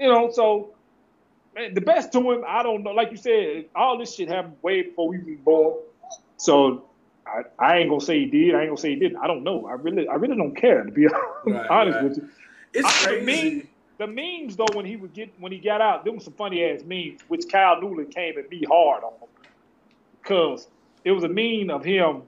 You 0.00 0.08
know, 0.08 0.30
so 0.30 0.74
man, 1.54 1.74
the 1.74 1.80
best 1.80 2.12
to 2.12 2.32
him, 2.32 2.44
I 2.46 2.62
don't 2.62 2.82
know. 2.82 2.90
Like 2.92 3.10
you 3.10 3.16
said, 3.16 3.66
all 3.74 3.98
this 3.98 4.14
shit 4.14 4.28
happened 4.28 4.56
way 4.62 4.82
before 4.82 5.08
we 5.08 5.18
were 5.18 5.36
born. 5.44 5.78
So 6.36 6.84
I, 7.26 7.42
I 7.58 7.78
ain't 7.78 7.88
gonna 7.88 8.00
say 8.00 8.20
he 8.20 8.26
did. 8.26 8.54
I 8.54 8.60
ain't 8.60 8.68
gonna 8.70 8.80
say 8.80 8.90
he 8.90 8.96
didn't. 8.96 9.18
I 9.18 9.26
don't 9.26 9.42
know. 9.44 9.66
I 9.66 9.72
really, 9.74 10.08
I 10.08 10.14
really 10.14 10.36
don't 10.36 10.54
care 10.54 10.82
to 10.84 10.90
be 10.90 11.06
Right, 11.46 11.70
honest 11.70 11.96
right. 11.96 12.04
with 12.04 12.16
you. 12.18 12.28
It's 12.72 12.86
I 12.86 13.06
crazy. 13.08 13.24
mean- 13.26 13.68
The 13.98 14.06
memes 14.08 14.56
though, 14.56 14.66
when 14.74 14.84
he 14.84 14.96
would 14.96 15.12
get 15.14 15.32
when 15.38 15.52
he 15.52 15.58
got 15.58 15.80
out, 15.80 16.04
there 16.04 16.12
was 16.12 16.24
some 16.24 16.32
funny 16.34 16.64
ass 16.64 16.82
memes, 16.84 17.20
which 17.28 17.44
Kyle 17.50 17.80
Newland 17.80 18.12
came 18.14 18.36
at 18.38 18.50
me 18.50 18.62
hard 18.68 19.04
on, 19.04 19.12
because 20.22 20.66
it 21.04 21.12
was 21.12 21.22
a 21.24 21.28
meme 21.28 21.70
of 21.70 21.84
him 21.84 22.22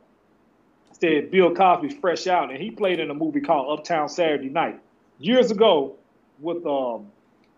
said 1.01 1.31
Bill 1.31 1.55
Cosby's 1.55 1.95
fresh 2.01 2.27
out, 2.27 2.51
and 2.51 2.59
he 2.63 2.71
played 2.71 3.01
in 3.01 3.11
a 3.11 3.15
movie 3.15 3.41
called 3.41 3.79
Uptown 3.79 4.09
Saturday 4.09 4.49
Night 4.49 4.81
years 5.19 5.51
ago 5.51 5.97
with 6.39 6.65
um, 6.67 7.09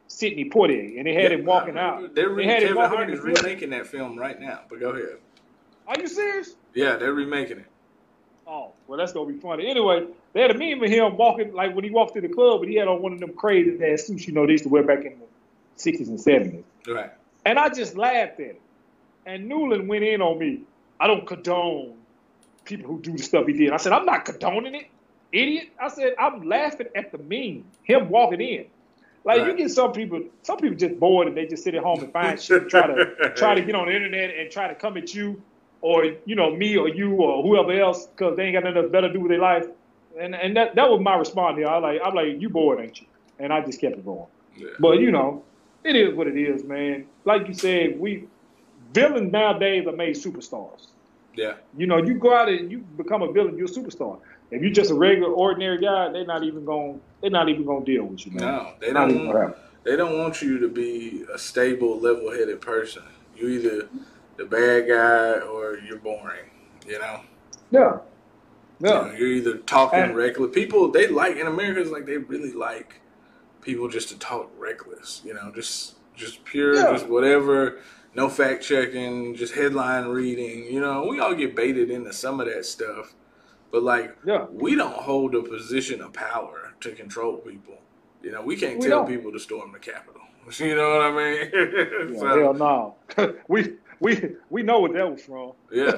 Sidney 0.08 0.48
Poitier, 0.50 0.96
and 0.98 1.06
they 1.06 1.14
had 1.14 1.30
him 1.32 1.44
walking 1.44 1.76
I 1.78 1.82
out. 1.82 2.14
They're 2.14 2.34
They 2.34 2.46
had 2.46 2.62
Kevin 2.62 2.76
Hart 2.78 3.10
is 3.10 3.20
the 3.20 3.26
remaking 3.26 3.70
that 3.70 3.86
film 3.86 4.18
right 4.18 4.40
now. 4.40 4.60
But 4.68 4.80
go 4.80 4.90
ahead. 4.90 5.18
Are 5.88 5.98
you 5.98 6.06
serious? 6.06 6.54
Yeah, 6.74 6.96
they're 6.96 7.14
remaking 7.14 7.58
it. 7.58 7.66
Oh, 8.46 8.72
well, 8.86 8.98
that's 8.98 9.12
gonna 9.12 9.30
be 9.30 9.38
funny. 9.38 9.68
Anyway, 9.68 10.06
they 10.32 10.42
had 10.42 10.50
a 10.50 10.58
meme 10.58 10.82
of 10.82 10.90
him 10.90 11.16
walking 11.16 11.52
like 11.52 11.74
when 11.74 11.84
he 11.84 11.90
walked 11.90 12.14
to 12.14 12.20
the 12.20 12.28
club, 12.28 12.60
but 12.60 12.68
he 12.68 12.76
had 12.76 12.88
on 12.88 13.02
one 13.02 13.12
of 13.12 13.20
them 13.20 13.32
crazy 13.32 13.78
ass 13.84 14.06
suits 14.06 14.26
you 14.26 14.32
know 14.32 14.46
they 14.46 14.52
used 14.52 14.64
to 14.64 14.70
wear 14.70 14.82
back 14.82 15.04
in 15.04 15.18
the 15.18 15.26
sixties 15.76 16.08
and 16.08 16.20
seventies. 16.20 16.64
Right. 16.86 17.10
And 17.44 17.58
I 17.58 17.70
just 17.70 17.96
laughed 17.96 18.40
at 18.40 18.40
it. 18.40 18.62
And 19.26 19.48
Newland 19.48 19.88
went 19.88 20.04
in 20.04 20.22
on 20.22 20.38
me. 20.38 20.62
I 21.00 21.06
don't 21.06 21.26
condone 21.26 21.94
people 22.64 22.86
who 22.86 23.00
do 23.00 23.16
the 23.16 23.22
stuff 23.22 23.46
he 23.46 23.52
did. 23.52 23.72
I 23.72 23.76
said, 23.76 23.92
I'm 23.92 24.06
not 24.06 24.24
condoning 24.24 24.74
it, 24.74 24.86
idiot. 25.32 25.68
I 25.80 25.88
said, 25.88 26.14
I'm 26.18 26.42
laughing 26.42 26.88
at 26.94 27.12
the 27.12 27.18
meme, 27.18 27.64
him 27.82 28.08
walking 28.08 28.40
in. 28.40 28.66
Like 29.24 29.46
you 29.46 29.54
get 29.56 29.70
some 29.70 29.92
people, 29.92 30.22
some 30.42 30.56
people 30.56 30.76
just 30.76 30.98
bored 30.98 31.28
and 31.28 31.36
they 31.36 31.46
just 31.46 31.62
sit 31.64 31.74
at 31.74 31.82
home 31.82 32.00
and 32.00 32.10
find 32.12 32.40
shit, 32.40 32.70
try 32.70 32.86
to 32.86 33.32
try 33.36 33.54
to 33.54 33.60
get 33.60 33.74
on 33.74 33.86
the 33.86 33.94
internet 33.94 34.34
and 34.34 34.50
try 34.50 34.68
to 34.68 34.74
come 34.74 34.96
at 34.96 35.14
you 35.14 35.42
or 35.80 36.04
you 36.24 36.34
know 36.34 36.54
me 36.54 36.76
or 36.76 36.88
you 36.88 37.12
or 37.14 37.42
whoever 37.42 37.72
else 37.72 38.06
because 38.06 38.36
they 38.36 38.44
ain't 38.44 38.54
got 38.54 38.64
nothing 38.64 38.90
better 38.90 39.08
to 39.08 39.12
do 39.12 39.20
with 39.20 39.30
their 39.30 39.40
life. 39.40 39.66
And 40.18 40.34
and 40.34 40.56
that 40.56 40.74
that 40.74 40.88
was 40.90 41.00
my 41.00 41.16
response. 41.16 41.56
Here. 41.58 41.68
I 41.68 41.78
like 41.78 42.00
I'm 42.04 42.14
like 42.14 42.40
you 42.40 42.48
bored, 42.48 42.80
ain't 42.80 43.00
you? 43.00 43.06
And 43.38 43.52
I 43.52 43.60
just 43.60 43.80
kept 43.80 43.96
it 43.96 44.04
going. 44.04 44.26
Yeah. 44.56 44.68
But 44.80 45.00
you 45.00 45.10
know, 45.10 45.44
it 45.84 45.94
is 45.94 46.14
what 46.14 46.26
it 46.26 46.36
is, 46.36 46.64
man. 46.64 47.06
Like 47.24 47.46
you 47.46 47.54
said, 47.54 47.98
we 47.98 48.24
villains 48.92 49.30
nowadays 49.32 49.86
are 49.86 49.92
made 49.92 50.16
superstars. 50.16 50.88
Yeah. 51.34 51.54
You 51.76 51.86
know, 51.86 51.98
you 51.98 52.14
go 52.14 52.34
out 52.34 52.48
and 52.48 52.70
you 52.70 52.78
become 52.78 53.22
a 53.22 53.30
villain, 53.30 53.56
you're 53.56 53.66
a 53.66 53.70
superstar. 53.70 54.18
If 54.50 54.62
you're 54.62 54.72
just 54.72 54.90
a 54.90 54.94
regular, 54.94 55.30
ordinary 55.30 55.78
guy, 55.78 56.10
they're 56.10 56.24
not 56.26 56.42
even 56.42 56.64
going. 56.64 57.00
They're 57.20 57.30
not 57.30 57.48
even 57.48 57.64
going 57.64 57.84
to 57.84 57.92
deal 57.92 58.04
with 58.04 58.24
you, 58.26 58.32
man. 58.32 58.42
No, 58.42 58.72
they 58.80 58.92
Not 58.92 59.10
even 59.10 59.26
don't. 59.26 59.32
gonna. 59.32 59.54
They 59.84 59.96
don't 59.96 60.18
want 60.18 60.42
you 60.42 60.58
to 60.58 60.68
be 60.68 61.24
a 61.32 61.38
stable, 61.38 61.98
level-headed 62.00 62.60
person. 62.60 63.02
You 63.36 63.48
either 63.48 63.88
the 64.38 64.44
bad 64.46 64.88
guy 64.88 65.40
or 65.46 65.78
you're 65.78 65.98
boring. 65.98 66.50
You 66.86 66.98
know. 66.98 67.20
Yeah, 67.70 67.98
You 68.80 68.88
yeah, 68.88 68.90
know, 69.02 69.12
you're 69.12 69.28
either 69.28 69.58
talking 69.58 69.98
And- 70.00 70.16
reckless. 70.16 70.52
People 70.54 70.90
they 70.90 71.06
like 71.08 71.36
in 71.36 71.46
America. 71.46 71.80
It's 71.82 71.90
like 71.90 72.06
they 72.06 72.16
really 72.16 72.52
like 72.52 73.00
people 73.60 73.88
just 73.88 74.08
to 74.08 74.18
talk 74.18 74.50
reckless. 74.58 75.20
You 75.24 75.34
know, 75.34 75.52
just 75.54 75.96
just 76.14 76.44
pure, 76.44 76.74
Yeah. 76.74 76.92
just 76.92 77.06
whatever. 77.08 77.78
No 78.14 78.28
fact 78.30 78.64
checking, 78.64 79.34
just 79.34 79.54
headline 79.54 80.06
reading. 80.08 80.64
You 80.72 80.80
know, 80.80 81.04
we 81.08 81.20
all 81.20 81.34
get 81.34 81.54
baited 81.54 81.90
into 81.90 82.12
some 82.12 82.40
of 82.40 82.46
that 82.46 82.64
stuff, 82.64 83.14
but 83.70 83.82
like 83.82 84.16
yeah. 84.24 84.46
we 84.50 84.74
don't 84.74 84.94
hold 84.94 85.34
a 85.34 85.42
position 85.42 86.00
of 86.00 86.12
power 86.14 86.72
to 86.80 86.92
control 86.92 87.36
people. 87.36 87.74
You 88.22 88.32
know, 88.32 88.42
we 88.42 88.56
can't 88.56 88.78
We 88.80 88.88
tell 88.88 89.00
don't. 89.04 89.08
people 89.14 89.30
to 89.32 89.38
storm 89.38 89.72
the 89.72 89.78
Capitol. 89.78 90.22
You 90.58 90.74
know 90.74 90.88
what 90.96 91.02
I 91.02 91.10
mean? 91.12 91.50
yeah 92.14 92.18
so, 92.18 92.26
hell 92.26 92.54
no. 92.54 92.96
we 93.48 93.74
we 94.00 94.36
we 94.50 94.62
know 94.62 94.80
what 94.80 94.92
that 94.94 95.10
was 95.10 95.22
from. 95.22 95.52
yeah. 95.72 95.96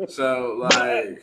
So 0.08 0.56
like, 0.58 1.22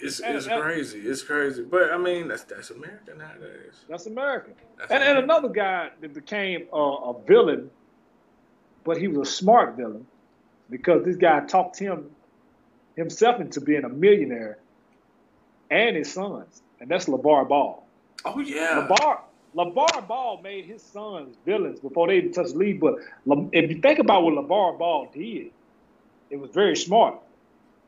it's 0.00 0.20
it's 0.20 0.46
crazy. 0.46 1.00
It's 1.00 1.22
crazy. 1.22 1.62
But 1.62 1.92
I 1.92 1.98
mean, 1.98 2.28
that's 2.28 2.44
that's 2.44 2.70
America 2.70 3.14
nowadays. 3.16 3.84
That's 3.88 4.06
America. 4.06 4.50
That's 4.78 4.90
And, 4.90 5.02
and 5.02 5.18
another 5.18 5.48
guy 5.48 5.90
that 6.00 6.14
became 6.14 6.66
a, 6.72 6.76
a 6.76 7.22
villain, 7.22 7.70
but 8.84 8.96
he 8.96 9.08
was 9.08 9.28
a 9.28 9.32
smart 9.32 9.76
villain 9.76 10.06
because 10.68 11.04
this 11.04 11.16
guy 11.16 11.40
talked 11.46 11.78
him 11.78 12.10
himself 12.96 13.40
into 13.40 13.60
being 13.60 13.84
a 13.84 13.88
millionaire 13.88 14.58
and 15.70 15.96
his 15.96 16.12
sons, 16.12 16.62
and 16.80 16.90
that's 16.90 17.06
LeVar 17.06 17.48
Ball. 17.48 17.86
Oh 18.24 18.40
yeah. 18.40 18.86
LeVar 18.86 19.20
LeVar 19.56 20.06
Ball 20.06 20.40
made 20.42 20.64
his 20.64 20.82
sons 20.82 21.36
villains 21.44 21.80
before 21.80 22.06
they 22.06 22.18
even 22.18 22.32
touched 22.32 22.52
the 22.52 22.58
league. 22.58 22.80
But 22.80 22.94
if 23.52 23.70
you 23.70 23.80
think 23.80 23.98
about 23.98 24.22
what 24.22 24.34
LeVar 24.34 24.78
Ball 24.78 25.10
did, 25.12 25.50
it 26.30 26.38
was 26.38 26.50
very 26.50 26.76
smart. 26.76 27.16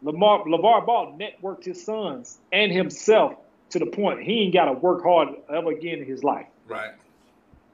Lamar, 0.02 0.44
LeVar 0.44 0.84
Ball 0.84 1.16
networked 1.18 1.64
his 1.64 1.84
sons 1.84 2.38
and 2.50 2.72
himself 2.72 3.36
to 3.70 3.78
the 3.78 3.86
point 3.86 4.22
he 4.22 4.40
ain't 4.42 4.52
got 4.52 4.64
to 4.64 4.72
work 4.72 5.02
hard 5.04 5.28
ever 5.48 5.70
again 5.70 6.00
in 6.00 6.04
his 6.04 6.24
life. 6.24 6.46
Right. 6.66 6.90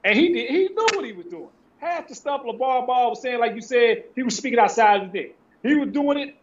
And 0.03 0.17
he 0.17 0.29
did, 0.31 0.49
he 0.49 0.67
knew 0.69 0.87
what 0.93 1.03
he 1.05 1.11
was 1.11 1.25
doing. 1.25 1.49
Half 1.79 2.07
the 2.09 2.15
stuff 2.15 2.41
LeVar 2.43 2.85
Ball 2.85 3.09
was 3.09 3.21
saying, 3.21 3.39
like 3.39 3.55
you 3.55 3.61
said, 3.61 4.03
he 4.15 4.21
was 4.21 4.35
speaking 4.35 4.59
outside 4.59 5.01
his 5.03 5.13
neck. 5.13 5.31
He 5.63 5.75
was 5.75 5.89
doing 5.89 6.19
it 6.19 6.35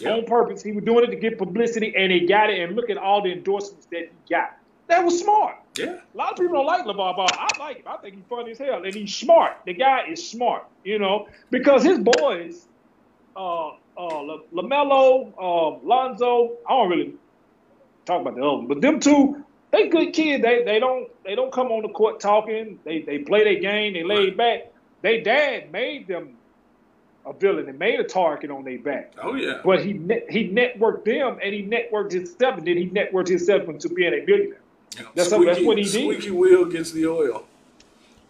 Yeah. 0.00 0.14
on 0.14 0.24
purpose. 0.24 0.62
He 0.62 0.72
was 0.72 0.84
doing 0.84 1.04
it 1.04 1.08
to 1.08 1.16
get 1.16 1.36
publicity, 1.38 1.94
and 1.96 2.10
he 2.10 2.26
got 2.26 2.50
it. 2.50 2.58
And 2.60 2.74
look 2.74 2.88
at 2.90 2.96
all 2.96 3.22
the 3.22 3.30
endorsements 3.32 3.86
that 3.86 4.02
he 4.04 4.08
got. 4.34 4.56
That 4.88 5.04
was 5.04 5.18
smart. 5.18 5.56
Yeah. 5.76 5.98
A 6.14 6.16
lot 6.16 6.32
of 6.32 6.38
people 6.38 6.54
don't 6.54 6.66
like 6.66 6.84
LeVar 6.84 7.16
Ball. 7.16 7.28
I 7.32 7.48
like 7.58 7.78
him. 7.78 7.84
I 7.86 7.96
think 7.96 8.16
he's 8.16 8.24
funny 8.28 8.50
as 8.52 8.58
hell, 8.58 8.84
and 8.84 8.94
he's 8.94 9.14
smart. 9.14 9.56
The 9.66 9.72
guy 9.74 10.06
is 10.08 10.28
smart, 10.28 10.64
you 10.84 10.98
know, 10.98 11.28
because 11.50 11.82
his 11.82 11.98
boys, 11.98 12.66
uh, 13.36 13.68
uh, 13.68 13.72
La- 13.96 14.38
LaMelo, 14.52 15.32
uh, 15.38 15.78
Lonzo. 15.84 16.58
I 16.68 16.72
don't 16.72 16.90
really 16.90 17.14
talk 18.04 18.20
about 18.20 18.36
the 18.36 18.42
other, 18.42 18.56
one, 18.58 18.66
but 18.66 18.80
them 18.80 19.00
two, 19.00 19.44
they 19.72 19.88
good 19.88 20.12
kids. 20.12 20.42
They 20.42 20.62
they 20.64 20.78
don't 20.78 21.08
they 21.24 21.34
don't 21.34 21.52
come 21.52 21.68
on 21.68 21.82
the 21.82 21.88
court 21.88 22.20
talking. 22.20 22.78
They 22.84 23.02
they 23.02 23.18
play 23.18 23.44
their 23.44 23.60
game. 23.60 23.94
They 23.94 24.04
laid 24.04 24.36
back. 24.36 24.72
They 25.02 25.20
dad 25.22 25.72
made 25.72 26.06
them 26.06 26.36
a 27.26 27.32
villain 27.32 27.68
and 27.68 27.78
made 27.78 27.98
a 27.98 28.04
target 28.04 28.50
on 28.50 28.64
their 28.64 28.78
back. 28.78 29.14
Oh 29.20 29.34
yeah. 29.34 29.60
But 29.64 29.80
he 29.84 29.92
he 30.28 30.50
networked 30.50 31.04
them 31.04 31.38
and 31.42 31.54
he 31.54 31.64
networked 31.64 32.12
himself, 32.12 32.58
and 32.58 32.66
then 32.66 32.76
he 32.76 32.88
networked 32.90 33.28
himself 33.28 33.68
into 33.68 33.88
being 33.88 34.12
a 34.12 34.24
millionaire. 34.24 34.60
That's 35.14 35.30
what- 35.30 35.46
that's 35.46 35.60
what 35.62 35.78
he 35.78 35.84
did. 35.84 35.90
Squeaky 35.92 36.30
wheel 36.30 36.64
gets 36.66 36.92
the 36.92 37.06
oil. 37.06 37.44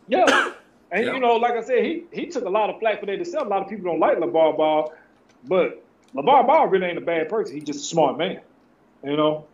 Yeah. 0.09 0.53
And 0.92 1.07
Yeah. 1.07 1.14
you 1.14 1.18
know, 1.20 1.35
like 1.37 1.55
I 1.55 1.61
said, 1.62 1.83
he 1.85 2.05
he 2.12 2.27
took 2.27 2.44
a 2.44 2.48
lot 2.48 2.70
of 2.70 2.79
flack 2.79 3.00
for 3.00 3.07
that 3.07 3.16
himself. 3.16 3.46
A 3.46 3.48
lot 3.48 3.62
of 3.62 3.68
people 3.68 3.87
don't 3.90 3.98
like 3.98 4.16
LeVar 4.18 4.57
Ball, 4.57 4.92
but 5.48 5.83
LeVar 6.14 6.46
Ball 6.46 6.68
really 6.68 6.87
ain't 6.87 6.98
a 6.98 7.00
bad 7.00 7.29
person. 7.29 7.57
He's 7.57 7.64
just 7.64 7.81
a 7.81 7.83
smart 7.83 8.16
man. 8.16 8.40
You 9.03 9.16
know, 9.16 9.44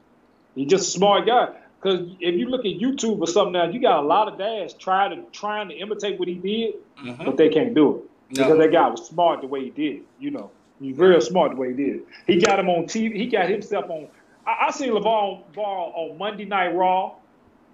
he's 0.54 0.68
just 0.68 0.88
a 0.88 0.90
smart 0.90 1.24
guy. 1.26 1.48
Because 1.80 2.08
if 2.20 2.34
you 2.34 2.46
look 2.50 2.66
at 2.66 2.72
YouTube 2.78 3.20
or 3.20 3.26
something 3.26 3.52
now, 3.54 3.64
you 3.70 3.80
got 3.80 4.00
a 4.04 4.06
lot 4.06 4.28
of 4.28 4.36
dads 4.36 4.74
trying 4.74 5.16
to 5.16 5.22
trying 5.30 5.70
to 5.70 5.74
imitate 5.76 6.18
what 6.18 6.28
he 6.28 6.34
did, 6.34 6.74
Mhm. 7.02 7.24
but 7.24 7.38
they 7.38 7.48
can't 7.48 7.72
do 7.72 7.88
it 7.88 7.94
No. 8.38 8.44
because 8.44 8.58
that 8.58 8.70
guy 8.72 8.90
was 8.90 9.06
smart 9.06 9.40
the 9.40 9.46
way 9.46 9.64
he 9.64 9.70
did. 9.70 10.02
You 10.18 10.32
know, 10.32 10.50
he's 10.78 10.98
real 10.98 11.22
smart 11.22 11.52
the 11.52 11.56
way 11.56 11.68
he 11.68 11.74
did. 11.84 12.02
He 12.26 12.36
got 12.36 12.58
him 12.58 12.68
on 12.68 12.84
TV. 12.84 13.16
He 13.16 13.28
got 13.28 13.48
himself 13.48 13.88
on. 13.88 14.08
I, 14.50 14.66
I 14.66 14.70
seen 14.70 14.90
LeVar 14.90 15.52
Ball 15.54 15.92
on 15.94 16.18
Monday 16.18 16.44
Night 16.44 16.74
Raw. 16.74 17.14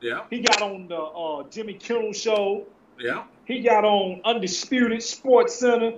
Yeah. 0.00 0.24
He 0.30 0.40
got 0.40 0.60
on 0.60 0.88
the 0.88 0.96
uh, 0.96 1.48
Jimmy 1.48 1.74
Kimmel 1.74 2.12
show. 2.12 2.66
Yeah. 2.98 3.24
He 3.44 3.60
got 3.60 3.84
on 3.84 4.20
Undisputed 4.24 5.02
Sports 5.02 5.54
Center, 5.54 5.92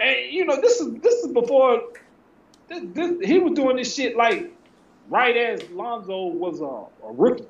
and 0.00 0.32
you 0.32 0.44
know 0.44 0.60
this 0.60 0.80
is 0.80 0.94
this 1.00 1.24
is 1.24 1.32
before 1.32 1.82
this, 2.68 2.82
this, 2.92 3.26
he 3.26 3.38
was 3.38 3.54
doing 3.54 3.76
this 3.76 3.94
shit 3.94 4.16
like 4.16 4.52
right 5.08 5.36
as 5.36 5.68
Lonzo 5.70 6.26
was 6.26 6.60
a, 6.60 7.06
a 7.06 7.12
rookie. 7.12 7.44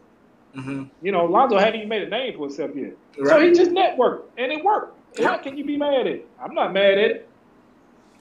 hmm 0.54 0.84
You 1.02 1.12
know, 1.12 1.26
Lonzo 1.26 1.58
hadn't 1.58 1.76
even 1.76 1.88
made 1.88 2.02
a 2.02 2.08
name 2.08 2.36
for 2.36 2.46
himself 2.46 2.70
yet, 2.74 2.96
so 3.24 3.40
he 3.40 3.52
just 3.52 3.70
networked 3.70 4.22
and 4.38 4.50
it 4.50 4.64
worked. 4.64 4.98
Yeah. 5.18 5.28
How 5.28 5.38
can 5.38 5.56
you 5.56 5.64
be 5.64 5.76
mad 5.76 5.94
at 5.94 6.06
it? 6.06 6.28
I'm 6.42 6.54
not 6.54 6.72
mad 6.72 6.92
at 6.92 6.98
it. 6.98 7.28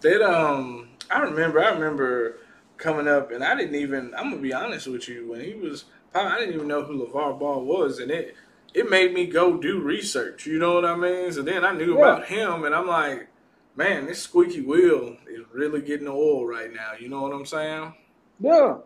That 0.02 0.22
um, 0.22 0.90
I 1.10 1.20
remember. 1.20 1.64
I 1.64 1.70
remember 1.70 2.38
coming 2.84 3.08
up, 3.08 3.32
and 3.32 3.44
I 3.44 3.56
didn't 3.56 3.76
even. 3.76 4.14
I'm 4.16 4.30
gonna 4.30 4.42
be 4.42 4.54
honest 4.54 4.88
with 4.88 5.08
you. 5.08 5.30
When 5.32 5.42
he 5.42 5.54
was, 5.54 5.86
I 6.14 6.38
didn't 6.40 6.56
even 6.56 6.68
know 6.68 6.84
who 6.84 7.06
LeVar 7.08 7.40
Ball 7.40 7.64
was, 7.64 8.00
and 8.00 8.12
it 8.12 8.36
it 8.74 8.90
made 8.90 9.14
me 9.14 9.26
go 9.26 9.58
do 9.58 9.80
research. 9.82 10.46
You 10.46 10.60
know 10.60 10.76
what 10.76 10.86
I 10.86 10.96
mean? 10.96 11.32
So 11.32 11.42
then 11.42 11.64
I 11.64 11.72
knew 11.74 11.94
Yeah. 11.94 12.00
about 12.00 12.26
him, 12.26 12.66
and 12.66 12.76
I'm 12.76 12.88
like, 12.88 13.28
man, 13.76 14.06
this 14.06 14.22
squeaky 14.22 14.62
wheel 14.62 15.18
is 15.28 15.46
really 15.52 15.82
getting 15.82 16.06
the 16.06 16.12
oil 16.12 16.46
right 16.46 16.72
now. 16.72 16.92
You 17.00 17.10
know 17.10 17.22
what 17.22 17.34
I'm 17.34 17.46
saying? 17.46 17.94
Yeah, 18.40 18.78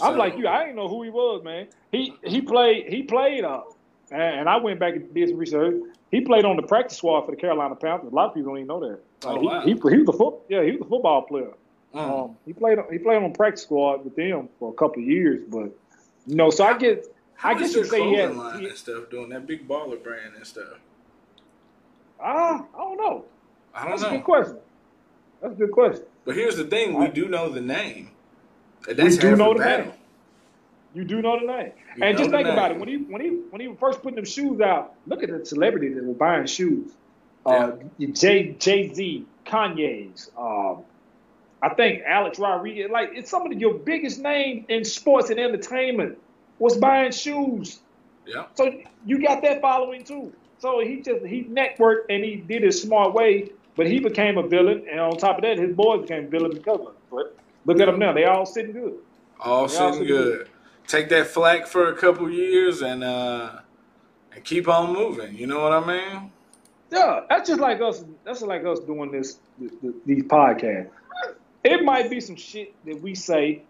I'm 0.00 0.16
like 0.16 0.36
you. 0.38 0.48
I 0.48 0.60
didn't 0.64 0.76
know 0.76 0.88
who 0.88 1.02
he 1.02 1.10
was, 1.10 1.42
man. 1.44 1.68
He 1.92 2.14
he 2.24 2.40
played 2.40 2.86
he 2.88 3.02
played 3.02 3.44
uh 3.44 3.62
and 4.10 4.48
I 4.48 4.56
went 4.56 4.78
back 4.80 4.94
and 4.94 5.12
did 5.12 5.28
some 5.28 5.38
research. 5.38 5.74
He 6.12 6.20
played 6.20 6.44
on 6.44 6.56
the 6.56 6.62
practice 6.62 6.96
squad 6.96 7.26
for 7.26 7.32
the 7.32 7.36
Carolina 7.36 7.74
Panthers. 7.74 8.12
A 8.12 8.14
lot 8.14 8.28
of 8.28 8.34
people 8.34 8.50
don't 8.52 8.58
even 8.58 8.68
know 8.68 8.80
that. 8.80 9.00
Oh, 9.24 9.40
he, 9.40 9.46
wow. 9.46 9.60
he, 9.62 9.70
he 9.70 9.74
was 9.74 10.08
a 10.08 10.12
foot, 10.12 10.34
yeah, 10.48 10.62
he 10.62 10.70
was 10.72 10.82
a 10.82 10.88
football 10.88 11.22
player. 11.22 11.50
Mm. 11.96 12.24
Um, 12.24 12.36
he 12.44 12.52
played 12.52 12.78
he 12.92 12.98
played 12.98 13.22
on 13.22 13.32
practice 13.32 13.62
squad 13.62 14.04
with 14.04 14.14
them 14.16 14.48
for 14.58 14.70
a 14.70 14.74
couple 14.74 15.02
of 15.02 15.08
years, 15.08 15.42
but 15.48 15.70
you 16.26 16.36
know, 16.36 16.50
so 16.50 16.64
I 16.64 16.76
get 16.76 17.06
How 17.34 17.50
I 17.50 17.54
guess 17.58 17.74
you 17.74 17.84
say 17.84 18.02
he 18.02 18.14
had. 18.16 18.36
line 18.36 18.60
he- 18.60 18.66
and 18.68 18.76
stuff 18.76 19.08
doing 19.10 19.30
that 19.30 19.46
big 19.46 19.66
baller 19.66 20.02
brand 20.02 20.34
and 20.36 20.46
stuff? 20.46 20.78
Ah, 22.20 22.64
I 22.74 22.78
don't 22.78 22.96
know. 22.98 23.24
I 23.74 23.82
don't 23.88 23.90
That's 23.90 24.02
a 24.04 24.10
good 24.10 24.24
question. 24.24 24.58
That's 25.40 25.54
a 25.54 25.56
good 25.56 25.72
question. 25.72 26.04
But 26.24 26.34
here's 26.34 26.56
the 26.56 26.64
thing: 26.64 26.94
we 26.98 27.06
I- 27.06 27.10
do 27.10 27.28
know 27.28 27.48
the 27.48 27.60
name. 27.60 28.10
And 28.88 28.96
That's 28.98 29.16
We 29.16 29.20
do 29.22 29.36
know 29.36 29.52
the 29.54 29.58
battle. 29.60 29.86
name. 29.86 29.94
You 30.94 31.04
do 31.04 31.20
know 31.22 31.38
the 31.40 31.46
name. 31.46 31.72
You 31.96 32.04
and 32.04 32.16
just 32.18 32.30
think 32.30 32.46
about 32.48 32.72
it. 32.72 32.78
When 32.78 32.88
he 32.88 32.96
when 32.98 33.20
he 33.20 33.28
when 33.50 33.60
he 33.60 33.68
was 33.68 33.78
first 33.78 34.02
putting 34.02 34.16
them 34.16 34.24
shoes 34.24 34.60
out, 34.60 34.94
look 35.06 35.22
at 35.22 35.30
the 35.30 35.44
celebrities 35.44 35.94
that 35.96 36.04
were 36.04 36.14
buying 36.14 36.46
shoes. 36.46 36.92
Uh, 37.44 37.72
Jay 38.12 38.52
Jay 38.58 38.92
Z, 38.92 39.26
Kanye's. 39.46 40.30
Um, 40.38 40.82
I 41.62 41.70
think 41.70 42.02
Alex 42.06 42.38
Rodriguez. 42.38 42.90
Like 42.90 43.10
it's 43.14 43.30
some 43.30 43.50
of 43.50 43.52
your 43.58 43.74
biggest 43.74 44.20
names 44.20 44.66
in 44.68 44.84
sports 44.84 45.30
and 45.30 45.40
entertainment 45.40 46.18
was 46.58 46.76
buying 46.76 47.12
shoes. 47.12 47.80
Yeah. 48.26 48.46
So 48.54 48.72
you 49.04 49.22
got 49.22 49.42
that 49.42 49.60
following 49.60 50.04
too. 50.04 50.32
So 50.58 50.80
he 50.80 51.00
just 51.00 51.24
he 51.24 51.44
networked 51.44 52.06
and 52.08 52.24
he 52.24 52.36
did 52.36 52.64
it 52.64 52.72
smart 52.72 53.14
way, 53.14 53.50
but 53.76 53.86
he 53.86 54.00
became 54.00 54.38
a 54.38 54.46
villain, 54.46 54.86
and 54.90 55.00
on 55.00 55.16
top 55.16 55.36
of 55.36 55.42
that, 55.42 55.58
his 55.58 55.74
boys 55.74 56.02
became 56.02 56.28
villains 56.28 56.54
because 56.56 56.80
of 56.80 56.86
it. 56.88 56.94
But 57.10 57.36
look 57.66 57.80
at 57.80 57.86
them 57.86 57.98
now; 57.98 58.12
they 58.12 58.24
all 58.24 58.46
sitting 58.46 58.72
good. 58.72 58.94
All 59.38 59.66
They 59.66 59.76
all 59.76 59.92
sitting 59.92 59.92
sitting 59.92 60.06
good. 60.06 60.48
Take 60.86 61.08
that 61.10 61.26
flack 61.26 61.66
for 61.66 61.92
a 61.92 61.96
couple 61.96 62.30
years 62.30 62.82
and 62.82 63.02
uh 63.02 63.60
and 64.32 64.44
keep 64.44 64.68
on 64.68 64.92
moving. 64.92 65.36
You 65.36 65.46
know 65.46 65.60
what 65.60 65.72
I 65.72 65.86
mean? 65.86 66.30
Yeah, 66.90 67.20
that's 67.28 67.48
just 67.48 67.60
like 67.60 67.80
us. 67.80 68.04
That's 68.24 68.40
just 68.40 68.48
like 68.48 68.64
us 68.64 68.78
doing 68.80 69.10
this, 69.10 69.38
th- 69.58 69.72
th- 69.80 69.94
these 70.04 70.22
podcasts. 70.24 70.90
It 71.66 71.84
might 71.84 72.10
be 72.10 72.20
some 72.20 72.36
shit 72.36 72.74
that 72.84 73.00
we 73.00 73.14
say 73.14 73.62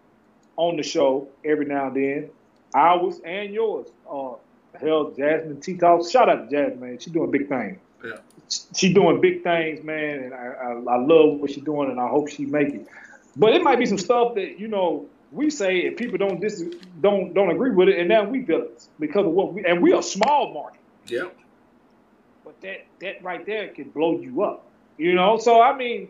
on 0.55 0.77
the 0.77 0.83
show 0.83 1.29
every 1.43 1.65
now 1.65 1.87
and 1.87 1.95
then, 1.95 2.29
ours 2.73 3.19
and 3.23 3.53
yours. 3.53 3.87
Uh, 4.09 4.33
hell, 4.79 5.11
Jasmine 5.11 5.61
T 5.61 5.77
Talk. 5.77 6.09
Shout 6.09 6.29
out 6.29 6.49
to 6.49 6.55
Jasmine, 6.55 6.79
man. 6.79 6.99
She 6.99 7.09
doing 7.09 7.31
big 7.31 7.49
things. 7.49 7.77
Yeah. 8.03 8.17
She 8.75 8.93
doing 8.93 9.19
big 9.19 9.43
things, 9.43 9.83
man, 9.83 10.23
and 10.23 10.33
I, 10.33 10.37
I, 10.37 10.71
I 10.71 10.97
love 10.97 11.39
what 11.39 11.51
she's 11.51 11.63
doing, 11.63 11.89
and 11.89 11.99
I 11.99 12.07
hope 12.07 12.29
she 12.29 12.45
make 12.45 12.69
it. 12.69 12.87
But 13.35 13.53
it 13.53 13.61
might 13.61 13.77
be 13.77 13.85
some 13.85 13.97
stuff 13.97 14.35
that 14.35 14.59
you 14.59 14.67
know 14.67 15.07
we 15.31 15.49
say 15.49 15.85
and 15.87 15.97
people 15.97 16.17
don't 16.17 16.39
dis- 16.39 16.63
don't 17.01 17.33
don't 17.33 17.51
agree 17.51 17.71
with 17.71 17.89
it, 17.89 17.99
and 17.99 18.07
now 18.07 18.23
we 18.23 18.41
villains 18.41 18.89
because 18.99 19.25
of 19.25 19.31
what 19.31 19.53
we 19.53 19.65
and 19.65 19.81
we 19.81 19.93
are 19.93 19.99
a 19.99 20.03
small 20.03 20.53
market. 20.53 20.81
Yep. 21.07 21.35
But 22.45 22.61
that 22.61 22.85
that 23.01 23.23
right 23.23 23.45
there 23.45 23.67
can 23.69 23.89
blow 23.89 24.19
you 24.19 24.43
up. 24.43 24.65
You 24.97 25.13
know, 25.13 25.37
so 25.37 25.61
I 25.61 25.75
mean, 25.77 26.09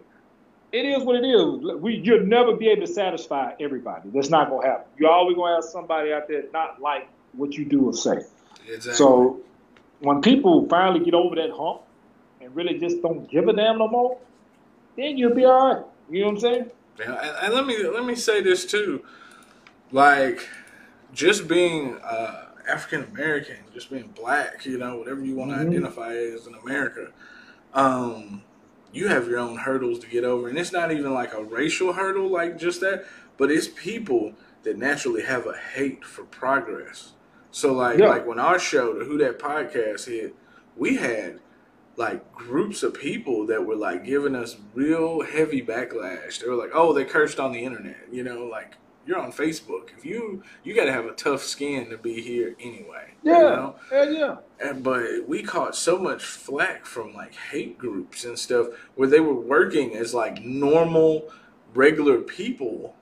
it 0.71 0.85
is 0.85 1.03
what 1.03 1.15
it 1.15 1.25
is. 1.25 1.79
We 1.81 1.95
you'll 1.95 2.25
never 2.25 2.55
be 2.55 2.67
able 2.69 2.85
to 2.85 2.91
satisfy 2.93 3.53
everybody. 3.59 4.09
That's 4.13 4.29
not 4.29 4.49
gonna 4.49 4.67
happen. 4.67 4.85
You're 4.97 5.11
always 5.11 5.35
gonna 5.35 5.55
have 5.55 5.63
somebody 5.63 6.11
out 6.13 6.27
there 6.27 6.43
not 6.53 6.81
like 6.81 7.07
what 7.33 7.53
you 7.55 7.65
do 7.65 7.85
or 7.87 7.93
say. 7.93 8.19
Exactly. 8.67 8.93
So 8.93 9.39
when 9.99 10.21
people 10.21 10.67
finally 10.67 11.03
get 11.03 11.13
over 11.13 11.35
that 11.35 11.51
hump 11.51 11.81
and 12.41 12.53
really 12.55 12.77
just 12.79 13.01
don't 13.01 13.29
give 13.29 13.47
a 13.47 13.53
damn 13.53 13.77
no 13.77 13.87
more, 13.87 14.17
then 14.95 15.17
you'll 15.17 15.33
be 15.35 15.45
all 15.45 15.73
right. 15.75 15.85
You 16.09 16.21
know 16.21 16.27
what 16.27 16.33
I'm 16.35 16.39
saying? 16.39 16.71
Yeah, 16.99 17.13
and, 17.13 17.45
and 17.45 17.53
let 17.53 17.65
me 17.65 17.83
let 17.87 18.05
me 18.05 18.15
say 18.15 18.41
this 18.41 18.65
too, 18.65 19.03
like 19.91 20.47
just 21.13 21.47
being 21.47 21.97
uh, 22.03 22.45
African 22.67 23.03
American, 23.13 23.57
just 23.73 23.89
being 23.89 24.07
black, 24.19 24.65
you 24.65 24.77
know, 24.77 24.97
whatever 24.97 25.23
you 25.23 25.35
want 25.35 25.51
to 25.51 25.57
Mhm. 25.57 25.67
identify 25.69 26.13
as 26.15 26.47
in 26.47 26.55
America, 26.55 27.11
um, 27.73 28.41
you 28.93 29.07
have 29.07 29.27
your 29.27 29.39
own 29.39 29.57
hurdles 29.57 29.99
to 29.99 30.07
get 30.07 30.23
over, 30.23 30.47
and 30.49 30.57
it's 30.57 30.71
not 30.71 30.91
even 30.91 31.13
like 31.13 31.33
a 31.33 31.43
racial 31.43 31.93
hurdle, 31.93 32.27
like 32.29 32.57
just 32.57 32.81
that, 32.81 33.05
but 33.37 33.51
it's 33.51 33.67
people 33.67 34.33
that 34.63 34.77
naturally 34.77 35.23
have 35.23 35.45
a 35.45 35.55
hate 35.55 36.03
for 36.03 36.23
progress. 36.23 37.13
So 37.51 37.73
like 37.73 37.97
Yeah. 37.99 38.09
like 38.09 38.25
when 38.27 38.39
our 38.39 38.59
show, 38.59 38.97
the 38.97 39.05
Who 39.05 39.17
That 39.17 39.39
podcast 39.39 40.05
hit, 40.07 40.35
we 40.75 40.95
had 40.97 41.39
like 41.95 42.31
groups 42.33 42.83
of 42.83 42.93
people 42.93 43.45
that 43.47 43.65
were 43.65 43.75
like 43.75 44.03
giving 44.05 44.35
us 44.35 44.57
real 44.75 45.21
heavy 45.21 45.61
backlash. 45.61 46.39
They 46.39 46.47
were 46.47 46.55
like, 46.55 46.71
"Oh, 46.73 46.93
they 46.93 47.05
cursed 47.05 47.39
on 47.39 47.51
the 47.53 47.63
internet," 47.63 48.07
you 48.11 48.23
know, 48.23 48.45
like 48.45 48.73
you're 49.07 49.19
on 49.19 49.31
Facebook. 49.31 49.89
If 49.97 50.05
you 50.05 50.43
you 50.63 50.75
got 50.75 50.85
to 50.85 50.91
have 50.91 51.05
a 51.05 51.13
tough 51.13 51.41
skin 51.43 51.89
to 51.89 51.97
be 51.97 52.21
here 52.21 52.55
anyway. 52.59 53.13
you 53.23 53.31
Yeah. 53.31 53.39
know? 53.41 53.75
Hell 53.89 54.11
yeah. 54.11 54.35
And, 54.59 54.83
but 54.83 55.27
we 55.27 55.41
caught 55.43 55.75
so 55.75 55.97
much 55.97 56.23
flack 56.25 56.85
from 56.85 57.13
like 57.13 57.33
hate 57.33 57.77
groups 57.77 58.25
and 58.25 58.37
stuff 58.37 58.67
where 58.95 59.07
they 59.07 59.21
were 59.21 59.33
working 59.39 59.95
as 59.95 60.13
like 60.13 60.43
normal, 60.43 61.29
regular 61.73 62.19
people. 62.19 62.95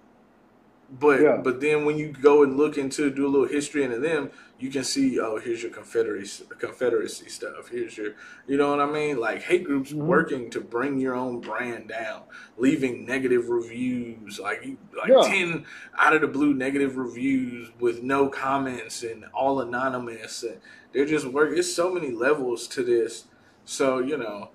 But 0.88 1.22
Yeah. 1.22 1.38
but 1.38 1.62
then 1.62 1.84
when 1.86 1.98
you 1.98 2.10
go 2.10 2.44
and 2.44 2.58
look 2.58 2.78
into 2.78 3.10
do 3.10 3.26
a 3.26 3.30
little 3.30 3.48
history 3.48 3.84
into 3.84 4.00
them, 4.00 4.30
you 4.60 4.70
can 4.70 4.84
see 4.84 5.20
oh 5.20 5.38
here's 5.38 5.64
your 5.64 5.72
Confederacy 5.72 6.46
Confederacy 6.60 7.28
stuff. 7.30 7.70
Here's 7.70 7.98
your 7.98 8.14
you 8.48 8.58
know 8.58 8.70
what 8.70 8.80
I 8.80 8.86
mean? 8.86 9.18
Like 9.20 9.42
hate 9.42 9.64
groups 9.64 9.92
Mhm. 9.92 10.06
working 10.06 10.50
to 10.52 10.62
bring 10.62 11.00
your 11.00 11.16
own 11.16 11.40
brand 11.42 11.90
down, 11.90 12.24
leaving 12.58 13.04
negative 13.06 13.50
reviews 13.50 14.40
like 14.40 14.64
like 14.96 15.10
Yeah. 15.10 15.22
ten 15.28 15.66
out 15.98 16.14
of 16.14 16.22
the 16.22 16.28
blue 16.28 16.54
negative 16.54 16.98
reviews 16.98 17.72
with 17.80 18.04
no 18.04 18.30
comments 18.30 19.02
and 19.04 19.26
all 19.34 19.60
anonymous 19.60 20.44
and 20.44 20.60
they're 20.94 21.06
just 21.06 21.26
work 21.26 21.52
it's 21.58 21.74
so 21.74 21.92
many 21.92 22.12
levels 22.12 22.68
to 22.68 22.84
this 22.84 23.26
so 23.66 24.00
you 24.00 24.16
know 24.18 24.50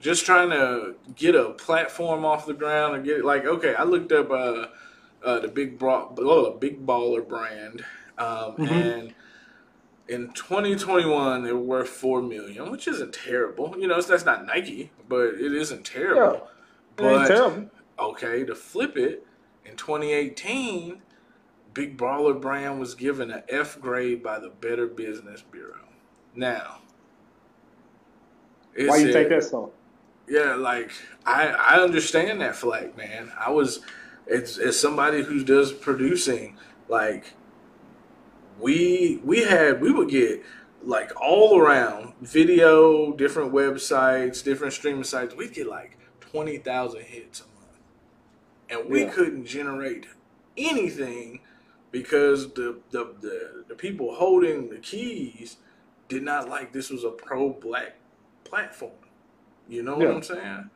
just 0.00 0.24
trying 0.26 0.50
to 0.50 0.94
get 1.14 1.34
a 1.34 1.50
platform 1.50 2.24
off 2.24 2.46
the 2.46 2.52
ground 2.54 2.96
and 2.96 3.04
get 3.04 3.24
like 3.24 3.44
okay 3.44 3.74
i 3.76 3.84
looked 3.84 4.10
up 4.12 4.30
uh, 4.30 4.66
uh 5.24 5.40
the 5.40 5.48
big 5.48 5.78
bra- 5.78 6.08
oh, 6.18 6.52
big 6.52 6.84
baller 6.86 7.26
brand 7.26 7.84
um 8.18 8.56
Mhm. 8.56 8.70
and 8.70 9.14
in 10.06 10.32
2021 10.34 11.42
they 11.44 11.52
were 11.52 11.58
worth 11.58 11.88
4 11.88 12.20
million 12.22 12.70
which 12.70 12.86
isn't 12.86 13.12
terrible 13.14 13.74
you 13.78 13.86
know 13.88 13.96
it's, 13.96 14.06
that's 14.06 14.24
not 14.26 14.44
nike 14.46 14.90
but 15.08 15.28
it 15.34 15.52
isn't 15.52 15.84
terrible 15.84 16.34
ain't 16.34 16.42
but 16.96 17.26
terrible. 17.28 17.70
okay, 17.98 18.44
to 18.44 18.54
flip 18.54 18.96
it, 18.96 19.26
in 19.64 19.74
2018, 19.76 21.02
Big 21.72 21.96
Baller 21.98 22.40
Brand 22.40 22.78
was 22.78 22.94
given 22.94 23.32
an 23.32 23.42
F 23.48 23.80
grade 23.80 24.22
by 24.22 24.38
the 24.38 24.48
Better 24.50 24.86
Business 24.86 25.42
Bureau. 25.42 25.88
Now, 26.36 26.82
Why 28.76 28.96
you 28.98 29.06
said- 29.06 29.12
think 29.12 29.28
that 29.30 29.42
so? 29.44 29.72
Yeah, 30.28 30.54
like 30.54 30.90
I 31.26 31.48
I 31.48 31.80
understand 31.82 32.40
that 32.40 32.56
flag, 32.56 32.96
man. 32.96 33.32
I 33.38 33.50
was 33.50 33.80
it's 34.26 34.58
as 34.58 34.78
somebody 34.78 35.22
who 35.22 35.44
does 35.44 35.72
producing, 35.72 36.56
like 36.88 37.34
we 38.58 39.20
we 39.24 39.42
had 39.42 39.80
we 39.80 39.90
would 39.92 40.08
get 40.08 40.42
like 40.82 41.12
all 41.20 41.58
around 41.58 42.14
video, 42.20 43.12
different 43.12 43.52
websites, 43.52 44.42
different 44.44 44.72
streaming 44.72 45.04
sites. 45.04 45.34
We'd 45.34 45.52
get 45.54 45.66
like 45.66 45.98
twenty 46.20 46.58
thousand 46.58 47.02
hits 47.02 47.40
a 47.40 47.44
month, 47.44 47.78
and 48.82 48.90
we 48.90 49.02
Yeah. 49.04 49.10
couldn't 49.10 49.46
generate 49.46 50.06
anything 50.56 51.40
because 51.90 52.52
the, 52.54 52.78
the 52.90 53.14
the 53.20 53.64
the 53.68 53.74
people 53.74 54.14
holding 54.14 54.68
the 54.68 54.78
keys 54.78 55.56
did 56.08 56.22
not 56.22 56.48
like 56.48 56.72
this 56.72 56.90
was 56.90 57.02
a 57.04 57.10
pro 57.10 57.50
black 57.50 57.96
platform. 58.44 58.92
You 59.68 59.82
know 59.82 59.96
what 59.96 60.08
I'm 60.10 60.22
saying? 60.22 60.70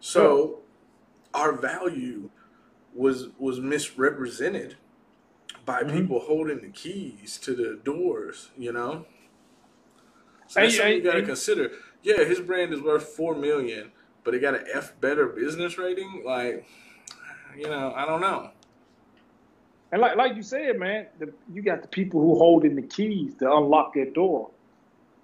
So 0.00 0.58
our 1.32 1.52
value 1.52 2.30
was 2.96 3.28
was 3.38 3.60
misrepresented 3.60 4.76
by 5.64 5.82
Mhm. 5.82 5.92
people 5.92 6.20
holding 6.20 6.60
the 6.60 6.68
keys 6.68 7.38
to 7.38 7.54
the 7.54 7.78
doors, 7.84 8.50
you 8.56 8.72
know? 8.72 9.04
So 10.48 10.60
that's 10.60 10.76
something 10.76 10.94
you 10.94 11.00
gotta 11.02 11.22
consider. 11.22 11.72
Yeah, 12.02 12.24
his 12.24 12.40
brand 12.40 12.72
is 12.72 12.80
worth 12.80 13.04
four 13.04 13.34
million, 13.34 13.90
but 14.24 14.34
it 14.34 14.40
got 14.40 14.54
an 14.54 14.64
F 14.72 14.98
better 15.00 15.26
business 15.26 15.76
rating. 15.76 16.22
Like, 16.24 16.64
you 17.56 17.64
know, 17.68 17.92
I 17.96 18.06
don't 18.06 18.20
know. 18.20 18.50
And 19.92 20.00
like 20.00 20.16
like 20.16 20.36
you 20.36 20.42
said, 20.42 20.78
man, 20.78 21.06
the, 21.18 21.32
you 21.52 21.62
got 21.62 21.82
the 21.82 21.88
people 21.88 22.20
who 22.20 22.36
holding 22.38 22.76
the 22.76 22.82
keys 22.82 23.34
to 23.36 23.52
unlock 23.52 23.94
that 23.94 24.14
door. 24.14 24.50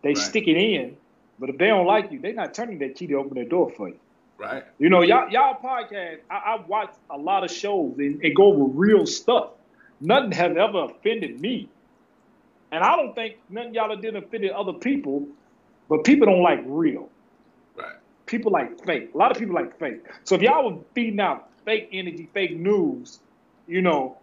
They 0.02 0.10
Right. 0.10 0.18
stick 0.18 0.48
it 0.48 0.56
in, 0.56 0.96
but 1.38 1.50
if 1.50 1.58
they 1.58 1.68
don't 1.68 1.86
like 1.86 2.10
you, 2.10 2.18
they're 2.18 2.32
not 2.32 2.52
turning 2.54 2.78
that 2.80 2.96
key 2.96 3.06
to 3.08 3.14
open 3.14 3.34
their 3.34 3.44
door 3.44 3.70
for 3.70 3.88
you. 3.88 3.98
Right? 4.38 4.64
You 4.78 4.88
know, 4.88 5.02
y'all 5.02 5.30
y'all 5.30 5.60
podcast. 5.62 6.18
I, 6.30 6.34
I 6.34 6.60
watch 6.66 6.94
a 7.10 7.16
lot 7.16 7.44
of 7.44 7.50
shows 7.50 7.94
and, 7.98 8.20
and 8.22 8.34
go 8.34 8.52
over 8.52 8.64
real 8.64 9.06
stuff. 9.06 9.50
Nothing 10.00 10.32
has 10.32 10.56
ever 10.56 10.84
offended 10.84 11.40
me, 11.40 11.68
and 12.72 12.82
I 12.82 12.96
don't 12.96 13.14
think 13.14 13.36
nothing 13.48 13.74
y'all 13.74 13.90
have 13.90 14.02
did 14.02 14.16
offended 14.16 14.50
other 14.50 14.72
people. 14.72 15.28
But 15.88 16.04
people 16.04 16.26
don't 16.26 16.42
like 16.42 16.60
real. 16.64 17.08
Right. 17.76 17.96
People 18.26 18.50
like 18.50 18.84
fake. 18.84 19.10
A 19.14 19.18
lot 19.18 19.30
of 19.30 19.36
people 19.36 19.54
like 19.54 19.78
fake. 19.78 20.02
So 20.24 20.34
if 20.34 20.42
y'all 20.42 20.70
were 20.70 20.80
feeding 20.94 21.20
out 21.20 21.50
fake 21.64 21.90
energy, 21.92 22.28
fake 22.32 22.56
news, 22.56 23.20
you 23.66 23.82
know, 23.82 24.16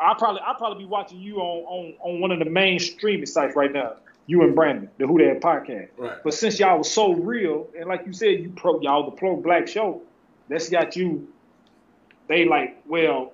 I 0.00 0.14
probably 0.18 0.42
I 0.42 0.54
probably 0.56 0.84
be 0.84 0.88
watching 0.88 1.20
you 1.20 1.36
on, 1.38 1.64
on 1.64 1.94
on 2.00 2.20
one 2.20 2.30
of 2.30 2.38
the 2.38 2.44
main 2.44 2.78
streaming 2.78 3.26
sites 3.26 3.56
right 3.56 3.72
now. 3.72 3.96
You 4.30 4.42
and 4.42 4.54
Brandon, 4.54 4.88
the 4.98 5.08
Who 5.08 5.18
That 5.18 5.40
podcast. 5.40 5.88
Right. 5.96 6.16
But 6.22 6.34
since 6.34 6.60
y'all 6.60 6.78
was 6.78 6.90
so 6.90 7.14
real, 7.14 7.68
and 7.76 7.88
like 7.88 8.06
you 8.06 8.12
said, 8.12 8.38
you 8.38 8.50
pro 8.50 8.80
y'all 8.80 9.04
the 9.10 9.16
pro 9.16 9.34
black 9.34 9.66
show, 9.66 10.02
that's 10.48 10.68
got 10.68 10.94
you. 10.94 11.26
They 12.28 12.44
like, 12.44 12.80
well, 12.86 13.32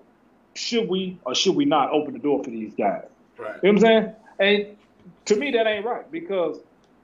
should 0.54 0.88
we 0.88 1.18
or 1.26 1.34
should 1.34 1.54
we 1.54 1.66
not 1.66 1.92
open 1.92 2.14
the 2.14 2.18
door 2.18 2.42
for 2.42 2.48
these 2.48 2.72
guys? 2.74 3.04
Right. 3.36 3.56
You 3.62 3.72
know 3.72 3.78
what 3.80 3.90
I'm 3.90 4.14
saying? 4.38 4.66
And 4.68 4.76
to 5.26 5.36
me, 5.36 5.50
that 5.50 5.66
ain't 5.66 5.84
right 5.84 6.10
because 6.10 6.60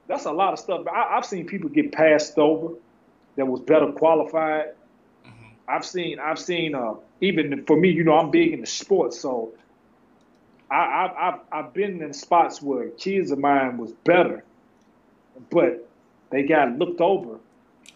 that's 0.07 0.25
a 0.25 0.33
lot 0.33 0.55
of 0.55 0.59
stuff. 0.59 0.87
I, 0.87 1.17
I've 1.17 1.27
seen 1.27 1.47
people 1.47 1.69
get 1.69 1.93
passed 1.93 2.39
over 2.39 2.75
that 3.37 3.47
was 3.47 3.61
better 3.61 3.93
qualified. 3.93 4.69
Mm-hmm. 5.27 5.47
I've 5.69 5.85
seen, 5.85 6.19
I've 6.19 6.39
seen, 6.39 6.75
uh, 6.75 6.95
even 7.21 7.67
for 7.67 7.77
me, 7.77 7.91
you 7.91 8.05
know, 8.05 8.15
I'm 8.15 8.31
big 8.31 8.55
into 8.55 8.67
sports, 8.67 9.21
so 9.21 9.53
I, 10.73 10.77
I, 11.07 11.29
I've, 11.29 11.41
I've 11.53 11.75
been 11.75 12.03
in 12.03 12.13
spots 12.15 12.63
where 12.63 12.89
kids 12.91 13.31
of 13.31 13.39
mine 13.39 13.77
was 13.79 13.93
better, 14.05 14.43
but 15.51 15.89
they 16.31 16.43
got 16.45 16.79
looked 16.79 17.01
over 17.01 17.39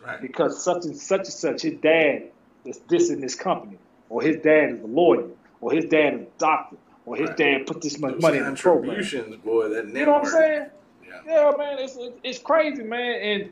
Right. 0.04 0.20
because 0.20 0.62
such 0.62 0.84
and 0.84 0.96
such 0.96 1.20
and 1.20 1.26
such, 1.28 1.62
his 1.62 1.74
dad 1.80 2.24
is 2.64 2.78
this 2.88 3.10
in 3.10 3.20
this 3.20 3.34
company, 3.34 3.78
or 4.08 4.20
his 4.22 4.36
dad 4.36 4.70
is 4.72 4.80
a 4.82 4.86
lawyer, 4.86 5.28
or 5.60 5.72
his 5.72 5.86
dad 5.86 6.14
is 6.14 6.20
a 6.20 6.26
doctor, 6.38 6.76
or 7.06 7.16
his 7.16 7.28
Right. 7.30 7.36
dad 7.38 7.66
put 7.66 7.80
this 7.82 7.98
much 7.98 8.12
Those 8.14 8.22
money 8.22 8.38
in 8.38 8.44
the 8.50 8.56
program. 8.56 9.02
boy. 9.44 9.68
That 9.68 9.86
network. 9.86 9.94
You 9.96 10.04
know 10.06 10.12
what 10.12 10.20
I'm 10.20 10.26
saying? 10.30 10.66
Yeah. 11.06 11.20
Yeah, 11.26 11.52
man, 11.56 11.78
it's 11.78 11.96
it's- 11.96 12.18
it's 12.22 12.38
crazy, 12.38 12.82
man, 12.82 13.14
and 13.22 13.50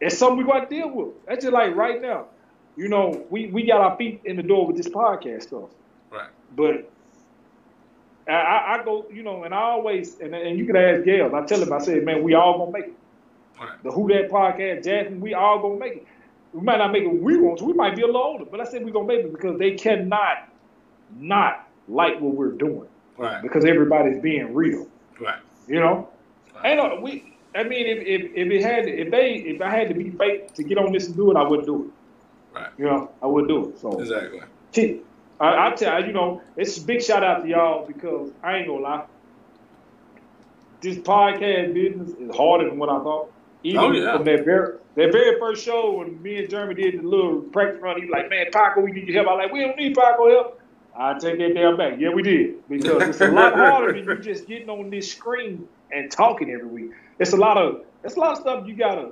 it's 0.00 0.18
something 0.18 0.38
we 0.38 0.44
got 0.44 0.68
to 0.68 0.74
deal 0.74 0.90
with. 0.90 1.08
That's 1.26 1.44
just 1.44 1.52
like 1.54 1.74
right 1.76 2.02
now. 2.02 2.26
You 2.76 2.88
know, 2.88 3.24
we 3.30 3.46
we 3.46 3.64
got 3.66 3.80
our 3.80 3.96
feet 3.96 4.20
in 4.24 4.36
the 4.36 4.42
door 4.42 4.66
with 4.66 4.76
this 4.76 4.88
podcast 4.88 5.44
stuff, 5.44 5.70
Right. 6.10 6.28
but 6.54 6.90
I, 8.28 8.78
I, 8.80 8.84
go, 8.84 9.06
you 9.12 9.22
know, 9.22 9.44
and 9.44 9.54
I 9.54 9.58
always 9.60 10.18
and, 10.20 10.34
and 10.34 10.58
you 10.58 10.66
can 10.66 10.76
ask 10.76 11.04
Gail. 11.04 11.34
I 11.34 11.44
tell 11.44 11.62
him, 11.62 11.72
I 11.72 11.78
said, 11.78 12.04
man, 12.04 12.22
we 12.22 12.34
all 12.34 12.58
gonna 12.58 12.72
make 12.72 12.86
it. 12.86 12.94
Right. 13.60 13.82
The 13.84 13.90
Who 13.92 14.08
That 14.08 14.30
podcast, 14.30 14.84
Jasmine, 14.84 15.20
we 15.20 15.32
all 15.34 15.60
gonna 15.60 15.78
make 15.78 15.92
it. 15.94 16.06
We 16.52 16.62
might 16.62 16.78
not 16.78 16.92
make 16.92 17.04
it 17.04 17.08
we 17.22 17.38
want 17.38 17.58
to. 17.60 17.64
We 17.64 17.72
might 17.72 17.94
be 17.96 18.02
a 18.02 18.06
little 18.06 18.20
older, 18.22 18.44
but 18.44 18.60
I 18.60 18.64
said 18.64 18.84
we 18.84 18.90
gonna 18.90 19.06
make 19.06 19.20
it 19.20 19.32
because 19.32 19.58
they 19.58 19.72
cannot 19.76 20.48
not 21.18 21.68
like 21.88 22.20
what 22.20 22.34
we're 22.34 22.52
doing 22.52 22.88
Right. 23.16 23.40
because 23.42 23.64
everybody's 23.64 24.18
being 24.20 24.52
real. 24.54 24.86
Right. 25.20 25.38
You 25.68 25.80
know, 25.80 26.08
Right. 26.54 26.70
ain't 26.72 26.76
no 26.78 26.96
uh, 26.96 27.00
we. 27.00 27.32
I 27.54 27.62
mean, 27.62 27.86
if, 27.86 27.98
if 28.06 28.32
if 28.34 28.50
it 28.52 28.62
had 28.62 28.86
if 28.88 29.10
they 29.10 29.34
if 29.34 29.60
I 29.62 29.70
had 29.70 29.88
to 29.88 29.94
be 29.94 30.10
fake 30.10 30.52
to 30.54 30.62
get 30.62 30.78
on 30.78 30.92
this 30.92 31.06
and 31.06 31.16
do 31.16 31.30
it, 31.30 31.36
I 31.36 31.42
wouldn't 31.46 31.66
do 31.66 31.84
it. 31.84 32.58
Right. 32.58 32.70
You 32.76 32.84
know, 32.86 33.10
I 33.22 33.26
wouldn't 33.26 33.48
do 33.48 33.68
it. 33.70 33.78
So, 33.78 33.98
Exactly. 34.00 34.40
gee, 34.72 35.00
I, 35.40 35.68
I 35.68 35.70
tell 35.74 36.00
you, 36.00 36.08
you 36.08 36.12
know, 36.12 36.42
it's 36.56 36.78
a 36.78 36.82
big 36.82 37.02
shout 37.02 37.22
out 37.22 37.42
to 37.42 37.48
y'all 37.48 37.86
because 37.86 38.30
I 38.42 38.56
ain't 38.56 38.68
gonna 38.68 38.80
lie. 38.80 39.04
This 40.80 40.98
podcast 40.98 41.74
business 41.74 42.10
is 42.18 42.34
harder 42.36 42.68
than 42.68 42.78
what 42.78 42.88
I 42.88 42.98
thought. 42.98 43.28
Oh, 43.28 43.32
Even 43.62 43.80
Oh, 43.80 43.92
yeah. 43.92 44.16
from 44.16 44.24
that 44.24 44.44
very 44.44 44.74
that 44.94 45.12
very 45.12 45.38
first 45.38 45.64
show 45.64 45.98
when 45.98 46.22
me 46.22 46.38
and 46.38 46.48
Jeremy 46.48 46.74
did 46.74 47.00
the 47.00 47.06
little 47.06 47.40
practice 47.40 47.80
run, 47.82 47.96
he 47.96 48.06
was 48.06 48.12
like, 48.12 48.30
"Man, 48.30 48.46
Paco, 48.52 48.80
we 48.80 48.92
need 48.92 49.08
your 49.08 49.22
help." 49.24 49.28
I 49.28 49.44
like, 49.44 49.52
"We 49.52 49.60
don't 49.60 49.76
need 49.76 49.94
Paco 49.94 50.28
help." 50.30 50.60
I 50.98 51.18
take 51.18 51.38
that 51.38 51.54
damn 51.54 51.76
back. 51.76 51.98
Yeah, 51.98 52.10
we 52.10 52.22
did 52.22 52.66
because 52.68 53.02
it's 53.08 53.20
a 53.20 53.28
lot 53.28 53.54
harder 53.54 53.92
than 53.92 54.04
you 54.04 54.18
just 54.22 54.46
getting 54.46 54.70
on 54.70 54.88
this 54.88 55.10
screen 55.12 55.68
and 55.92 56.10
talking 56.10 56.50
every 56.50 56.66
week. 56.68 56.90
It's 57.18 57.32
a 57.32 57.36
lot 57.36 57.58
of 57.58 57.82
it's 58.04 58.16
a 58.16 58.20
lot 58.20 58.32
of 58.32 58.38
stuff 58.38 58.66
you 58.66 58.74
gotta, 58.74 59.10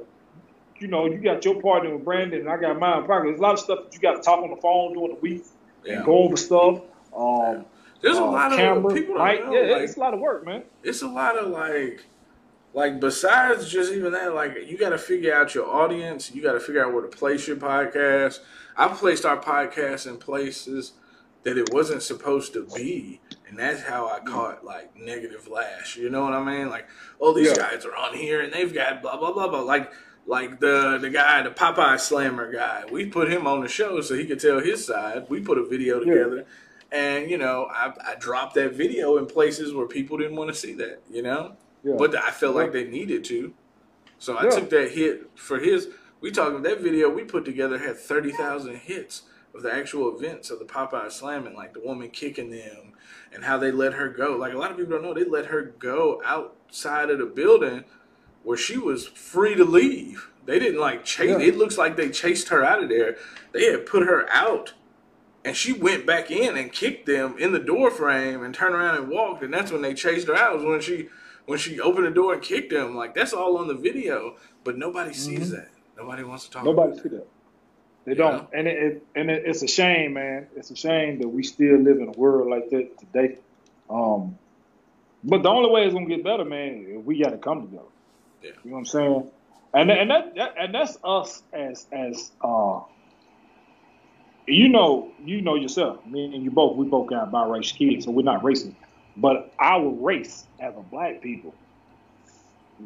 you 0.79 0.87
know, 0.89 1.07
you 1.07 1.19
got 1.19 1.45
your 1.45 1.61
partner 1.61 1.95
with 1.95 2.05
Brandon 2.05 2.41
and 2.41 2.49
I 2.49 2.57
got 2.57 2.79
mine 2.79 2.99
with 2.99 3.07
Paco. 3.11 3.25
There's 3.25 3.39
a 3.39 3.43
lot 3.43 3.55
of 3.55 3.59
stuff 3.61 3.85
that 3.85 3.95
you 3.95 4.01
got 4.01 4.15
to 4.17 4.23
talk 4.23 4.43
on 4.43 4.51
the 4.51 4.57
phone 4.57 4.95
during 4.95 5.15
the 5.15 5.21
week 5.21 5.45
Yeah. 5.85 5.97
and 5.97 6.05
go 6.05 6.19
over 6.25 6.37
stuff. 6.37 6.81
Um, 7.17 7.65
There's 8.01 8.17
a 8.19 8.23
uh, 8.23 8.31
lot 8.31 8.53
of 8.53 8.59
camera, 8.59 8.93
people. 8.93 9.17
yeah, 9.17 9.73
like, 9.73 9.83
it's 9.83 9.97
a 9.97 10.01
lot 10.01 10.15
of 10.15 10.21
work, 10.21 10.45
man. 10.45 10.63
it's 10.83 11.03
a 11.03 11.09
lot 11.09 11.37
of 11.39 11.49
like 11.51 12.05
like 12.73 12.99
besides 13.01 13.69
just 13.71 13.93
even 13.93 14.13
that 14.13 14.35
like 14.35 14.57
you 14.67 14.77
got 14.77 14.89
to 14.91 14.99
figure 14.99 15.33
out 15.33 15.55
your 15.55 15.67
audience 15.69 16.35
you 16.35 16.43
got 16.43 16.55
to 16.55 16.61
figure 16.61 16.85
out 16.85 16.93
where 16.93 17.03
to 17.03 17.09
place 17.17 17.47
your 17.47 17.57
podcast 17.57 18.41
i 18.77 18.89
placed 18.89 19.25
our 19.25 19.41
podcast 19.41 20.09
in 20.09 20.17
places 20.17 20.93
that 21.45 21.57
it 21.57 21.73
wasn't 21.73 22.03
supposed 22.03 22.53
to 22.53 22.67
be 22.75 23.21
and 23.49 23.57
that's 23.57 23.83
how 23.83 24.09
i 24.09 24.19
caught 24.19 24.65
like 24.65 24.91
negative 24.99 25.47
lash 25.47 25.97
you 25.97 26.11
know 26.11 26.23
what 26.25 26.33
i 26.33 26.43
mean 26.43 26.69
like 26.69 26.89
oh 27.21 27.33
these 27.33 27.47
Yeah. 27.57 27.71
guys 27.71 27.85
are 27.87 27.95
on 27.95 28.13
here 28.13 28.41
and 28.41 28.53
they've 28.53 28.75
got 28.75 29.01
blah 29.03 29.17
blah 29.19 29.33
blah 29.33 29.47
blah 29.47 29.61
like 29.61 29.93
like 30.27 30.61
the 30.61 30.99
the 30.99 31.11
guy 31.11 31.43
the 31.43 31.51
popeye 31.51 31.99
slammer 32.01 32.51
guy 32.51 32.85
we 32.91 33.07
put 33.07 33.31
him 33.31 33.47
on 33.47 33.61
the 33.61 33.69
show 33.69 34.01
so 34.01 34.15
he 34.15 34.25
could 34.25 34.41
tell 34.41 34.61
his 34.61 34.87
side 34.87 35.27
we 35.29 35.41
put 35.41 35.59
a 35.59 35.65
video 35.65 36.01
Yeah. 36.01 36.15
together 36.15 36.47
and 36.93 37.31
you 37.31 37.37
know 37.39 37.69
I, 37.71 37.93
I 38.07 38.15
dropped 38.19 38.55
that 38.55 38.73
video 38.75 39.19
in 39.19 39.27
places 39.27 39.75
where 39.75 39.87
people 39.87 40.17
didn't 40.17 40.37
want 40.37 40.51
to 40.51 40.57
see 40.57 40.75
that 40.75 41.03
you 41.11 41.23
know 41.23 41.57
Yeah. 41.83 41.97
but 41.99 42.15
I 42.17 42.31
felt 42.31 42.55
like 42.57 42.73
they 42.73 42.85
needed 42.85 43.25
to. 43.25 43.53
So 44.19 44.37
I 44.37 44.45
Yeah. 44.45 44.51
took 44.51 44.71
that 44.71 44.93
hit 44.93 45.31
for 45.35 45.59
his. 45.59 45.89
We 46.21 46.31
talking 46.31 46.63
that 46.63 46.81
video 46.81 47.11
we 47.11 47.25
put 47.25 47.45
together 47.45 47.77
had 47.79 47.99
thirty 47.99 48.31
thousand 48.33 48.77
hits 48.77 49.23
of 49.55 49.63
the 49.63 49.73
actual 49.73 50.17
events 50.17 50.51
of 50.51 50.59
the 50.59 50.65
Popeye 50.65 51.11
slamming, 51.13 51.55
like 51.55 51.75
the 51.75 51.81
woman 51.81 52.09
kicking 52.11 52.49
them 52.51 52.93
and 53.33 53.45
how 53.45 53.59
they 53.59 53.71
let 53.71 53.93
her 53.93 54.09
go. 54.09 54.37
Like 54.37 54.55
a 54.55 54.59
lot 54.59 54.71
of 54.71 54.77
people 54.79 54.93
don't 54.95 55.03
know, 55.03 55.13
they 55.15 55.25
let 55.25 55.47
her 55.47 55.63
go 55.79 56.23
outside 56.25 57.11
of 57.11 57.19
the 57.19 57.27
building 57.27 57.85
where 58.45 58.57
she 58.57 58.79
was 58.79 59.09
free 59.09 59.55
to 59.57 59.65
leave. 59.65 60.31
They 60.47 60.59
didn't 60.59 60.81
like 60.81 61.05
chase. 61.05 61.31
Yeah. 61.31 61.41
It 61.41 61.57
looks 61.57 61.77
like 61.77 61.97
they 61.97 62.11
chased 62.11 62.49
her 62.49 62.65
out 62.65 62.83
of 62.83 62.89
there. 62.89 63.17
They 63.53 63.71
had 63.71 63.87
put 63.87 64.07
her 64.07 64.29
out 64.31 64.75
and 65.45 65.57
she 65.57 65.73
went 65.73 66.07
back 66.07 66.31
in 66.31 66.57
and 66.57 66.73
kicked 66.73 67.07
them 67.07 67.37
in 67.39 67.53
the 67.53 67.59
door 67.59 67.91
frame 67.91 68.43
and 68.43 68.55
turned 68.55 68.75
around 68.75 68.97
and 68.97 69.09
walked 69.09 69.43
and 69.43 69.53
that's 69.53 69.71
when 69.71 69.83
they 69.83 69.95
chased 69.95 70.27
her 70.29 70.35
out 70.35 70.57
was 70.57 70.65
when 70.65 70.81
she 70.81 71.09
when 71.47 71.59
she 71.59 71.79
opened 71.79 72.07
the 72.07 72.11
door 72.11 72.33
and 72.33 72.43
kicked 72.43 72.73
them 72.73 72.97
like 72.97 73.15
that's 73.15 73.33
all 73.33 73.59
on 73.59 73.69
the 73.69 73.75
video 73.75 74.37
but 74.65 74.79
nobody 74.79 75.13
sees 75.13 75.51
that 75.51 75.69
nobody 75.97 76.25
wants 76.25 76.47
to 76.47 76.51
talk 76.51 76.65
Mm-hmm. 76.65 76.77
Nobody 76.77 77.03
see 77.03 77.09
that. 77.11 77.27
They 78.05 78.15
don't, 78.15 78.47
and 78.53 78.69
it, 78.69 78.83
it 78.83 79.07
and 79.15 79.31
it, 79.31 79.45
it's 79.47 79.63
a 79.63 79.67
shame, 79.67 80.13
man. 80.15 80.47
It's 80.57 80.71
a 80.71 80.77
shame 80.77 81.21
that 81.21 81.29
we 81.29 81.43
still 81.43 81.79
live 81.79 81.99
in 81.99 82.09
a 82.09 82.13
world 82.13 82.51
like 82.51 82.69
that 82.69 82.99
today. 82.99 83.39
Um, 83.89 84.39
but 85.23 85.43
the 85.43 85.49
only 85.49 85.71
way 85.71 85.85
it's 85.85 85.95
gonna 85.95 86.07
get 86.07 86.23
better, 86.23 86.45
man, 86.45 87.03
we 87.07 87.19
got 87.23 87.31
to 87.31 87.39
come 87.39 87.63
together. 87.63 87.89
Yeah. 88.45 88.51
You 88.63 88.71
know 88.71 88.77
what 88.77 88.79
I'm 88.81 88.87
saying? 88.87 89.31
And 89.73 89.91
and 89.91 90.11
that, 90.11 90.35
that 90.37 90.55
and 90.59 90.75
that's 90.75 90.99
us 91.03 91.43
as 91.53 91.87
as 91.91 92.31
uh, 92.43 92.81
you 94.47 94.69
know, 94.69 95.11
you 95.25 95.41
know 95.41 95.55
yourself. 95.55 96.05
Me 96.07 96.27
and 96.27 96.45
you 96.45 96.51
both, 96.51 96.77
we 96.77 96.87
both 96.87 97.09
got 97.09 97.33
biracial 97.33 97.77
kids, 97.77 98.05
so 98.05 98.11
we're 98.11 98.23
not 98.23 98.43
racist. 98.43 98.75
But 99.17 99.53
our 99.59 99.89
race 99.89 100.45
as 100.61 100.75
a 100.77 100.81
black 100.81 101.23
people, 101.23 101.55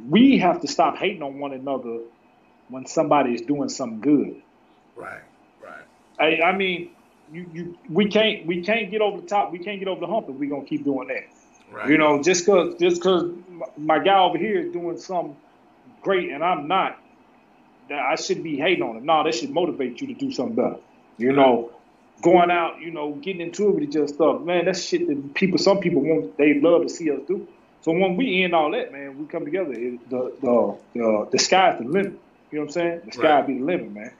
we 0.09 0.38
have 0.38 0.61
to 0.61 0.68
stop 0.68 0.96
hating 0.96 1.22
on 1.22 1.40
one 1.40 1.52
another 1.52 2.00
when 2.68 2.86
somebody 2.86 3.34
is 3.34 3.40
doing 3.40 3.68
something 3.68 4.00
good. 4.00 4.42
right 4.94 5.22
right 5.61 5.82
I, 6.20 6.42
I 6.42 6.52
mean, 6.56 6.90
you, 7.32 7.50
you 7.52 7.78
we 7.90 8.09
can't 8.09 8.46
we 8.46 8.62
can't 8.62 8.90
get 8.90 9.00
over 9.00 9.20
the 9.20 9.26
top. 9.26 9.50
We 9.50 9.59
can't 9.59 9.80
get 9.80 9.88
over 9.88 10.00
the 10.00 10.06
hump 10.06 10.28
if 10.28 10.36
we're 10.36 10.50
gonna 10.50 10.64
keep 10.64 10.84
doing 10.84 11.09
that. 11.09 11.24
right 11.72 11.90
You 11.90 11.98
know, 11.98 12.22
just 12.22 12.46
cause 12.46 12.76
just 12.78 13.02
cause 13.02 13.32
my 13.76 13.98
guy 13.98 14.20
over 14.20 14.38
here 14.38 14.61
is 14.61 14.72
doing 14.72 14.96
something 14.96 15.36
great 16.03 16.30
and 16.30 16.44
I'm 16.44 16.68
not, 16.68 16.99
that 17.88 17.99
I 18.01 18.16
shouldn't 18.16 18.44
be 18.44 18.57
hating 18.59 18.82
on 18.82 18.96
him. 18.99 19.07
No, 19.07 19.24
that 19.24 19.34
should 19.34 19.51
motivate 19.51 20.01
you 20.01 20.09
to 20.09 20.14
do 20.14 20.30
something 20.32 20.57
better. 20.57 20.76
You 21.18 21.32
know, 21.32 21.72
going 22.22 22.51
out, 22.51 22.80
you 22.80 22.90
know, 22.90 23.14
getting 23.16 23.40
into 23.42 23.68
it 23.70 23.74
with 23.76 23.96
other 23.96 24.09
stuff, 24.09 24.42
man. 24.42 24.66
That's 24.66 24.82
shit 24.84 25.07
that 25.09 25.34
people, 25.34 25.59
some 25.59 25.80
people 25.80 26.03
want, 26.03 26.36
they 26.38 26.61
love 26.61 26.82
to 26.82 26.88
see 26.88 27.11
us 27.11 27.20
do. 27.28 27.49
So 27.80 27.92
when 27.92 28.16
we 28.16 28.42
end 28.44 28.55
all 28.55 28.72
that, 28.72 28.92
man, 28.92 29.16
we 29.18 29.26
come 29.26 29.44
together. 29.44 29.72
It, 29.72 30.09
the 30.11 30.36
the 30.42 30.78
the 30.94 31.28
the 31.32 31.38
sky's 31.38 31.78
the 31.78 31.86
limit. 31.86 32.20
You 32.51 32.59
know 32.59 32.62
what 32.62 32.68
I'm 32.68 32.72
saying? 32.72 33.03
The 33.07 33.12
sky 33.12 33.38
Right. 33.38 33.46
be 33.46 33.59
the 33.59 33.64
limit, 33.64 33.92
man. 33.92 34.12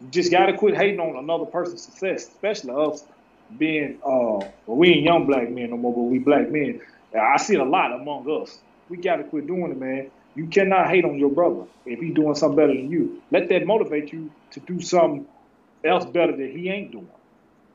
You 0.00 0.08
just 0.10 0.30
gotta 0.32 0.56
quit 0.56 0.76
hating 0.76 1.00
on 1.00 1.16
another 1.16 1.46
person's 1.46 1.84
success, 1.84 2.28
especially 2.28 2.72
us 2.76 3.04
being 3.56 4.00
uh 4.04 4.48
well, 4.66 4.78
we 4.78 4.90
ain't 4.90 5.04
young 5.04 5.26
black 5.26 5.50
men 5.50 5.70
no 5.70 5.76
more, 5.76 5.94
but 5.94 6.02
we 6.02 6.18
black 6.18 6.50
men. 6.50 6.80
I 7.18 7.38
see 7.38 7.54
it 7.54 7.60
a 7.60 7.64
lot 7.64 7.92
among 7.92 8.28
us. 8.42 8.58
We 8.88 8.98
gotta 8.98 9.24
quit 9.24 9.46
doing 9.46 9.72
it, 9.72 9.78
man. 9.78 10.10
You 10.34 10.46
cannot 10.46 10.88
hate 10.88 11.04
on 11.04 11.18
your 11.18 11.30
brother 11.30 11.64
if 11.86 12.00
he's 12.00 12.14
doing 12.14 12.34
something 12.34 12.56
better 12.56 12.74
than 12.74 12.90
you. 12.90 13.22
Let 13.30 13.48
that 13.50 13.66
motivate 13.66 14.12
you 14.12 14.30
to 14.52 14.60
do 14.60 14.80
something 14.80 15.26
else 15.84 16.04
better 16.06 16.36
that 16.36 16.50
he 16.50 16.68
ain't 16.68 16.92
doing. 16.92 17.08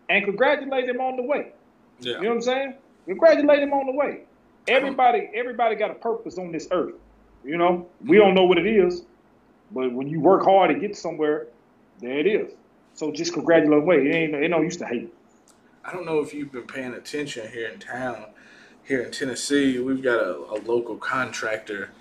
And 0.10 0.26
congratulate 0.26 0.90
him 0.90 1.00
on 1.00 1.16
the 1.16 1.24
way. 1.24 1.54
yeah 2.00 2.16
You 2.18 2.24
know 2.24 2.30
what 2.30 2.36
I'm 2.36 2.42
saying? 2.42 2.74
Congratulate 3.06 3.60
him 3.60 3.74
on 3.74 3.86
the 3.86 3.94
way. 3.94 4.22
Everybody, 4.68 5.30
everybody 5.34 5.76
got 5.76 5.92
a 5.92 5.96
purpose 5.96 6.38
on 6.38 6.52
this 6.52 6.68
earth. 6.72 6.96
You 7.44 7.58
know, 7.58 7.88
we 8.06 8.18
don't 8.18 8.36
know 8.36 8.44
what 8.44 8.58
it 8.58 8.68
is, 8.68 9.04
but 9.72 9.92
when 9.94 10.08
you 10.08 10.20
work 10.20 10.44
hard 10.44 10.74
to 10.74 10.80
get 10.80 10.98
somewhere, 10.98 11.48
there 12.02 12.20
it 12.20 12.28
is. 12.28 12.52
So 12.94 13.12
just 13.12 13.34
congratulate 13.34 13.80
him. 13.80 13.86
Way 13.86 14.08
it 14.08 14.14
ain't, 14.14 14.36
it 14.36 14.50
no 14.50 14.62
use 14.62 14.78
to 14.78 14.86
hate. 14.86 15.14
I 15.86 15.94
don't 15.94 16.06
know 16.06 16.20
if 16.20 16.34
you've 16.34 16.52
been 16.52 16.68
paying 16.68 16.94
attention 16.94 17.50
here 17.52 17.70
in 17.70 17.80
town, 17.80 18.26
here 18.84 19.02
in 19.02 19.12
Tennessee. 19.12 19.80
We've 19.80 20.04
got 20.04 20.20
a, 20.20 20.36
a 20.38 20.58
local 20.66 20.98
contractor 20.98 21.92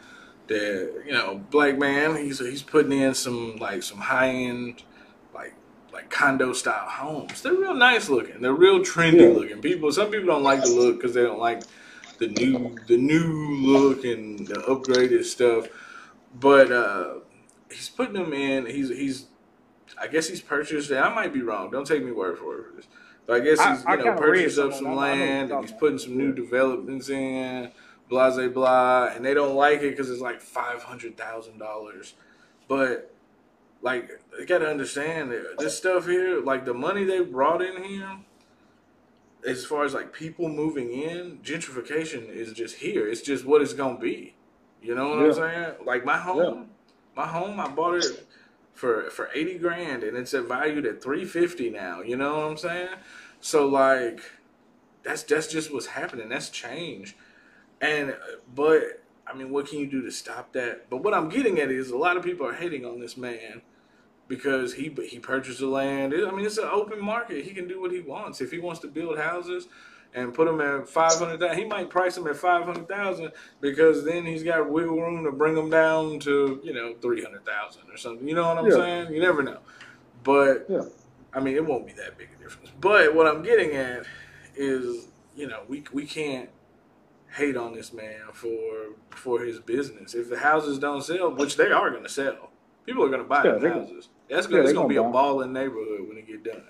that 0.48 1.02
you 1.06 1.12
know, 1.12 1.40
black 1.50 1.78
man. 1.78 2.16
He's 2.16 2.38
he's 2.40 2.62
putting 2.62 2.92
in 2.92 3.14
some 3.14 3.56
like 3.56 3.82
some 3.82 3.98
high 3.98 4.28
end, 4.30 4.82
like 5.34 5.54
like 5.92 6.10
condo 6.10 6.52
style 6.52 6.88
homes. 6.88 7.42
They're 7.42 7.54
real 7.54 7.74
nice 7.74 8.08
looking. 8.08 8.40
They're 8.42 8.52
real 8.54 8.80
trendy 8.80 9.20
Yeah. 9.22 9.28
looking. 9.28 9.60
People, 9.60 9.92
some 9.92 10.10
people 10.10 10.26
don't 10.26 10.42
like 10.44 10.62
the 10.62 10.70
look 10.70 10.96
because 10.96 11.14
they 11.14 11.22
don't 11.22 11.40
like 11.40 11.62
the 12.18 12.28
new 12.28 12.76
the 12.86 12.96
new 12.96 13.56
look 13.62 14.04
and 14.04 14.46
the 14.46 14.56
upgraded 14.56 15.24
stuff. 15.24 15.68
But 16.34 16.72
uh, 16.72 17.14
he's 17.70 17.88
putting 17.88 18.14
them 18.14 18.32
in. 18.32 18.66
He's 18.66 18.88
he's 18.90 19.26
I 20.00 20.06
guess 20.08 20.28
he's 20.28 20.42
purchased. 20.42 20.92
I 20.92 21.14
might 21.14 21.32
be 21.32 21.42
wrong. 21.42 21.70
Don't 21.70 21.86
take 21.86 22.04
me 22.04 22.12
word 22.12 22.38
for 22.38 22.58
it. 22.78 22.86
But 23.26 23.42
I 23.42 23.44
guess 23.44 23.58
he's 23.64 23.84
I, 23.86 23.96
you 23.96 24.04
know 24.04 24.16
purchased 24.16 24.58
up 24.58 24.72
some 24.72 24.94
land 24.96 25.50
and 25.52 25.62
he's 25.62 25.72
putting 25.72 25.98
some 25.98 26.16
new 26.16 26.32
developments 26.32 27.08
in. 27.10 27.70
Blah 28.08 28.34
blah 28.34 28.48
blah, 28.48 29.06
and 29.14 29.24
they 29.24 29.34
don't 29.34 29.54
like 29.54 29.82
it 29.82 29.90
because 29.90 30.10
it's 30.10 30.20
like 30.20 30.40
five 30.40 30.82
hundred 30.82 31.16
thousand 31.16 31.58
dollars. 31.58 32.14
But 32.66 33.14
like, 33.82 34.20
you 34.38 34.46
got 34.46 34.58
to 34.58 34.68
understand 34.68 35.32
this 35.58 35.76
stuff 35.76 36.06
here. 36.06 36.40
Like 36.40 36.64
the 36.64 36.74
money 36.74 37.04
they 37.04 37.20
brought 37.20 37.62
in 37.62 37.82
here, 37.82 38.18
as 39.46 39.64
far 39.64 39.84
as 39.84 39.94
like 39.94 40.12
people 40.12 40.48
moving 40.48 40.90
in, 40.90 41.38
gentrification 41.42 42.28
is 42.28 42.52
just 42.52 42.76
here. 42.76 43.08
It's 43.08 43.22
just 43.22 43.44
what 43.44 43.62
it's 43.62 43.74
gonna 43.74 43.98
be. 43.98 44.34
You 44.82 44.94
know 44.94 45.10
what 45.10 45.18
yeah. 45.18 45.24
I'm 45.26 45.34
saying? 45.34 45.74
Like 45.84 46.04
my 46.04 46.18
home, 46.18 46.38
yeah. 47.16 47.22
my 47.22 47.26
home, 47.26 47.60
I 47.60 47.68
bought 47.68 47.96
it 47.96 48.26
for 48.74 49.10
for 49.10 49.28
eighty 49.34 49.58
grand, 49.58 50.02
and 50.02 50.16
it's 50.16 50.32
valued 50.32 50.86
at 50.86 51.02
three 51.02 51.24
fifty 51.24 51.70
now. 51.70 52.00
You 52.00 52.16
know 52.16 52.38
what 52.38 52.50
I'm 52.50 52.56
saying? 52.56 52.88
So 53.40 53.66
like, 53.66 54.20
that's 55.02 55.22
that's 55.22 55.46
just 55.46 55.72
what's 55.72 55.86
happening. 55.86 56.28
That's 56.28 56.50
change, 56.50 57.16
and 57.80 58.16
but 58.54 59.02
I 59.26 59.34
mean, 59.34 59.50
what 59.50 59.68
can 59.68 59.78
you 59.78 59.86
do 59.86 60.02
to 60.02 60.10
stop 60.10 60.52
that? 60.52 60.88
But 60.90 61.02
what 61.02 61.14
I'm 61.14 61.28
getting 61.28 61.58
at 61.60 61.70
is 61.70 61.90
a 61.90 61.96
lot 61.96 62.16
of 62.16 62.24
people 62.24 62.46
are 62.46 62.54
hating 62.54 62.84
on 62.84 63.00
this 63.00 63.16
man 63.16 63.62
because 64.26 64.74
he 64.74 64.94
he 65.08 65.18
purchased 65.18 65.60
the 65.60 65.66
land. 65.66 66.14
I 66.14 66.30
mean, 66.30 66.44
it's 66.44 66.58
an 66.58 66.68
open 66.70 67.02
market. 67.02 67.44
He 67.44 67.52
can 67.52 67.68
do 67.68 67.80
what 67.80 67.92
he 67.92 68.00
wants. 68.00 68.40
If 68.40 68.50
he 68.50 68.58
wants 68.58 68.80
to 68.80 68.88
build 68.88 69.18
houses, 69.18 69.68
and 70.14 70.32
put 70.32 70.46
them 70.46 70.60
at 70.60 70.88
five 70.88 71.12
hundred 71.18 71.40
thousand. 71.40 71.58
He 71.58 71.64
might 71.64 71.90
price 71.90 72.14
them 72.14 72.26
at 72.26 72.36
five 72.36 72.64
hundred 72.64 72.88
thousand 72.88 73.32
because 73.60 74.04
then 74.04 74.24
he's 74.24 74.42
got 74.42 74.70
wiggle 74.70 75.00
room 75.00 75.24
to 75.24 75.32
bring 75.32 75.54
them 75.54 75.70
down 75.70 76.18
to 76.20 76.60
you 76.62 76.72
know 76.72 76.94
three 77.00 77.22
hundred 77.22 77.44
thousand 77.44 77.82
or 77.90 77.96
something. 77.96 78.26
You 78.26 78.34
know 78.34 78.48
what 78.48 78.58
I'm 78.58 78.66
yeah. 78.66 78.76
saying? 78.76 79.12
You 79.12 79.20
never 79.20 79.42
know. 79.42 79.58
But 80.24 80.66
yeah. 80.68 80.84
I 81.32 81.40
mean, 81.40 81.54
it 81.54 81.64
won't 81.64 81.86
be 81.86 81.92
that 81.94 82.16
big 82.16 82.30
a 82.34 82.42
difference. 82.42 82.70
But 82.80 83.14
what 83.14 83.26
I'm 83.26 83.42
getting 83.42 83.72
at 83.76 84.04
is, 84.56 85.08
you 85.36 85.46
know, 85.46 85.62
we 85.68 85.84
we 85.92 86.06
can't 86.06 86.48
hate 87.34 87.56
on 87.56 87.74
this 87.74 87.92
man 87.92 88.32
for 88.32 88.94
for 89.10 89.40
his 89.40 89.58
business. 89.58 90.14
If 90.14 90.30
the 90.30 90.38
houses 90.38 90.78
don't 90.78 91.02
sell, 91.02 91.34
which 91.34 91.56
they 91.56 91.70
are 91.70 91.90
going 91.90 92.02
to 92.02 92.08
sell, 92.08 92.50
people 92.86 93.04
are 93.04 93.08
going 93.08 93.22
to 93.22 93.28
buy 93.28 93.44
yeah, 93.44 93.58
the 93.58 93.68
houses. 93.68 94.08
That's 94.28 94.46
gonna, 94.46 94.58
yeah, 94.58 94.64
it's 94.64 94.72
going 94.72 94.88
to 94.88 94.92
be 94.92 94.96
a 94.96 95.02
balling 95.02 95.52
neighborhood 95.52 96.08
when 96.08 96.18
it 96.18 96.26
get 96.26 96.44
done. 96.44 96.62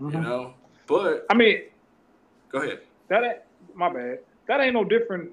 Mm-hmm. 0.00 0.16
You 0.16 0.20
know, 0.22 0.54
but 0.86 1.26
I 1.28 1.34
mean, 1.34 1.62
Go 2.50 2.62
ahead. 2.62 2.80
That 3.08 3.24
ain't 3.24 3.38
my 3.74 3.92
bad. 3.92 4.20
That 4.46 4.60
ain't 4.60 4.74
no 4.74 4.84
different. 4.84 5.30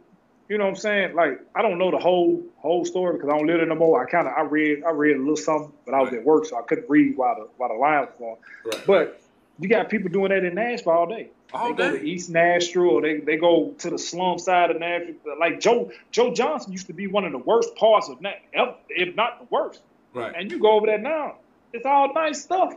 You 0.49 0.57
know 0.57 0.65
what 0.65 0.71
I'm 0.71 0.75
saying? 0.75 1.15
Like 1.15 1.41
I 1.55 1.61
don't 1.61 1.77
know 1.77 1.91
the 1.91 1.97
whole 1.97 2.43
whole 2.57 2.85
story 2.85 3.13
because 3.13 3.29
I 3.29 3.37
don't 3.37 3.47
live 3.47 3.57
there 3.57 3.65
no 3.65 3.75
more. 3.75 4.05
I 4.05 4.09
kind 4.09 4.27
of 4.27 4.33
I 4.37 4.41
read 4.41 4.83
I 4.83 4.91
read 4.91 5.15
a 5.15 5.19
little 5.19 5.37
something, 5.37 5.71
but 5.85 5.93
I 5.93 6.01
was 6.01 6.11
right. 6.11 6.19
at 6.19 6.25
work, 6.25 6.45
so 6.45 6.57
I 6.57 6.61
couldn't 6.61 6.89
read 6.89 7.17
while 7.17 7.35
the 7.35 7.47
while 7.57 7.69
the 7.69 7.75
line 7.75 8.01
was 8.01 8.15
going. 8.19 8.37
Right. 8.65 8.85
But 8.85 9.21
you 9.59 9.69
got 9.69 9.89
people 9.89 10.09
doing 10.09 10.29
that 10.29 10.43
in 10.43 10.55
Nashville 10.55 10.93
all 10.93 11.07
day. 11.07 11.29
All 11.53 11.73
they 11.73 11.75
day. 11.75 11.91
go 11.91 11.97
to 11.97 12.05
East 12.05 12.29
Nashville, 12.29 12.89
or 12.89 13.01
they, 13.01 13.19
they 13.19 13.37
go 13.37 13.73
to 13.79 13.89
the 13.89 13.97
slum 13.97 14.37
side 14.39 14.71
of 14.71 14.79
Nashville. 14.79 15.15
Like 15.39 15.59
Joe 15.59 15.91
Joe 16.11 16.33
Johnson 16.33 16.71
used 16.71 16.87
to 16.87 16.93
be 16.93 17.07
one 17.07 17.25
of 17.25 17.31
the 17.31 17.37
worst 17.37 17.75
parts 17.75 18.09
of 18.09 18.21
Nashville, 18.21 18.77
if 18.89 19.15
not 19.15 19.39
the 19.39 19.47
worst. 19.49 19.81
Right. 20.13 20.33
And 20.35 20.51
you 20.51 20.59
go 20.59 20.71
over 20.71 20.85
there 20.85 20.97
now, 20.97 21.35
it's 21.73 21.85
all 21.85 22.13
nice 22.13 22.41
stuff. 22.41 22.73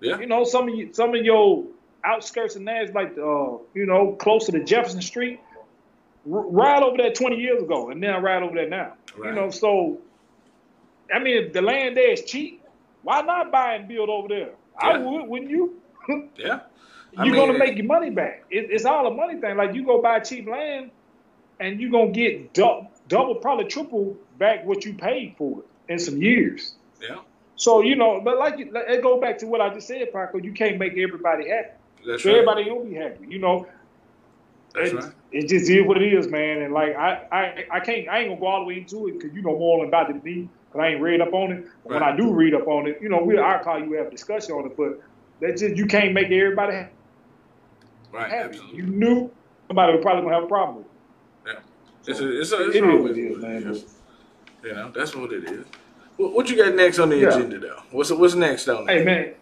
Yeah. 0.00 0.18
You 0.18 0.26
know, 0.26 0.44
some 0.44 0.68
of 0.68 0.74
you, 0.74 0.92
some 0.92 1.14
of 1.14 1.24
your 1.24 1.64
outskirts 2.04 2.56
of 2.56 2.62
Nashville, 2.62 2.94
like 2.94 3.18
uh, 3.18 3.62
you 3.74 3.86
know, 3.86 4.12
closer 4.12 4.52
to 4.52 4.62
Jefferson 4.62 5.02
Street. 5.02 5.40
R- 6.30 6.46
ride 6.46 6.84
over 6.84 6.96
there 6.96 7.12
20 7.12 7.36
years 7.36 7.62
ago, 7.64 7.90
and 7.90 8.00
then 8.00 8.22
ride 8.22 8.44
over 8.44 8.54
there 8.54 8.68
now. 8.68 8.92
Right. 9.16 9.30
You 9.30 9.40
know, 9.40 9.50
so 9.50 9.98
I 11.12 11.18
mean, 11.18 11.44
if 11.44 11.52
the 11.52 11.62
land 11.62 11.96
there 11.96 12.12
is 12.12 12.22
cheap, 12.22 12.62
why 13.02 13.22
not 13.22 13.50
buy 13.50 13.74
and 13.74 13.88
build 13.88 14.08
over 14.08 14.28
there? 14.28 14.50
Yeah. 14.80 14.88
I 14.88 14.98
would, 14.98 15.26
wouldn't 15.26 15.50
you? 15.50 15.80
Yeah. 16.36 16.60
I 17.16 17.24
you're 17.24 17.34
mean, 17.34 17.46
gonna 17.46 17.58
make 17.58 17.76
your 17.76 17.86
money 17.86 18.10
back. 18.10 18.44
It, 18.50 18.70
it's 18.70 18.86
all 18.86 19.06
a 19.06 19.10
money 19.10 19.38
thing. 19.38 19.56
Like 19.56 19.74
you 19.74 19.84
go 19.84 20.00
buy 20.00 20.20
cheap 20.20 20.48
land, 20.48 20.90
and 21.60 21.78
you're 21.80 21.90
gonna 21.90 22.10
get 22.10 22.54
double, 22.54 22.90
double, 23.08 23.34
probably 23.34 23.66
triple 23.66 24.16
back 24.38 24.64
what 24.64 24.84
you 24.84 24.94
paid 24.94 25.34
for 25.36 25.60
it 25.60 25.92
in 25.92 25.98
some 25.98 26.16
years. 26.22 26.74
Yeah. 27.00 27.18
So 27.56 27.82
you 27.82 27.96
know, 27.96 28.20
but 28.24 28.38
like 28.38 28.54
it 28.58 29.02
go 29.02 29.20
back 29.20 29.38
to 29.38 29.46
what 29.46 29.60
I 29.60 29.72
just 29.74 29.88
said, 29.88 30.12
Paco. 30.12 30.38
You 30.38 30.52
can't 30.52 30.78
make 30.78 30.92
everybody 30.96 31.48
happy. 31.48 31.72
That's 32.06 32.22
so 32.22 32.30
right. 32.30 32.38
everybody 32.38 32.70
will 32.70 32.84
be 32.84 32.94
happy. 32.94 33.26
You 33.28 33.38
know, 33.38 33.66
That's 34.74 34.90
it, 34.90 34.96
right. 34.96 35.12
it 35.30 35.48
just 35.48 35.70
is 35.70 35.86
what 35.86 36.00
it 36.00 36.12
is, 36.12 36.28
man. 36.28 36.62
And 36.62 36.72
like 36.72 36.96
I, 36.96 37.26
I, 37.30 37.66
I 37.70 37.80
can't, 37.80 38.08
I 38.08 38.20
ain't 38.20 38.30
gonna 38.30 38.40
go 38.40 38.46
all 38.46 38.60
the 38.60 38.66
way 38.66 38.78
into 38.78 39.08
it 39.08 39.18
because 39.18 39.34
you 39.34 39.42
know 39.42 39.58
more 39.58 39.84
about 39.84 40.10
it 40.10 40.14
than 40.14 40.22
me. 40.24 40.48
Cause 40.72 40.80
I 40.80 40.88
ain't 40.88 41.02
read 41.02 41.20
up 41.20 41.34
on 41.34 41.52
it. 41.52 41.56
Right. 41.84 42.00
When 42.00 42.02
I 42.02 42.16
do 42.16 42.32
read 42.32 42.54
up 42.54 42.66
on 42.66 42.86
it, 42.86 42.98
you 43.02 43.10
know, 43.10 43.22
we 43.22 43.38
I'll 43.38 43.62
call 43.62 43.78
you 43.78 43.92
have 43.92 44.06
a 44.06 44.10
discussion 44.10 44.54
on 44.54 44.66
it. 44.66 44.76
But 44.76 45.02
that's 45.42 45.60
just 45.60 45.76
you 45.76 45.86
can't 45.86 46.12
make 46.14 46.30
everybody 46.30 46.74
happy. 46.74 46.92
Right. 48.12 48.30
Happy. 48.30 48.56
Absolutely. 48.56 48.76
You 48.76 48.86
knew 48.86 49.30
somebody 49.66 49.92
was 49.92 50.02
probably 50.02 50.22
gonna 50.22 50.34
have 50.34 50.44
a 50.44 50.46
problem 50.46 50.76
with 50.76 50.86
it. 50.86 50.90
Yeah. 51.46 52.10
It's 52.10 52.20
a, 52.20 52.40
it's 52.40 52.52
a, 52.52 52.66
it's 52.66 52.76
it 52.76 52.84
it 52.84 53.18
is, 53.18 53.38
man. 53.38 53.82
You 54.62 54.74
know, 54.74 54.92
that's 54.92 55.16
what 55.16 55.32
it 55.32 55.44
is. 55.44 55.66
What, 56.16 56.32
what 56.32 56.50
you 56.50 56.56
got 56.56 56.74
next 56.74 56.98
on 56.98 57.08
the 57.08 57.18
yeah. 57.18 57.28
agenda, 57.28 57.58
though? 57.58 57.82
What's 57.90 58.10
what's 58.12 58.34
next 58.34 58.68
on? 58.68 58.86
Hey, 58.86 59.04
man. 59.04 59.34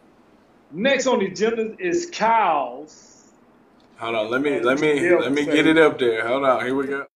Next 0.73 1.07
on 1.07 1.19
the 1.19 1.27
agenda 1.27 1.77
is 1.79 2.09
cows. 2.11 3.33
Hold 3.99 4.15
on, 4.15 4.31
let 4.31 4.41
me 4.41 4.61
let 4.61 4.81
me 4.81 5.11
let 5.11 5.33
me 5.33 5.45
get 5.45 5.67
it 5.67 5.77
up 5.77 5.99
there. 5.99 6.27
Hold 6.27 6.45
on, 6.45 6.65
here 6.65 6.75
we 6.75 6.87
go. 6.87 7.07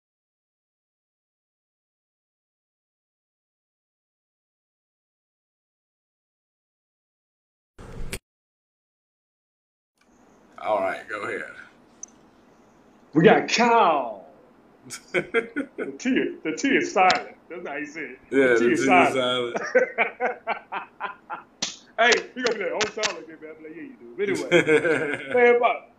All 10.65 10.81
right, 10.81 11.07
go 11.09 11.21
ahead. 11.23 11.45
We 13.13 13.25
got 13.25 13.49
cow. 13.49 14.23
the 15.13 15.95
T, 15.99 16.37
the 16.43 16.57
T 16.57 16.69
is 16.69 16.93
silent. 16.93 17.37
That's 17.51 17.67
how 17.67 17.77
you 17.77 17.87
say 17.87 18.01
it. 18.01 18.19
Yeah, 18.31 18.47
the 18.47 18.59
T, 18.59 18.65
the 18.65 18.73
is, 18.73 18.81
T 18.81 18.87
silent. 18.87 19.57
is 19.57 19.63
silent. 19.73 20.25
hey, 21.99 22.31
you 22.35 22.45
gonna 22.45 22.59
be 22.59 22.65
like, 22.65 22.73
oh, 22.75 23.03
sound 23.03 23.19
like 23.19 23.27
that, 23.27 23.43
man. 23.43 23.53
I'm 23.59 23.65
like, 23.65 23.77
yeah, 23.77 23.83
you 23.83 23.97
do. 24.01 24.43
But 24.43 24.53
anyway, 24.55 25.35
man, 25.35 25.61
but 25.61 25.91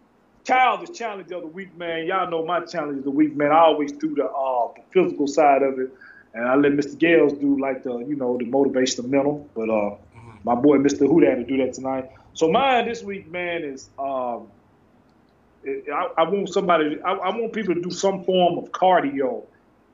childish 0.44 0.98
challenge 0.98 1.32
of 1.32 1.42
the 1.42 1.48
week, 1.48 1.76
man. 1.78 2.08
Y'all 2.08 2.30
know 2.30 2.44
my 2.44 2.62
challenge 2.62 3.00
of 3.00 3.04
the 3.06 3.12
week, 3.12 3.36
man. 3.36 3.52
I 3.52 3.60
always 3.60 3.92
do 3.92 4.16
the, 4.16 4.26
uh, 4.26 4.74
the 4.76 4.82
physical 4.92 5.28
side 5.28 5.62
of 5.62 5.80
it, 5.80 5.92
and 6.34 6.48
I 6.48 6.56
let 6.56 6.72
Mr. 6.72 6.98
Gales 6.98 7.34
do 7.34 7.60
like 7.60 7.84
the, 7.84 8.00
you 8.00 8.16
know, 8.16 8.38
the 8.38 8.46
motivational 8.46 9.10
mental. 9.10 9.48
But 9.56 9.70
uh, 9.70 9.96
my 10.44 10.56
boy 10.56 10.78
Mr. 10.78 11.08
Who 11.08 11.22
to 11.22 11.44
do 11.44 11.58
that 11.58 11.74
tonight. 11.74 12.10
So 12.36 12.50
mine 12.50 12.88
this 12.88 13.02
week, 13.02 13.32
man, 13.32 13.64
is 13.64 13.90
um, 13.98 14.48
I, 15.66 16.10
I 16.18 16.24
want 16.30 16.50
somebody, 16.50 17.02
I, 17.02 17.14
I, 17.14 17.36
want 17.36 17.54
people 17.54 17.74
to 17.74 17.82
do 17.82 17.90
some 17.90 18.24
form 18.24 18.58
of 18.58 18.72
cardio 18.72 19.46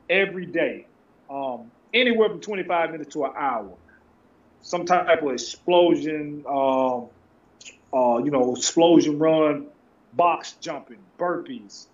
every 0.10 0.46
day, 0.46 0.86
um, 1.30 1.72
anywhere 1.94 2.30
from 2.30 2.42
25 2.42 2.92
minutes 2.92 3.14
to 3.14 3.26
an 3.26 3.32
hour 3.36 3.72
some 4.62 4.86
type 4.86 5.22
of 5.22 5.32
explosion, 5.32 6.44
uh, 6.48 7.00
uh, 7.00 8.18
you 8.24 8.32
know, 8.32 8.56
explosion 8.56 9.20
run, 9.20 9.68
box 10.14 10.54
jumping, 10.62 11.00
burpees, 11.18 11.88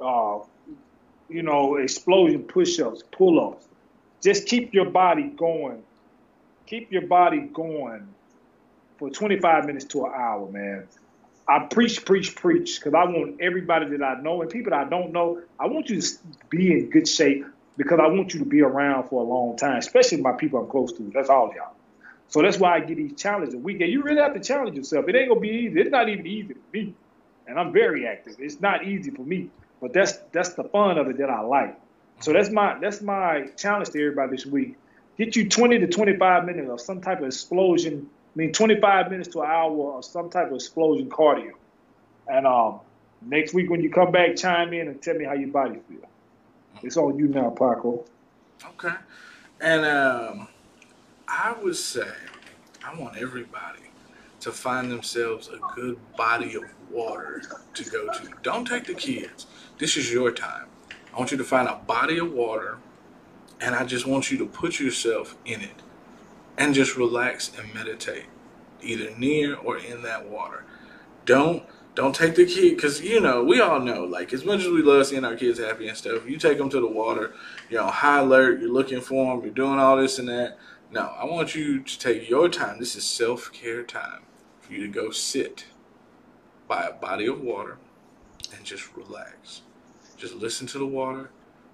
uh, 0.00 0.38
you 1.28 1.42
know, 1.42 1.76
explosion 1.76 2.42
push-ups, 2.42 3.04
pull-ups. 3.12 3.66
Just 4.20 4.46
keep 4.46 4.74
your 4.74 4.90
body 4.90 5.24
going. 5.36 5.82
Keep 6.66 6.92
your 6.92 7.06
body 7.06 7.40
going 7.52 8.06
for 9.00 9.08
25 9.08 9.64
minutes 9.64 9.86
to 9.86 10.04
an 10.04 10.12
hour, 10.14 10.48
man. 10.50 10.86
I 11.48 11.60
preach, 11.60 12.04
preach, 12.04 12.36
preach, 12.36 12.78
because 12.78 12.94
I 12.94 13.04
want 13.04 13.40
everybody 13.40 13.96
that 13.96 14.04
I 14.04 14.20
know 14.20 14.42
and 14.42 14.50
people 14.50 14.70
that 14.70 14.86
I 14.86 14.88
don't 14.88 15.10
know, 15.10 15.40
I 15.58 15.66
want 15.66 15.88
you 15.88 16.00
to 16.00 16.18
be 16.50 16.70
in 16.70 16.90
good 16.90 17.08
shape 17.08 17.46
because 17.78 17.98
I 17.98 18.08
want 18.08 18.34
you 18.34 18.40
to 18.40 18.46
be 18.46 18.60
around 18.60 19.08
for 19.08 19.22
a 19.22 19.26
long 19.26 19.56
time, 19.56 19.78
especially 19.78 20.20
my 20.20 20.32
people 20.32 20.60
I'm 20.60 20.68
close 20.68 20.92
to. 20.92 21.10
That's 21.14 21.30
all 21.30 21.50
y'all. 21.56 21.72
So 22.28 22.42
that's 22.42 22.58
why 22.58 22.76
I 22.76 22.80
get 22.80 22.98
these 22.98 23.14
challenges 23.14 23.54
a 23.54 23.58
week. 23.58 23.80
And 23.80 23.90
you 23.90 24.02
really 24.02 24.20
have 24.20 24.34
to 24.34 24.40
challenge 24.40 24.76
yourself. 24.76 25.08
It 25.08 25.16
ain't 25.16 25.30
gonna 25.30 25.40
be 25.40 25.48
easy. 25.48 25.80
It's 25.80 25.90
not 25.90 26.10
even 26.10 26.26
easy 26.26 26.52
for 26.52 26.76
me. 26.76 26.94
And 27.48 27.58
I'm 27.58 27.72
very 27.72 28.06
active. 28.06 28.36
It's 28.38 28.60
not 28.60 28.86
easy 28.86 29.10
for 29.10 29.22
me. 29.22 29.48
But 29.80 29.94
that's 29.94 30.18
that's 30.30 30.50
the 30.50 30.64
fun 30.64 30.98
of 30.98 31.08
it 31.08 31.16
that 31.18 31.30
I 31.30 31.40
like. 31.40 31.80
So 32.20 32.30
mm-hmm. 32.30 32.38
that's 32.38 32.50
my 32.50 32.78
that's 32.78 33.00
my 33.00 33.46
challenge 33.56 33.88
to 33.90 33.98
everybody 33.98 34.36
this 34.36 34.44
week. 34.44 34.76
Get 35.16 35.36
you 35.36 35.48
20 35.48 35.78
to 35.78 35.86
25 35.86 36.44
minutes 36.44 36.70
of 36.70 36.80
some 36.80 37.00
type 37.00 37.20
of 37.20 37.26
explosion. 37.26 38.10
I 38.34 38.38
mean 38.38 38.52
25 38.52 39.10
minutes 39.10 39.28
to 39.30 39.42
an 39.42 39.50
hour 39.50 39.98
of 39.98 40.04
some 40.04 40.30
type 40.30 40.48
of 40.48 40.54
explosion 40.54 41.08
cardio. 41.10 41.52
And 42.28 42.46
um, 42.46 42.80
next 43.22 43.54
week 43.54 43.70
when 43.70 43.80
you 43.80 43.90
come 43.90 44.12
back, 44.12 44.36
chime 44.36 44.72
in 44.72 44.88
and 44.88 45.02
tell 45.02 45.16
me 45.16 45.24
how 45.24 45.34
your 45.34 45.48
body 45.48 45.80
feel. 45.88 46.08
It's 46.82 46.96
on 46.96 47.18
you 47.18 47.28
now, 47.28 47.50
Paco. 47.50 48.04
Okay. 48.64 48.94
And 49.60 49.84
um 49.84 50.48
I 51.28 51.54
would 51.62 51.76
say 51.76 52.08
I 52.84 52.98
want 52.98 53.16
everybody 53.16 53.82
to 54.40 54.50
find 54.50 54.90
themselves 54.90 55.48
a 55.48 55.58
good 55.74 55.98
body 56.16 56.54
of 56.54 56.64
water 56.90 57.42
to 57.74 57.84
go 57.90 58.10
to. 58.10 58.28
Don't 58.42 58.64
take 58.64 58.84
the 58.84 58.94
kids. 58.94 59.46
This 59.78 59.96
is 59.96 60.12
your 60.12 60.32
time. 60.32 60.66
I 61.14 61.18
want 61.18 61.30
you 61.30 61.36
to 61.36 61.44
find 61.44 61.68
a 61.68 61.76
body 61.76 62.18
of 62.18 62.32
water, 62.32 62.78
and 63.60 63.74
I 63.74 63.84
just 63.84 64.06
want 64.06 64.30
you 64.30 64.38
to 64.38 64.46
put 64.46 64.80
yourself 64.80 65.36
in 65.44 65.60
it 65.60 65.82
and 66.60 66.74
just 66.74 66.94
relax 66.94 67.50
and 67.58 67.72
meditate, 67.72 68.26
either 68.82 69.10
near 69.16 69.56
or 69.56 69.78
in 69.78 70.02
that 70.02 70.28
water. 70.28 70.64
Don't 71.24 71.64
don't 71.94 72.14
take 72.14 72.34
the 72.34 72.44
kid 72.44 72.76
because 72.76 73.00
you 73.00 73.18
know 73.18 73.42
we 73.42 73.60
all 73.60 73.80
know 73.80 74.04
like 74.04 74.32
as 74.34 74.44
much 74.44 74.60
as 74.60 74.68
we 74.68 74.82
love 74.82 75.06
seeing 75.06 75.24
our 75.24 75.36
kids 75.36 75.58
happy 75.58 75.88
and 75.88 75.96
stuff. 75.96 76.28
You 76.28 76.36
take 76.36 76.58
them 76.58 76.68
to 76.68 76.80
the 76.80 76.86
water, 76.86 77.32
you're 77.70 77.80
on 77.82 77.90
high 77.90 78.20
alert, 78.20 78.60
you're 78.60 78.70
looking 78.70 79.00
for 79.00 79.34
them, 79.34 79.44
you're 79.44 79.54
doing 79.54 79.78
all 79.80 79.96
this 79.96 80.18
and 80.18 80.28
that. 80.28 80.58
No, 80.92 81.14
I 81.18 81.24
want 81.24 81.54
you 81.54 81.80
to 81.80 81.98
take 81.98 82.28
your 82.28 82.48
time. 82.48 82.78
This 82.78 82.94
is 82.94 83.04
self 83.04 83.50
care 83.52 83.82
time 83.82 84.22
for 84.60 84.74
you 84.74 84.86
to 84.86 84.92
go 84.92 85.10
sit 85.10 85.64
by 86.68 86.82
a 86.84 86.92
body 86.92 87.26
of 87.26 87.40
water 87.40 87.78
and 88.54 88.64
just 88.66 88.94
relax. 88.94 89.62
Just 90.18 90.34
listen 90.34 90.66
to 90.68 90.78
the 90.78 90.86
water, 90.86 91.30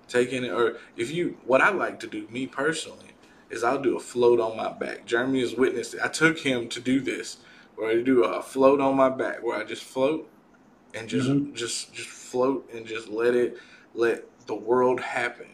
take 0.06 0.32
in 0.32 0.44
it. 0.44 0.52
Or 0.52 0.76
if 0.96 1.10
you, 1.10 1.38
what 1.44 1.60
I 1.60 1.70
like 1.70 1.98
to 2.00 2.06
do, 2.06 2.28
me 2.30 2.46
personally, 2.46 3.15
is 3.50 3.62
I'll 3.62 3.80
do 3.80 3.96
a 3.96 4.00
float 4.00 4.40
on 4.40 4.56
my 4.56 4.72
back. 4.72 5.06
Jeremy 5.06 5.40
has 5.40 5.54
witnessed 5.54 5.94
it. 5.94 6.00
I 6.02 6.08
took 6.08 6.38
him 6.38 6.68
to 6.68 6.80
do 6.80 7.00
this, 7.00 7.38
where 7.76 7.90
I 7.90 8.02
do 8.02 8.24
a 8.24 8.42
float 8.42 8.80
on 8.80 8.96
my 8.96 9.08
back, 9.08 9.42
where 9.42 9.58
I 9.58 9.64
just 9.64 9.84
float 9.84 10.28
and 10.94 11.08
just 11.08 11.28
mm-hmm. 11.28 11.54
just 11.54 11.92
just 11.92 12.08
float 12.08 12.68
and 12.72 12.86
just 12.86 13.08
let 13.08 13.34
it 13.34 13.58
let 13.94 14.24
the 14.46 14.54
world 14.54 15.00
happen 15.00 15.48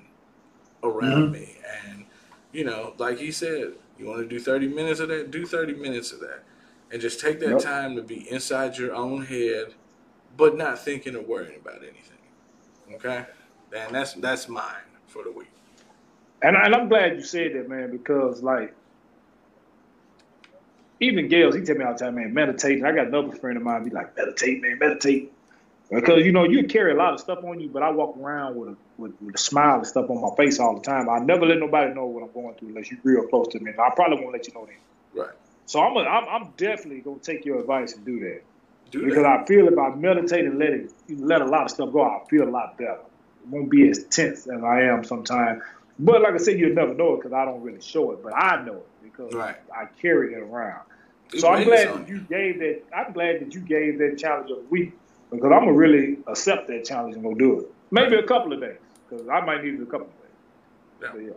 around 0.82 1.24
mm-hmm. 1.24 1.32
me. 1.32 1.56
And 1.84 2.04
you 2.52 2.64
know, 2.64 2.94
like 2.98 3.18
he 3.18 3.30
said, 3.30 3.72
you 3.98 4.06
want 4.06 4.20
to 4.20 4.26
do 4.26 4.40
30 4.40 4.68
minutes 4.68 5.00
of 5.00 5.08
that, 5.08 5.30
do 5.30 5.46
30 5.46 5.74
minutes 5.74 6.12
of 6.12 6.20
that. 6.20 6.44
And 6.90 7.00
just 7.00 7.20
take 7.20 7.40
that 7.40 7.48
yep. 7.48 7.58
time 7.60 7.96
to 7.96 8.02
be 8.02 8.30
inside 8.30 8.76
your 8.76 8.94
own 8.94 9.24
head, 9.24 9.74
but 10.36 10.56
not 10.58 10.78
thinking 10.78 11.16
or 11.16 11.22
worrying 11.22 11.58
about 11.58 11.78
anything. 11.78 12.18
Okay? 12.94 13.24
And 13.74 13.94
that's 13.94 14.12
that's 14.14 14.48
mine 14.48 14.84
for 15.06 15.24
the 15.24 15.32
week. 15.32 15.48
And, 16.42 16.56
and 16.56 16.74
I'm 16.74 16.88
glad 16.88 17.16
you 17.16 17.22
said 17.22 17.54
that, 17.54 17.68
man, 17.68 17.90
because 17.90 18.42
like 18.42 18.74
even 21.00 21.28
Gales, 21.28 21.54
he 21.54 21.62
tell 21.62 21.76
me 21.76 21.84
all 21.84 21.92
the 21.92 21.98
time, 21.98 22.14
man, 22.14 22.32
meditate. 22.32 22.84
I 22.84 22.92
got 22.92 23.08
another 23.08 23.32
friend 23.32 23.56
of 23.56 23.62
mine 23.62 23.84
be 23.84 23.90
like, 23.90 24.16
meditate, 24.16 24.62
man, 24.62 24.78
meditate. 24.78 25.32
Because 25.90 26.24
you 26.24 26.32
know 26.32 26.44
you 26.44 26.64
carry 26.66 26.92
a 26.92 26.94
lot 26.94 27.12
of 27.12 27.20
stuff 27.20 27.44
on 27.44 27.60
you, 27.60 27.68
but 27.68 27.82
I 27.82 27.90
walk 27.90 28.16
around 28.16 28.56
with 28.56 28.70
a 28.70 28.76
with, 28.96 29.12
with 29.20 29.34
a 29.34 29.38
smile 29.38 29.78
and 29.78 29.86
stuff 29.86 30.08
on 30.08 30.22
my 30.22 30.34
face 30.36 30.58
all 30.58 30.74
the 30.74 30.80
time. 30.80 31.08
I 31.08 31.18
never 31.18 31.44
let 31.44 31.58
nobody 31.58 31.92
know 31.92 32.06
what 32.06 32.22
I'm 32.22 32.32
going 32.32 32.54
through 32.54 32.68
unless 32.68 32.90
you're 32.90 33.00
real 33.02 33.26
close 33.26 33.48
to 33.48 33.60
me. 33.60 33.72
And 33.72 33.80
I 33.80 33.90
probably 33.94 34.18
won't 34.18 34.32
let 34.32 34.46
you 34.46 34.54
know 34.54 34.66
that. 34.66 35.20
Right. 35.20 35.34
So 35.66 35.80
I'm 35.80 35.96
a, 35.96 36.00
I'm, 36.00 36.28
I'm 36.28 36.52
definitely 36.56 37.00
gonna 37.00 37.18
take 37.18 37.44
your 37.44 37.60
advice 37.60 37.94
and 37.94 38.04
do 38.06 38.20
that. 38.20 38.42
Do 38.90 39.00
because 39.00 39.24
that. 39.24 39.40
I 39.42 39.44
feel 39.44 39.68
if 39.68 39.78
I 39.78 39.94
meditate 39.94 40.46
and 40.46 40.58
let 40.58 40.70
it 40.70 40.90
let 41.10 41.42
a 41.42 41.46
lot 41.46 41.64
of 41.64 41.70
stuff 41.70 41.92
go, 41.92 42.02
I 42.02 42.20
feel 42.30 42.48
a 42.48 42.50
lot 42.50 42.78
better. 42.78 43.00
It 43.42 43.48
won't 43.50 43.70
be 43.70 43.90
as 43.90 44.04
tense 44.04 44.46
as 44.46 44.62
I 44.62 44.82
am 44.82 45.04
sometimes. 45.04 45.62
But 45.98 46.22
like 46.22 46.34
I 46.34 46.38
said, 46.38 46.58
you'll 46.58 46.74
never 46.74 46.94
know 46.94 47.14
it 47.14 47.16
because 47.18 47.32
I 47.32 47.44
don't 47.44 47.62
really 47.62 47.80
show 47.80 48.12
it, 48.12 48.22
but 48.22 48.32
I 48.34 48.64
know 48.64 48.76
it 48.76 48.88
because 49.02 49.32
right. 49.34 49.56
I 49.74 49.86
carry 50.00 50.34
it 50.34 50.38
around. 50.38 50.82
so 51.38 51.48
I'm 51.48 51.64
glad 51.64 51.88
that 51.88 52.08
you 52.08 52.20
gave 52.20 52.58
that. 52.60 52.82
I'm 52.94 53.12
glad 53.12 53.40
that 53.40 53.54
you 53.54 53.60
gave 53.60 53.98
that 53.98 54.18
challenge 54.18 54.50
of 54.50 54.58
the 54.58 54.64
week 54.64 54.92
because 55.30 55.52
I'm 55.52 55.60
gonna 55.60 55.72
really 55.72 56.18
accept 56.26 56.68
that 56.68 56.84
challenge 56.84 57.14
and 57.14 57.22
go 57.22 57.34
do 57.34 57.60
it. 57.60 57.66
Maybe 57.90 58.16
a 58.16 58.22
couple 58.22 58.52
of 58.52 58.60
days 58.60 58.78
because 59.08 59.28
I 59.28 59.40
might 59.40 59.62
need 59.62 59.74
it 59.74 59.82
a 59.82 59.86
couple 59.86 60.08
of 60.08 61.10
days. 61.12 61.26
Yeah. 61.26 61.26
yeah. 61.26 61.32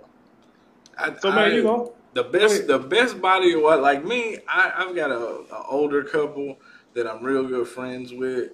I, 0.97 1.20
so 1.20 1.30
man, 1.30 1.51
I, 1.51 1.56
you 1.56 1.64
know 1.64 1.93
the 2.14 2.24
best 2.24 2.68
the 2.68 2.80
best 2.80 3.22
body 3.22 3.53
of 3.53 3.62
what 3.62 3.82
like 3.82 4.03
me. 4.06 4.38
I, 4.47 4.72
I've 4.78 4.95
got 4.95 5.12
a, 5.12 5.43
a 5.53 5.66
older 5.70 6.03
couple 6.03 6.58
that 6.93 7.06
I'm 7.06 7.22
real 7.22 7.45
good 7.45 7.68
friends 7.68 8.14
with, 8.14 8.51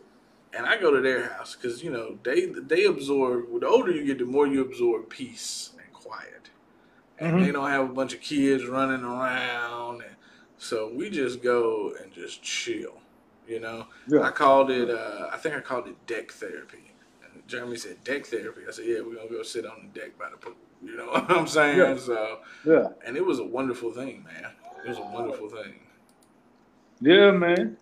and 0.52 0.66
I 0.66 0.78
go 0.78 0.92
to 0.92 1.00
their 1.00 1.30
house 1.30 1.56
because 1.56 1.84
you 1.84 1.92
know 1.92 2.18
they 2.24 2.48
they 2.48 2.86
absorb. 2.86 3.60
The 3.60 3.68
older 3.68 3.92
you 3.92 4.04
get, 4.04 4.18
the 4.18 4.26
more 4.26 4.48
you 4.48 4.62
absorb 4.62 5.10
peace 5.10 5.72
quiet, 6.12 6.50
and 7.20 7.36
mm-hmm. 7.36 7.46
they 7.46 7.52
don't 7.52 7.70
have 7.70 7.90
a 7.90 7.94
bunch 7.94 8.14
of 8.14 8.22
kids 8.22 8.66
running 8.66 9.04
around, 9.04 10.02
and 10.02 10.16
so 10.58 10.92
we 10.94 11.10
just 11.10 11.42
go 11.42 11.94
and 12.02 12.12
just 12.12 12.44
chill. 12.44 12.98
You 13.48 13.60
know, 13.60 13.88
yeah. 14.08 14.22
I 14.22 14.32
called 14.32 14.72
it. 14.72 14.90
Uh, 14.90 15.28
I 15.32 15.38
think 15.38 15.56
I 15.56 15.62
called 15.62 15.88
it 15.88 15.96
deck 16.06 16.32
therapy. 16.32 16.92
And 17.24 17.46
Jeremy 17.48 17.76
said 17.76 18.04
deck 18.04 18.26
therapy. 18.26 18.62
I 18.68 18.72
said, 18.72 18.86
yeah, 18.86 19.02
we're 19.02 19.16
gonna 19.16 19.30
go 19.30 19.44
sit 19.44 19.66
on 19.66 19.90
the 19.94 20.00
deck 20.00 20.18
by 20.18 20.30
the 20.30 20.38
pool. 20.38 20.54
You 20.84 20.98
know 20.98 21.06
what 21.12 21.30
I'm 21.30 21.48
saying? 21.48 21.78
Yeah. 21.78 21.98
So 21.98 22.40
yeah, 22.66 22.88
and 23.06 23.18
it 23.18 23.26
was 23.26 23.40
a 23.40 23.44
wonderful 23.44 23.92
thing, 23.92 24.24
man. 24.24 24.52
It 24.86 24.90
was 24.90 24.98
a 24.98 25.02
wonderful 25.02 25.50
thing. 25.50 25.76
Yeah, 27.02 27.32
man. 27.32 27.78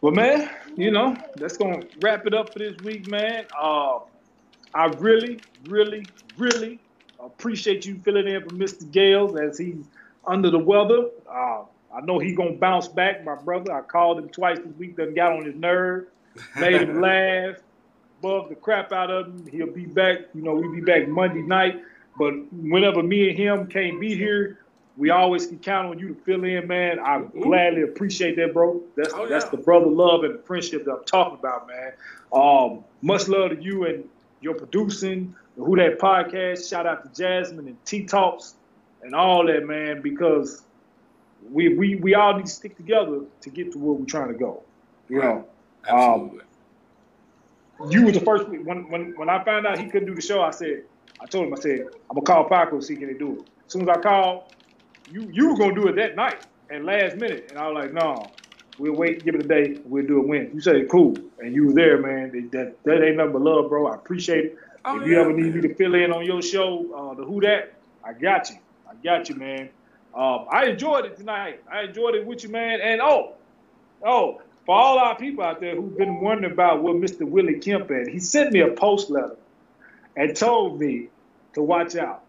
Well, 0.00 0.12
man, 0.12 0.50
you 0.76 0.90
know 0.90 1.16
that's 1.36 1.56
gonna 1.56 1.82
wrap 2.02 2.26
it 2.26 2.34
up 2.34 2.52
for 2.52 2.58
this 2.58 2.76
week, 2.84 3.08
man. 3.08 3.46
Uh, 3.60 4.00
I 4.74 4.86
really, 4.98 5.40
really, 5.66 6.04
really 6.36 6.78
appreciate 7.26 7.86
you 7.86 8.00
filling 8.04 8.28
in 8.28 8.42
for 8.42 8.54
Mr. 8.54 8.90
Gales 8.90 9.38
as 9.38 9.58
he's 9.58 9.84
under 10.26 10.50
the 10.50 10.58
weather. 10.58 11.08
Uh, 11.28 11.62
I 11.94 12.00
know 12.02 12.18
he's 12.18 12.36
gonna 12.36 12.52
bounce 12.52 12.88
back, 12.88 13.24
my 13.24 13.34
brother. 13.34 13.72
I 13.72 13.80
called 13.80 14.18
him 14.18 14.28
twice 14.28 14.58
this 14.58 14.74
week, 14.76 14.96
done 14.96 15.14
got 15.14 15.32
on 15.32 15.44
his 15.44 15.54
nerve, 15.54 16.06
made 16.56 16.82
him 16.82 17.00
laugh, 17.00 17.56
bugged 18.20 18.50
the 18.50 18.54
crap 18.54 18.92
out 18.92 19.10
of 19.10 19.26
him. 19.26 19.46
He'll 19.50 19.72
be 19.72 19.86
back, 19.86 20.18
you 20.34 20.42
know, 20.42 20.54
we'll 20.54 20.72
be 20.72 20.80
back 20.80 21.08
Monday 21.08 21.42
night. 21.42 21.82
But 22.18 22.34
whenever 22.52 23.02
me 23.02 23.30
and 23.30 23.38
him 23.38 23.66
can't 23.68 24.00
be 24.00 24.14
here, 24.14 24.58
we 24.96 25.10
always 25.10 25.46
can 25.46 25.60
count 25.60 25.86
on 25.88 25.98
you 25.98 26.08
to 26.08 26.14
fill 26.22 26.44
in, 26.44 26.66
man. 26.66 26.98
I 26.98 27.20
gladly 27.20 27.82
appreciate 27.82 28.34
that, 28.36 28.52
bro. 28.52 28.82
That's 28.96 29.14
oh, 29.14 29.22
yeah. 29.22 29.28
that's 29.28 29.44
the 29.46 29.56
brother 29.56 29.86
love 29.86 30.24
and 30.24 30.34
the 30.34 30.42
friendship 30.42 30.84
that 30.84 30.92
I'm 30.92 31.04
talking 31.04 31.38
about, 31.38 31.68
man. 31.68 31.92
Um, 32.32 32.84
much 33.00 33.28
love 33.28 33.50
to 33.50 33.62
you 33.62 33.86
and 33.86 34.08
your 34.40 34.54
producing, 34.54 35.34
the 35.58 35.64
Who 35.64 35.76
That 35.76 35.98
podcast. 35.98 36.70
Shout 36.70 36.86
out 36.86 37.02
to 37.02 37.20
Jasmine 37.20 37.66
and 37.66 37.84
T 37.84 38.04
Talks 38.04 38.54
and 39.02 39.14
all 39.14 39.44
that, 39.46 39.66
man, 39.66 40.00
because 40.00 40.62
we 41.50 41.74
we 41.74 41.96
we 41.96 42.14
all 42.14 42.34
need 42.34 42.46
to 42.46 42.52
stick 42.52 42.76
together 42.76 43.22
to 43.40 43.50
get 43.50 43.72
to 43.72 43.78
where 43.78 43.94
we're 43.94 44.06
trying 44.06 44.28
to 44.28 44.34
go. 44.38 44.62
You 45.08 45.20
know, 45.20 45.46
absolutely. 45.86 46.40
Um, 47.80 47.90
you 47.90 48.04
were 48.04 48.12
the 48.12 48.20
first 48.20 48.48
when 48.48 48.88
when 48.88 49.16
when 49.16 49.28
I 49.28 49.42
found 49.44 49.66
out 49.66 49.78
he 49.78 49.86
couldn't 49.86 50.06
do 50.06 50.14
the 50.14 50.22
show. 50.22 50.42
I 50.42 50.50
said, 50.50 50.84
I 51.20 51.26
told 51.26 51.48
him, 51.48 51.54
I 51.54 51.60
said, 51.60 51.80
I'm 52.10 52.14
gonna 52.14 52.22
call 52.22 52.48
Paco 52.48 52.80
see 52.80 52.96
can 52.96 53.08
he 53.08 53.14
do 53.14 53.40
it. 53.40 53.48
As 53.66 53.72
soon 53.72 53.82
as 53.82 53.88
I 53.88 54.00
called, 54.00 54.44
you 55.10 55.28
you 55.32 55.50
were 55.50 55.56
gonna 55.56 55.74
do 55.74 55.88
it 55.88 55.96
that 55.96 56.14
night 56.14 56.46
and 56.70 56.84
last 56.84 57.16
minute, 57.16 57.48
and 57.50 57.58
I 57.58 57.68
was 57.68 57.84
like, 57.84 57.92
no, 57.92 58.26
we'll 58.78 58.94
wait, 58.94 59.24
give 59.24 59.34
it 59.34 59.44
a 59.44 59.48
day, 59.48 59.80
we'll 59.84 60.06
do 60.06 60.20
it 60.20 60.26
when. 60.26 60.50
You 60.54 60.60
said 60.60 60.88
cool, 60.88 61.16
and 61.40 61.54
you 61.54 61.66
were 61.66 61.72
there, 61.72 61.98
man. 61.98 62.48
That 62.52 62.82
that 62.84 63.04
ain't 63.04 63.16
nothing 63.16 63.32
but 63.32 63.42
love, 63.42 63.68
bro. 63.68 63.86
I 63.86 63.94
appreciate 63.94 64.44
it. 64.44 64.58
Oh, 64.84 65.00
if 65.00 65.06
you 65.06 65.14
yeah, 65.14 65.20
ever 65.20 65.32
need 65.32 65.54
me 65.54 65.60
to 65.62 65.74
fill 65.74 65.94
in 65.94 66.12
on 66.12 66.24
your 66.24 66.42
show, 66.42 66.86
uh, 66.94 67.14
the 67.14 67.24
Who 67.24 67.40
That, 67.40 67.74
I 68.04 68.12
got 68.12 68.50
you. 68.50 68.56
I 68.88 68.94
got 69.02 69.28
you, 69.28 69.34
man. 69.34 69.68
Um, 70.14 70.46
I 70.50 70.66
enjoyed 70.66 71.04
it 71.04 71.16
tonight. 71.16 71.62
I 71.70 71.82
enjoyed 71.82 72.14
it 72.14 72.26
with 72.26 72.42
you, 72.42 72.48
man. 72.48 72.80
And 72.80 73.00
oh, 73.00 73.34
oh, 74.04 74.40
for 74.64 74.74
all 74.74 74.98
our 74.98 75.16
people 75.16 75.44
out 75.44 75.60
there 75.60 75.76
who've 75.76 75.96
been 75.96 76.20
wondering 76.20 76.52
about 76.52 76.82
what 76.82 76.96
Mr. 76.96 77.28
Willie 77.28 77.58
Kemp 77.58 77.90
had, 77.90 78.08
he 78.08 78.18
sent 78.18 78.52
me 78.52 78.60
a 78.60 78.68
post 78.68 79.10
letter 79.10 79.36
and 80.16 80.34
told 80.36 80.80
me 80.80 81.08
to 81.54 81.62
watch 81.62 81.96
out 81.96 82.22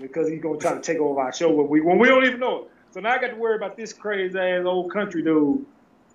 because 0.00 0.28
he's 0.28 0.40
gonna 0.40 0.58
try 0.58 0.74
to 0.74 0.80
take 0.80 0.98
over 0.98 1.20
our 1.20 1.32
show 1.32 1.50
when 1.50 1.68
we 1.68 1.80
when 1.80 1.98
we 1.98 2.08
don't 2.08 2.24
even 2.24 2.40
know 2.40 2.62
it. 2.62 2.70
So 2.92 3.00
now 3.00 3.10
I 3.10 3.18
got 3.18 3.28
to 3.28 3.36
worry 3.36 3.56
about 3.56 3.76
this 3.76 3.92
crazy 3.92 4.38
ass 4.38 4.64
old 4.64 4.92
country 4.92 5.22
dude 5.22 5.66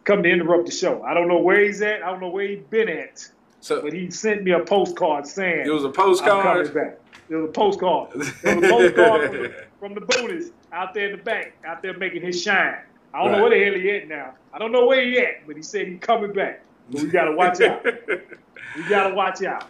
coming 0.03 0.23
to 0.23 0.31
interrupt 0.31 0.65
the 0.65 0.71
show. 0.71 1.03
I 1.03 1.13
don't 1.13 1.27
know 1.27 1.39
where 1.39 1.63
he's 1.63 1.81
at. 1.81 2.03
I 2.03 2.09
don't 2.09 2.19
know 2.19 2.29
where 2.29 2.47
he's 2.47 2.63
been 2.63 2.89
at. 2.89 3.29
So, 3.63 3.81
but 3.81 3.93
he 3.93 4.11
sent 4.11 4.43
me 4.43 4.51
a 4.51 4.59
postcard 4.59 5.25
saying 5.25 5.65
it 5.65 5.71
was 5.71 5.85
a 5.85 5.89
postcard. 5.89 6.45
I'm 6.45 6.65
coming 6.65 6.73
back. 6.73 6.99
It 7.29 7.35
was 7.37 7.45
a 7.45 7.53
postcard. 7.53 8.09
It 8.11 8.17
was 8.17 8.27
a 8.27 8.69
postcard 8.69 9.31
from, 9.31 9.41
the, 9.41 9.65
from 9.79 9.93
the 9.93 10.01
bonus 10.01 10.49
out 10.73 10.93
there 10.93 11.05
in 11.05 11.17
the 11.17 11.23
back, 11.23 11.53
out 11.65 11.81
there 11.81 11.97
making 11.97 12.23
his 12.23 12.41
shine. 12.41 12.79
I 13.13 13.23
don't 13.23 13.31
right. 13.31 13.37
know 13.37 13.43
where 13.43 13.57
the 13.57 13.63
hell 13.63 13.73
he 13.75 13.89
at 13.91 14.09
now. 14.09 14.33
I 14.51 14.59
don't 14.59 14.73
know 14.73 14.85
where 14.85 15.01
he 15.01 15.17
at, 15.17 15.47
but 15.47 15.55
he 15.55 15.61
said 15.61 15.87
he's 15.87 16.01
coming 16.01 16.33
back. 16.33 16.61
we 16.91 17.05
gotta 17.05 17.31
watch 17.31 17.61
out. 17.61 17.85
we 18.75 18.83
gotta 18.89 19.15
watch 19.15 19.41
out. 19.43 19.69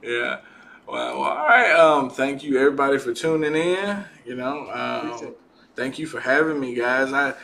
Yeah. 0.00 0.38
Well, 0.86 1.18
well, 1.18 1.30
all 1.30 1.38
right. 1.38 1.72
Um, 1.72 2.10
thank 2.10 2.44
you 2.44 2.56
everybody 2.56 2.98
for 2.98 3.12
tuning 3.12 3.56
in. 3.56 4.04
You 4.24 4.36
know, 4.36 4.70
um, 4.70 5.34
thank 5.74 5.98
you 5.98 6.06
for 6.06 6.20
having 6.20 6.60
me, 6.60 6.72
guys. 6.76 7.12
I 7.12 7.34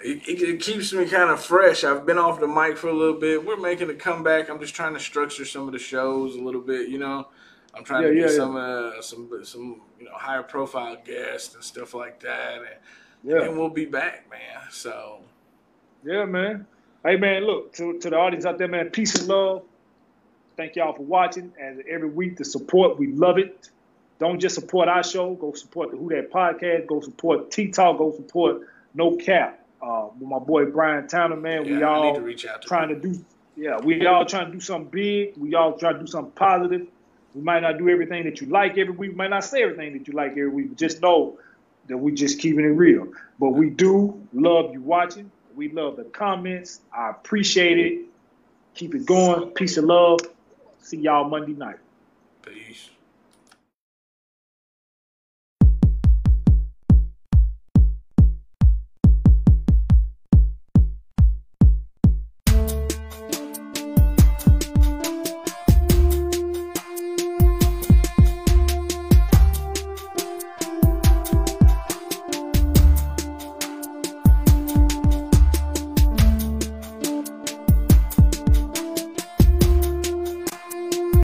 it, 0.00 0.28
it, 0.28 0.42
it, 0.42 0.60
keeps 0.60 0.92
me 0.92 1.06
kind 1.06 1.30
of 1.30 1.42
fresh. 1.42 1.84
I've 1.84 2.04
been 2.06 2.18
off 2.18 2.40
the 2.40 2.48
mic 2.48 2.76
for 2.76 2.88
a 2.88 2.92
little 2.92 3.18
bit. 3.18 3.44
We're 3.44 3.56
making 3.56 3.90
a 3.90 3.94
comeback. 3.94 4.48
I'm 4.48 4.60
just 4.60 4.74
trying 4.74 4.94
to 4.94 5.00
structure 5.00 5.44
some 5.44 5.66
of 5.66 5.72
the 5.72 5.78
shows 5.78 6.36
a 6.36 6.40
little 6.40 6.60
bit. 6.60 6.88
You 6.88 6.98
know, 6.98 7.28
I'm 7.74 7.84
trying 7.84 8.02
yeah, 8.02 8.08
to 8.08 8.14
get 8.14 8.30
yeah, 8.30 8.36
some 8.36 8.56
uh, 8.56 9.02
some 9.02 9.44
some 9.44 9.80
you 9.98 10.06
know 10.06 10.12
higher 10.14 10.42
profile 10.42 10.96
guests 11.04 11.54
and 11.54 11.64
stuff 11.64 11.94
like 11.94 12.20
that, 12.20 12.58
and, 12.58 12.66
yeah. 13.22 13.42
and 13.42 13.58
we'll 13.58 13.70
be 13.70 13.86
back, 13.86 14.28
man. 14.30 14.62
So 14.70 15.20
yeah, 16.04 16.24
man. 16.24 16.66
Hey, 17.04 17.16
man, 17.16 17.44
look 17.44 17.72
to 17.74 17.98
to 17.98 18.10
the 18.10 18.16
audience 18.16 18.46
out 18.46 18.58
there, 18.58 18.68
man. 18.68 18.90
Peace 18.90 19.14
and 19.14 19.28
love. 19.28 19.62
Thank 20.56 20.76
y'all 20.76 20.94
for 20.94 21.02
watching. 21.02 21.52
And 21.60 21.82
every 21.90 22.08
week, 22.08 22.36
the 22.36 22.44
support, 22.44 22.98
we 22.98 23.08
love 23.08 23.38
it. 23.38 23.70
Don't 24.20 24.38
just 24.38 24.54
support 24.54 24.88
our 24.88 25.02
show. 25.02 25.34
Go 25.34 25.52
support 25.52 25.90
the 25.90 25.96
Who 25.96 26.08
That 26.10 26.30
podcast. 26.30 26.86
Go 26.86 27.00
support 27.00 27.50
T 27.50 27.68
Talk. 27.68 27.98
Go 27.98 28.14
support 28.14 28.68
No 28.94 29.16
Cap. 29.16 29.63
Uh, 29.84 30.08
with 30.18 30.28
my 30.28 30.38
boy 30.38 30.64
Brian 30.64 31.06
Towner, 31.06 31.36
man. 31.36 31.66
Yeah, 31.66 31.76
we 31.76 31.82
all 31.82 32.14
to 32.14 32.58
trying 32.66 32.88
to 32.88 32.94
do. 32.94 33.22
Yeah, 33.54 33.78
we 33.80 34.06
all 34.06 34.24
trying 34.24 34.46
to 34.46 34.52
do 34.52 34.60
something 34.60 34.90
big. 34.90 35.36
We 35.36 35.54
all 35.54 35.76
trying 35.76 35.94
to 35.94 36.00
do 36.00 36.06
something 36.06 36.32
positive 36.32 36.86
We 37.34 37.42
might 37.42 37.60
not 37.60 37.76
do 37.76 37.90
everything 37.90 38.24
that 38.24 38.40
you 38.40 38.46
like 38.46 38.78
every 38.78 38.94
week. 38.94 39.10
We 39.10 39.16
might 39.16 39.30
not 39.30 39.44
say 39.44 39.62
everything 39.62 39.92
that 39.98 40.08
you 40.08 40.14
like 40.14 40.30
every 40.32 40.48
week. 40.48 40.70
But 40.70 40.78
just 40.78 41.02
know 41.02 41.38
that 41.88 41.98
we 41.98 42.12
just 42.12 42.38
keeping 42.40 42.64
it 42.64 42.68
real. 42.68 43.08
But 43.38 43.50
we 43.50 43.68
do 43.68 44.26
love 44.32 44.72
you 44.72 44.80
watching. 44.80 45.30
We 45.54 45.70
love 45.70 45.96
the 45.96 46.04
comments. 46.04 46.80
I 46.96 47.10
appreciate 47.10 47.78
it. 47.78 48.06
Keep 48.74 48.94
it 48.94 49.04
going. 49.04 49.50
Peace 49.50 49.76
and 49.76 49.86
love. 49.86 50.20
See 50.80 50.96
y'all 50.96 51.28
Monday 51.28 51.52
night. 51.52 51.76
Peace. 52.42 52.88